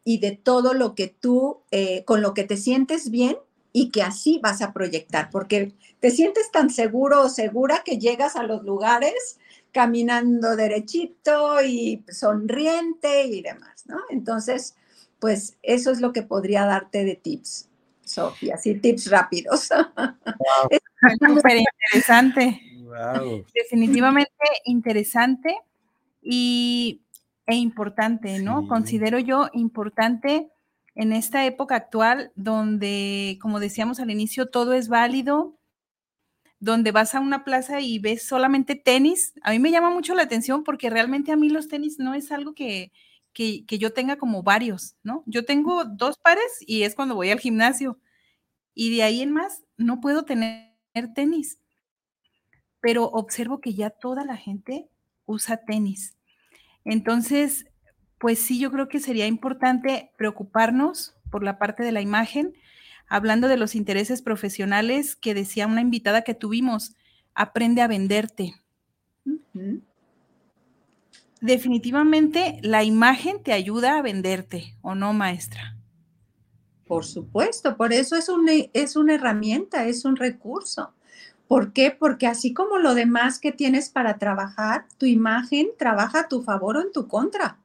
y 0.05 0.19
de 0.19 0.37
todo 0.37 0.73
lo 0.73 0.95
que 0.95 1.09
tú, 1.09 1.63
eh, 1.73 2.05
con 2.05 2.23
lo 2.23 2.33
que 2.33 2.45
te 2.45 2.57
sientes 2.57 3.11
bien 3.11 3.37
y 3.77 3.91
que 3.91 4.05
así 4.05 4.39
vas 4.41 4.63
a 4.63 4.73
proyectar, 4.73 5.31
porque 5.31 5.73
te 5.99 6.13
sientes 6.13 6.53
tan 6.53 6.71
seguro 6.71 7.23
o 7.23 7.29
segura 7.29 7.83
que 7.85 7.99
llegas 7.99 8.37
a 8.37 8.45
los 8.45 8.63
lugares 8.63 9.41
caminando 9.73 10.55
derechito 10.55 11.61
y 11.61 12.05
sonriente 12.09 13.25
y 13.25 13.43
demás, 13.43 13.85
¿no? 13.87 13.99
Entonces, 14.11 14.77
pues 15.19 15.57
eso 15.63 15.91
es 15.91 16.01
lo 16.01 16.13
que 16.13 16.23
podría 16.23 16.65
darte 16.65 17.05
de 17.05 17.17
tips, 17.17 17.69
Sofía, 18.05 18.55
así 18.55 18.75
tips 18.77 19.11
rápidos. 19.11 19.69
Súper 21.27 21.59
interesante. 21.91 22.61
Definitivamente 23.53 24.31
interesante 24.67 25.57
y, 26.23 27.03
e 27.45 27.57
importante, 27.57 28.39
¿no? 28.39 28.69
Considero 28.69 29.19
yo 29.19 29.49
importante 29.53 30.54
en 30.95 31.13
esta 31.13 31.45
época 31.45 31.77
actual 31.77 32.33
donde, 32.35 33.39
como 33.41 33.61
decíamos 33.61 34.01
al 34.01 34.11
inicio, 34.11 34.49
todo 34.49 34.75
es 34.75 34.89
válido, 34.89 35.59
donde 36.61 36.93
vas 36.93 37.15
a 37.15 37.21
una 37.21 37.45
plaza 37.45 37.81
y 37.81 37.99
ves 37.99 38.27
solamente 38.27 38.75
tenis. 38.75 39.35
A 39.43 39.51
mí 39.51 39.59
me 39.59 39.71
llama 39.71 39.91
mucho 39.91 40.15
la 40.15 40.23
atención 40.23 40.65
porque 40.65 40.91
realmente 40.91 41.33
a 41.33 41.37
mí 41.37 41.51
los 41.51 41.69
tenis 41.69 41.99
no 41.99 42.15
es 42.15 42.33
algo 42.33 42.55
que, 42.55 42.93
que, 43.35 43.79
yo 43.79 43.93
tenga 43.93 44.17
como 44.17 44.43
varios, 44.43 44.97
¿no? 45.03 45.25
Yo 45.27 45.45
tengo 45.45 45.85
dos 45.85 46.17
pares 46.19 46.45
y 46.61 46.85
es 46.85 46.95
cuando 46.95 47.17
voy 47.17 47.31
al 47.31 47.41
gimnasio. 47.41 47.99
Y 48.73 48.97
de 48.97 49.03
ahí 49.03 49.21
en 49.21 49.33
más 49.33 49.65
no 49.77 50.01
puedo 50.01 50.25
tener 50.25 50.73
tenis. 51.15 51.59
Pero 52.81 53.05
observo 53.07 53.61
que 53.61 53.75
ya 53.75 53.91
toda 53.91 54.25
la 54.25 54.37
gente 54.37 54.89
usa 55.27 55.59
tenis. 55.59 56.17
Entonces, 56.85 57.67
pues 58.25 58.39
sí, 58.39 58.59
yo 58.59 58.71
creo 58.71 58.89
que 58.89 59.01
sería 59.01 59.27
importante 59.27 60.11
preocuparnos 60.17 61.15
por 61.31 61.45
la 61.45 61.59
parte 61.59 61.83
de 61.83 61.93
la 61.93 62.01
imagen, 62.01 62.55
hablando 63.07 63.49
de 63.49 63.59
los 63.59 63.75
intereses 63.75 64.23
profesionales 64.23 65.15
que 65.15 65.35
decía 65.35 65.67
una 65.67 65.83
invitada 65.83 66.23
que 66.23 66.33
tuvimos, 66.33 66.97
aprende 67.35 67.83
a 67.83 67.87
venderte. 67.87 68.55
Definitivamente 71.43 72.61
la 72.63 72.83
imagen 72.83 73.43
te 73.43 73.53
ayuda 73.53 73.99
a 73.99 74.01
venderte, 74.01 74.75
¿o 74.81 74.95
no, 74.95 75.13
maestra? 75.13 75.77
Por 76.87 77.05
supuesto, 77.05 77.77
por 77.77 77.93
eso 77.93 78.17
es, 78.17 78.31
es 78.73 78.97
una 78.97 79.15
herramienta, 79.17 79.87
es 79.87 80.07
un 80.07 80.17
recurso. 80.17 80.95
¿Por 81.47 81.75
qué? 81.75 81.91
Porque 81.91 82.27
así 82.27 82.55
como 82.55 82.79
lo 82.79 82.95
demás 82.95 83.39
que 83.39 83.53
tienes 83.53 83.91
para 83.91 84.17
trabajar, 84.17 84.87
tu 84.97 85.05
imagen 85.05 85.69
trabaja 85.79 86.21
a 86.21 86.29
tu 86.29 86.41
favor 86.41 86.79
o 86.79 86.81
en 86.81 86.91
tu 86.91 87.07
contra. 87.07 87.59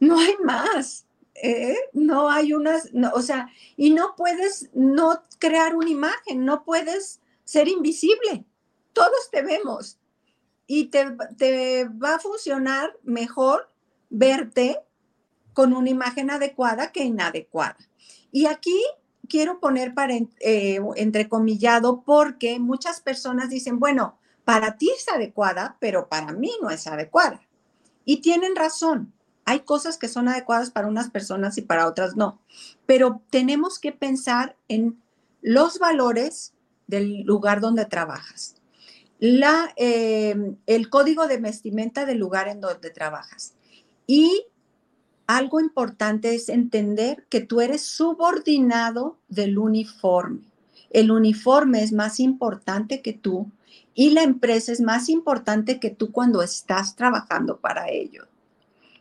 No 0.00 0.18
hay 0.18 0.36
más. 0.42 1.06
¿eh? 1.34 1.76
No 1.92 2.30
hay 2.30 2.52
unas, 2.52 2.88
o 3.14 3.22
sea, 3.22 3.48
y 3.76 3.90
no 3.90 4.14
puedes 4.16 4.70
no 4.74 5.22
crear 5.38 5.74
una 5.74 5.90
imagen, 5.90 6.44
no 6.44 6.64
puedes 6.64 7.20
ser 7.44 7.68
invisible. 7.68 8.44
Todos 8.92 9.30
te 9.30 9.42
vemos 9.42 9.98
y 10.66 10.86
te, 10.86 11.16
te 11.36 11.88
va 11.88 12.16
a 12.16 12.20
funcionar 12.20 12.96
mejor 13.02 13.70
verte 14.08 14.80
con 15.52 15.72
una 15.72 15.90
imagen 15.90 16.30
adecuada 16.30 16.92
que 16.92 17.04
inadecuada. 17.04 17.78
Y 18.32 18.46
aquí 18.46 18.80
quiero 19.28 19.60
poner 19.60 19.94
para 19.94 20.14
eh, 20.14 20.80
entrecomillado 20.96 22.02
porque 22.02 22.58
muchas 22.58 23.00
personas 23.00 23.48
dicen, 23.48 23.78
bueno, 23.78 24.18
para 24.44 24.76
ti 24.76 24.90
es 24.96 25.08
adecuada, 25.08 25.76
pero 25.80 26.08
para 26.08 26.32
mí 26.32 26.50
no 26.60 26.70
es 26.70 26.86
adecuada. 26.86 27.40
Y 28.04 28.20
tienen 28.20 28.56
razón. 28.56 29.12
Hay 29.50 29.60
cosas 29.62 29.98
que 29.98 30.06
son 30.06 30.28
adecuadas 30.28 30.70
para 30.70 30.86
unas 30.86 31.10
personas 31.10 31.58
y 31.58 31.62
para 31.62 31.88
otras 31.88 32.14
no. 32.14 32.40
Pero 32.86 33.20
tenemos 33.30 33.80
que 33.80 33.90
pensar 33.90 34.54
en 34.68 35.02
los 35.42 35.80
valores 35.80 36.52
del 36.86 37.22
lugar 37.22 37.60
donde 37.60 37.84
trabajas, 37.84 38.54
la, 39.18 39.72
eh, 39.74 40.54
el 40.66 40.88
código 40.88 41.26
de 41.26 41.38
vestimenta 41.38 42.06
del 42.06 42.18
lugar 42.18 42.46
en 42.46 42.60
donde 42.60 42.90
trabajas 42.90 43.54
y 44.06 44.46
algo 45.26 45.58
importante 45.58 46.32
es 46.32 46.48
entender 46.48 47.26
que 47.28 47.40
tú 47.40 47.60
eres 47.60 47.82
subordinado 47.82 49.18
del 49.28 49.58
uniforme. 49.58 50.42
El 50.90 51.10
uniforme 51.10 51.82
es 51.82 51.92
más 51.92 52.20
importante 52.20 53.02
que 53.02 53.14
tú 53.14 53.50
y 53.94 54.10
la 54.10 54.22
empresa 54.22 54.70
es 54.70 54.80
más 54.80 55.08
importante 55.08 55.80
que 55.80 55.90
tú 55.90 56.12
cuando 56.12 56.40
estás 56.40 56.94
trabajando 56.94 57.58
para 57.58 57.90
ello. 57.90 58.29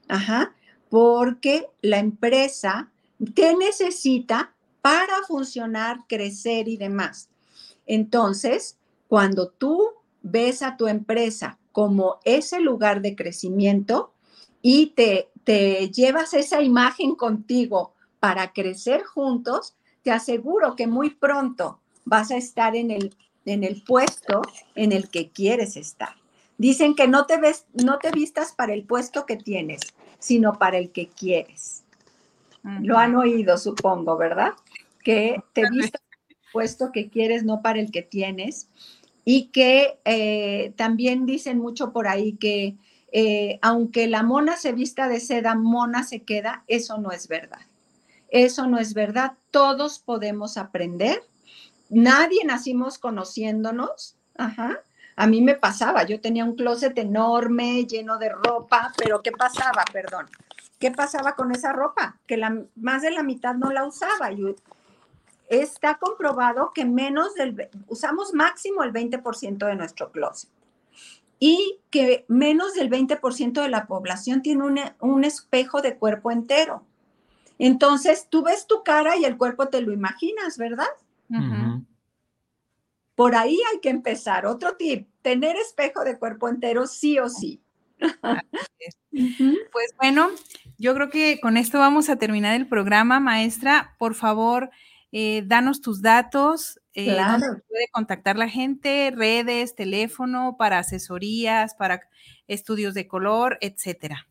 Ajá, 0.10 0.54
porque 0.90 1.68
la 1.82 2.00
empresa 2.00 2.92
te 3.34 3.56
necesita 3.56 4.54
para 4.82 5.24
funcionar, 5.26 6.02
crecer 6.08 6.68
y 6.68 6.76
demás. 6.76 7.30
Entonces, 7.86 8.78
cuando 9.08 9.48
tú 9.48 9.92
ves 10.22 10.62
a 10.62 10.76
tu 10.76 10.88
empresa 10.88 11.58
como 11.72 12.20
ese 12.26 12.60
lugar 12.60 13.02
de 13.02 13.16
crecimiento 13.16 14.12
y 14.62 14.88
te 14.88 15.30
te 15.50 15.90
llevas 15.90 16.36
esa 16.36 16.62
imagen 16.62 17.16
contigo 17.16 17.96
para 18.20 18.54
crecer 18.54 19.04
juntos, 19.04 19.76
te 20.04 20.12
aseguro 20.12 20.76
que 20.76 20.86
muy 20.86 21.10
pronto 21.10 21.80
vas 22.06 22.30
a 22.30 22.38
estar 22.38 22.76
en 22.76 22.92
el, 22.92 23.16
en 23.46 23.64
el 23.64 23.82
puesto 23.82 24.44
en 24.76 24.92
el 24.92 25.10
que 25.10 25.32
quieres 25.32 25.76
estar. 25.76 26.14
Dicen 26.60 26.94
que 26.94 27.08
no 27.08 27.26
te, 27.26 27.38
ves, 27.38 27.66
no 27.74 27.98
te 27.98 28.12
vistas 28.12 28.54
para 28.54 28.76
el 28.76 28.84
puesto 28.84 29.26
que 29.26 29.38
tienes, 29.38 29.82
sino 30.20 30.54
para 30.54 30.78
el 30.78 30.92
que 30.92 31.08
quieres. 31.08 31.84
Lo 32.82 32.98
han 32.98 33.16
oído, 33.16 33.58
supongo, 33.58 34.18
¿verdad? 34.18 34.52
Que 35.04 35.42
te 35.54 35.64
vistas 35.70 36.02
puesto 36.52 36.92
que 36.92 37.10
quieres, 37.10 37.44
no 37.44 37.62
para 37.62 37.80
el 37.80 37.90
que 37.90 38.02
tienes. 38.02 38.70
Y 39.26 39.46
que 39.48 40.00
eh, 40.06 40.74
también 40.76 41.26
dicen 41.26 41.60
mucho 41.60 41.92
por 41.92 42.08
ahí 42.08 42.34
que 42.34 42.76
eh, 43.12 43.60
aunque 43.62 44.08
la 44.08 44.24
mona 44.24 44.58
se 44.58 44.72
vista 44.72 45.08
de 45.08 45.20
seda, 45.20 45.56
mona 45.56 46.04
se 46.04 46.24
queda, 46.24 46.64
eso 46.68 46.98
no 46.98 47.12
es 47.12 47.28
verdad. 47.28 47.62
Eso 48.30 48.68
no 48.68 48.78
es 48.78 48.94
verdad. 48.94 49.34
Todos 49.52 50.00
podemos 50.00 50.58
aprender. 50.58 51.24
Nadie 51.90 52.44
nacimos 52.46 53.00
conociéndonos. 53.00 54.16
Ajá. 54.38 54.82
A 55.20 55.28
mí 55.28 55.42
me 55.42 55.56
pasaba, 55.56 56.04
yo 56.04 56.22
tenía 56.22 56.46
un 56.46 56.56
closet 56.56 56.98
enorme, 56.98 57.86
lleno 57.86 58.18
de 58.18 58.30
ropa, 58.30 58.94
pero 58.96 59.22
¿qué 59.22 59.34
pasaba? 59.34 59.84
Perdón. 59.92 60.28
¿Qué 60.80 60.92
pasaba 60.92 61.36
con 61.36 61.52
esa 61.52 61.74
ropa? 61.74 62.18
Que 62.26 62.38
la, 62.38 62.64
más 62.78 63.02
de 63.02 63.12
la 63.12 63.22
mitad 63.22 63.54
no 63.54 63.70
la 63.70 63.86
usaba. 63.86 64.30
está 65.50 65.96
comprobado 65.96 66.72
que 66.74 66.86
menos 66.86 67.36
del, 67.36 67.68
usamos 67.90 68.34
máximo 68.34 68.82
el 68.82 68.94
20% 68.94 69.58
de 69.58 69.76
nuestro 69.76 70.10
closet 70.14 70.50
y 71.38 71.80
que 71.90 72.24
menos 72.30 72.76
del 72.76 72.90
20% 72.90 73.62
de 73.62 73.68
la 73.68 73.88
población 73.88 74.42
tiene 74.42 74.94
un 75.02 75.24
espejo 75.26 75.82
de 75.82 75.98
cuerpo 75.98 76.32
entero. 76.32 76.86
Entonces, 77.58 78.28
tú 78.30 78.42
ves 78.42 78.68
tu 78.68 78.84
cara 78.84 79.18
y 79.18 79.26
el 79.26 79.36
cuerpo 79.36 79.68
te 79.68 79.82
lo 79.82 79.92
imaginas, 79.92 80.58
¿verdad? 80.58 80.88
Por 83.20 83.36
ahí 83.36 83.60
hay 83.70 83.82
que 83.82 83.90
empezar. 83.90 84.46
Otro 84.46 84.78
tip, 84.78 85.10
tener 85.22 85.58
espejo 85.58 86.06
de 86.06 86.18
cuerpo 86.18 86.48
entero 86.48 86.88
sí 86.88 87.20
o 87.20 87.28
sí. 87.28 87.62
pues 88.00 89.94
bueno, 89.98 90.30
yo 90.78 90.94
creo 90.94 91.10
que 91.10 91.38
con 91.42 91.58
esto 91.58 91.80
vamos 91.80 92.08
a 92.08 92.16
terminar 92.16 92.56
el 92.56 92.66
programa, 92.66 93.20
maestra. 93.20 93.94
Por 94.00 94.16
favor, 94.16 94.70
eh, 95.12 95.44
danos 95.46 95.82
tus 95.82 96.02
datos, 96.02 96.80
eh, 96.94 97.18
puede 97.68 97.90
contactar 97.92 98.38
la 98.38 98.48
gente, 98.48 99.12
redes, 99.14 99.76
teléfono, 99.76 100.56
para 100.58 100.80
asesorías, 100.80 101.76
para 101.76 102.00
estudios 102.48 102.94
de 102.94 103.10
color, 103.10 103.58
etcétera. 103.60 104.30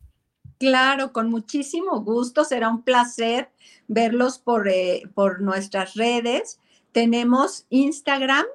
Claro, 0.57 1.13
con 1.13 1.29
muchísimo 1.29 2.01
gusto. 2.01 2.43
Será 2.43 2.69
un 2.69 2.81
placer 2.81 3.51
verlos 3.87 4.39
por, 4.39 4.67
eh, 4.67 5.03
por 5.13 5.41
nuestras 5.41 5.93
redes. 5.93 6.59
Tenemos 6.91 7.67
Instagram, 7.69 8.45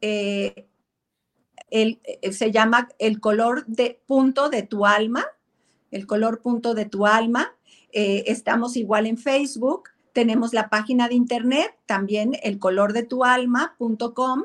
el, 0.00 2.00
se 2.32 2.50
llama 2.50 2.88
el 2.98 3.20
color 3.20 3.66
de 3.66 4.00
punto 4.06 4.48
de 4.48 4.62
tu 4.62 4.86
alma, 4.86 5.26
el 5.90 6.06
color 6.06 6.42
punto 6.42 6.74
de 6.74 6.86
tu 6.86 7.06
alma. 7.06 7.54
estamos 7.92 8.76
igual 8.76 9.06
en 9.06 9.18
Facebook 9.18 9.90
tenemos 10.12 10.52
la 10.52 10.68
página 10.68 11.08
de 11.08 11.14
internet, 11.14 11.74
también 11.86 12.36
el 12.42 12.58
color 12.58 12.92
de 12.92 13.04
tu 13.04 13.24
alma.com. 13.24 14.44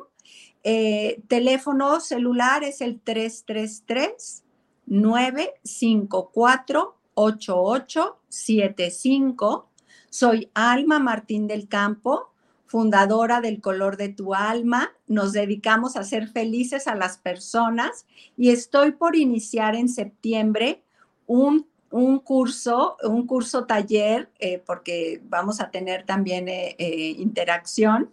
Eh, 0.64 1.22
teléfono 1.28 2.00
celular 2.00 2.64
es 2.64 2.80
el 2.82 3.02
333 3.02 4.46
954 4.86 6.96
8875. 7.14 9.70
Soy 10.10 10.50
Alma 10.54 11.00
Martín 11.00 11.48
del 11.48 11.68
Campo, 11.68 12.32
fundadora 12.66 13.42
del 13.42 13.62
Color 13.62 13.98
de 13.98 14.10
tu 14.10 14.34
Alma. 14.34 14.92
Nos 15.08 15.34
dedicamos 15.34 15.96
a 15.96 16.04
ser 16.04 16.28
felices 16.28 16.88
a 16.88 16.96
las 16.96 17.18
personas 17.18 18.06
y 18.38 18.50
estoy 18.50 18.92
por 18.92 19.16
iniciar 19.16 19.76
en 19.76 19.90
septiembre 19.90 20.84
un 21.28 21.68
un 21.96 22.20
curso, 22.20 22.98
un 23.04 23.26
curso 23.26 23.66
taller, 23.66 24.30
eh, 24.40 24.62
porque 24.66 25.22
vamos 25.30 25.62
a 25.62 25.72
tener 25.72 26.06
también 26.06 26.50
eh, 26.50 26.76
eh, 26.78 27.16
interacción, 27.18 28.12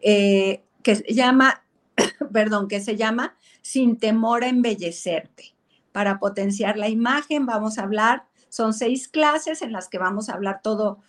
que 0.00 0.62
se 0.84 1.12
llama, 1.12 1.64
perdón, 2.32 2.68
que 2.68 2.80
se 2.80 2.94
llama 2.94 3.36
Sin 3.60 3.98
temor 3.98 4.44
a 4.44 4.48
embellecerte. 4.48 5.56
Para 5.90 6.20
potenciar 6.20 6.76
la 6.76 6.88
imagen 6.88 7.44
vamos 7.44 7.78
a 7.78 7.82
hablar, 7.82 8.24
son 8.50 8.72
seis 8.72 9.08
clases 9.08 9.62
en 9.62 9.72
las 9.72 9.88
que 9.88 9.98
vamos 9.98 10.28
a 10.28 10.34
hablar 10.34 10.60
todo, 10.62 11.00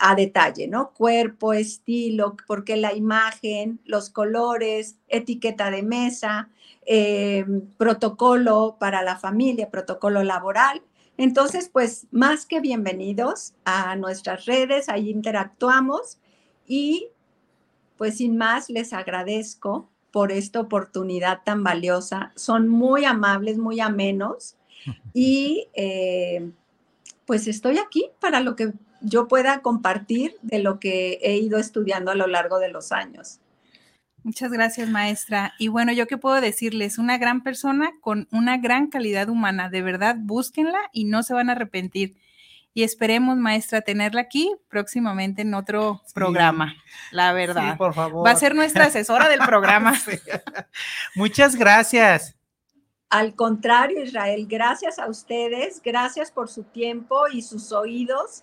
a 0.00 0.14
detalle, 0.14 0.68
¿no? 0.68 0.92
Cuerpo, 0.92 1.52
estilo, 1.52 2.36
porque 2.46 2.76
la 2.76 2.94
imagen, 2.94 3.80
los 3.84 4.10
colores, 4.10 4.96
etiqueta 5.08 5.70
de 5.70 5.82
mesa, 5.82 6.48
eh, 6.86 7.44
protocolo 7.78 8.76
para 8.78 9.02
la 9.02 9.16
familia, 9.16 9.70
protocolo 9.70 10.22
laboral. 10.22 10.82
Entonces, 11.16 11.68
pues 11.72 12.06
más 12.10 12.44
que 12.44 12.60
bienvenidos 12.60 13.54
a 13.64 13.96
nuestras 13.96 14.46
redes, 14.46 14.88
ahí 14.88 15.10
interactuamos 15.10 16.18
y 16.66 17.08
pues 17.96 18.16
sin 18.18 18.36
más 18.36 18.68
les 18.68 18.92
agradezco 18.92 19.88
por 20.10 20.32
esta 20.32 20.60
oportunidad 20.60 21.40
tan 21.44 21.62
valiosa. 21.62 22.32
Son 22.34 22.68
muy 22.68 23.04
amables, 23.04 23.58
muy 23.58 23.80
amenos 23.80 24.56
y 25.14 25.68
eh, 25.74 26.50
pues 27.24 27.46
estoy 27.46 27.78
aquí 27.78 28.10
para 28.20 28.40
lo 28.40 28.56
que 28.56 28.72
yo 29.04 29.28
pueda 29.28 29.60
compartir 29.60 30.36
de 30.42 30.58
lo 30.58 30.80
que 30.80 31.18
he 31.22 31.36
ido 31.36 31.58
estudiando 31.58 32.10
a 32.10 32.14
lo 32.14 32.26
largo 32.26 32.58
de 32.58 32.70
los 32.70 32.92
años. 32.92 33.40
Muchas 34.22 34.50
gracias, 34.50 34.88
maestra. 34.88 35.52
Y 35.58 35.68
bueno, 35.68 35.92
yo 35.92 36.06
qué 36.06 36.16
puedo 36.16 36.40
decirles, 36.40 36.96
una 36.96 37.18
gran 37.18 37.42
persona 37.42 37.90
con 38.00 38.26
una 38.32 38.56
gran 38.56 38.88
calidad 38.88 39.28
humana. 39.28 39.68
De 39.68 39.82
verdad, 39.82 40.16
búsquenla 40.18 40.78
y 40.92 41.04
no 41.04 41.22
se 41.22 41.34
van 41.34 41.50
a 41.50 41.52
arrepentir. 41.52 42.16
Y 42.72 42.82
esperemos, 42.82 43.36
maestra, 43.36 43.82
tenerla 43.82 44.22
aquí 44.22 44.50
próximamente 44.68 45.42
en 45.42 45.52
otro 45.52 46.00
programa, 46.14 46.74
la 47.12 47.32
verdad. 47.32 47.72
Sí, 47.72 47.78
por 47.78 47.94
favor. 47.94 48.26
Va 48.26 48.30
a 48.30 48.36
ser 48.36 48.54
nuestra 48.54 48.86
asesora 48.86 49.28
del 49.28 49.40
programa. 49.40 49.94
Sí. 50.04 50.18
Muchas 51.14 51.54
gracias. 51.54 52.34
Al 53.14 53.36
contrario, 53.36 54.02
Israel, 54.02 54.44
gracias 54.48 54.98
a 54.98 55.06
ustedes, 55.06 55.80
gracias 55.80 56.32
por 56.32 56.48
su 56.48 56.64
tiempo 56.64 57.28
y 57.32 57.42
sus 57.42 57.70
oídos. 57.70 58.42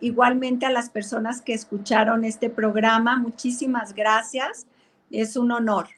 Igualmente 0.00 0.64
a 0.64 0.70
las 0.70 0.90
personas 0.90 1.42
que 1.42 1.54
escucharon 1.54 2.24
este 2.24 2.48
programa, 2.48 3.16
muchísimas 3.18 3.96
gracias 3.96 4.68
es 5.10 5.36
un 5.36 5.50
honor. 5.50 5.88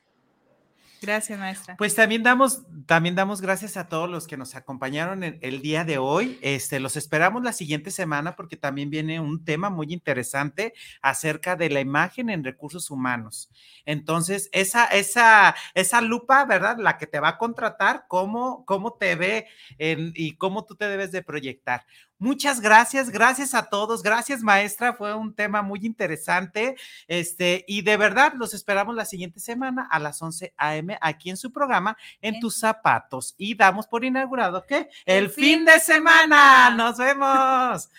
Gracias, 1.05 1.39
maestra. 1.39 1.77
Pues 1.77 1.95
también 1.95 2.23
damos, 2.23 2.63
también 2.87 3.15
damos 3.15 3.41
gracias 3.41 3.77
a 3.77 3.89
todos 3.89 4.09
los 4.09 4.27
que 4.27 4.37
nos 4.37 4.55
acompañaron 4.55 5.23
el, 5.23 5.39
el, 5.43 5.61
día 5.61 5.85
de 5.85 5.99
hoy. 5.99 6.39
Este, 6.41 6.81
los 6.81 6.97
esperamos 6.97 7.43
la 7.43 7.53
siguiente 7.53 7.91
semana 7.91 8.37
porque 8.37 8.57
también 8.57 8.89
viene 8.89 9.21
un 9.21 9.45
tema 9.45 9.69
muy 9.69 9.93
interesante 9.93 10.73
acerca 11.03 11.57
de 11.57 11.69
la 11.69 11.81
imagen 11.81 12.31
en 12.31 12.43
recursos 12.43 12.91
humanos. 12.91 13.51
Entonces, 13.85 14.49
esa, 14.53 14.87
esa, 14.87 15.55
esa 15.75 16.01
lupa, 16.01 16.45
¿verdad? 16.47 16.79
La 16.79 16.97
que 16.97 17.07
te 17.07 17.21
va 17.21 17.29
a 17.29 17.39
contratar, 17.39 18.07
cómo, 18.09 18.65
cómo 18.65 18.95
te 18.95 19.15
ve 19.15 19.47
en, 19.79 20.13
y 20.15 20.37
cómo 20.37 20.65
tú 20.65 20.75
te 20.75 20.89
debes 20.89 21.13
de 21.13 21.23
proyectar. 21.23 21.85
Muchas 22.25 22.63
gracias, 22.63 23.11
gracias 23.11 23.53
a 23.53 23.69
todos, 23.69 24.03
gracias 24.03 24.41
maestra, 24.41 24.95
fue 24.95 25.15
un 25.15 25.35
tema 25.35 25.61
muy 25.61 25.81
interesante, 25.83 26.75
este, 27.07 27.67
y 27.69 27.83
de 27.83 27.99
verdad 27.99 28.33
los 28.35 28.55
esperamos 28.55 28.97
la 28.97 29.05
siguiente 29.05 29.41
semana 29.41 29.87
a 29.91 29.99
las 29.99 30.23
11 30.23 30.55
a.m. 30.57 30.97
aquí 31.03 31.29
en 31.29 31.37
su 31.37 31.53
programa, 31.53 31.99
en 32.23 32.41
tus 32.41 32.57
zapatos, 32.57 33.35
y 33.37 33.55
damos 33.55 33.87
por 33.87 34.07
inaugurado, 34.07 34.65
¿qué? 34.67 34.89
El, 35.05 35.25
El 35.25 35.31
fin, 35.31 35.45
fin 35.45 35.65
de 35.67 35.79
semana, 35.81 36.71
nos 36.71 36.97
vemos. 36.97 37.91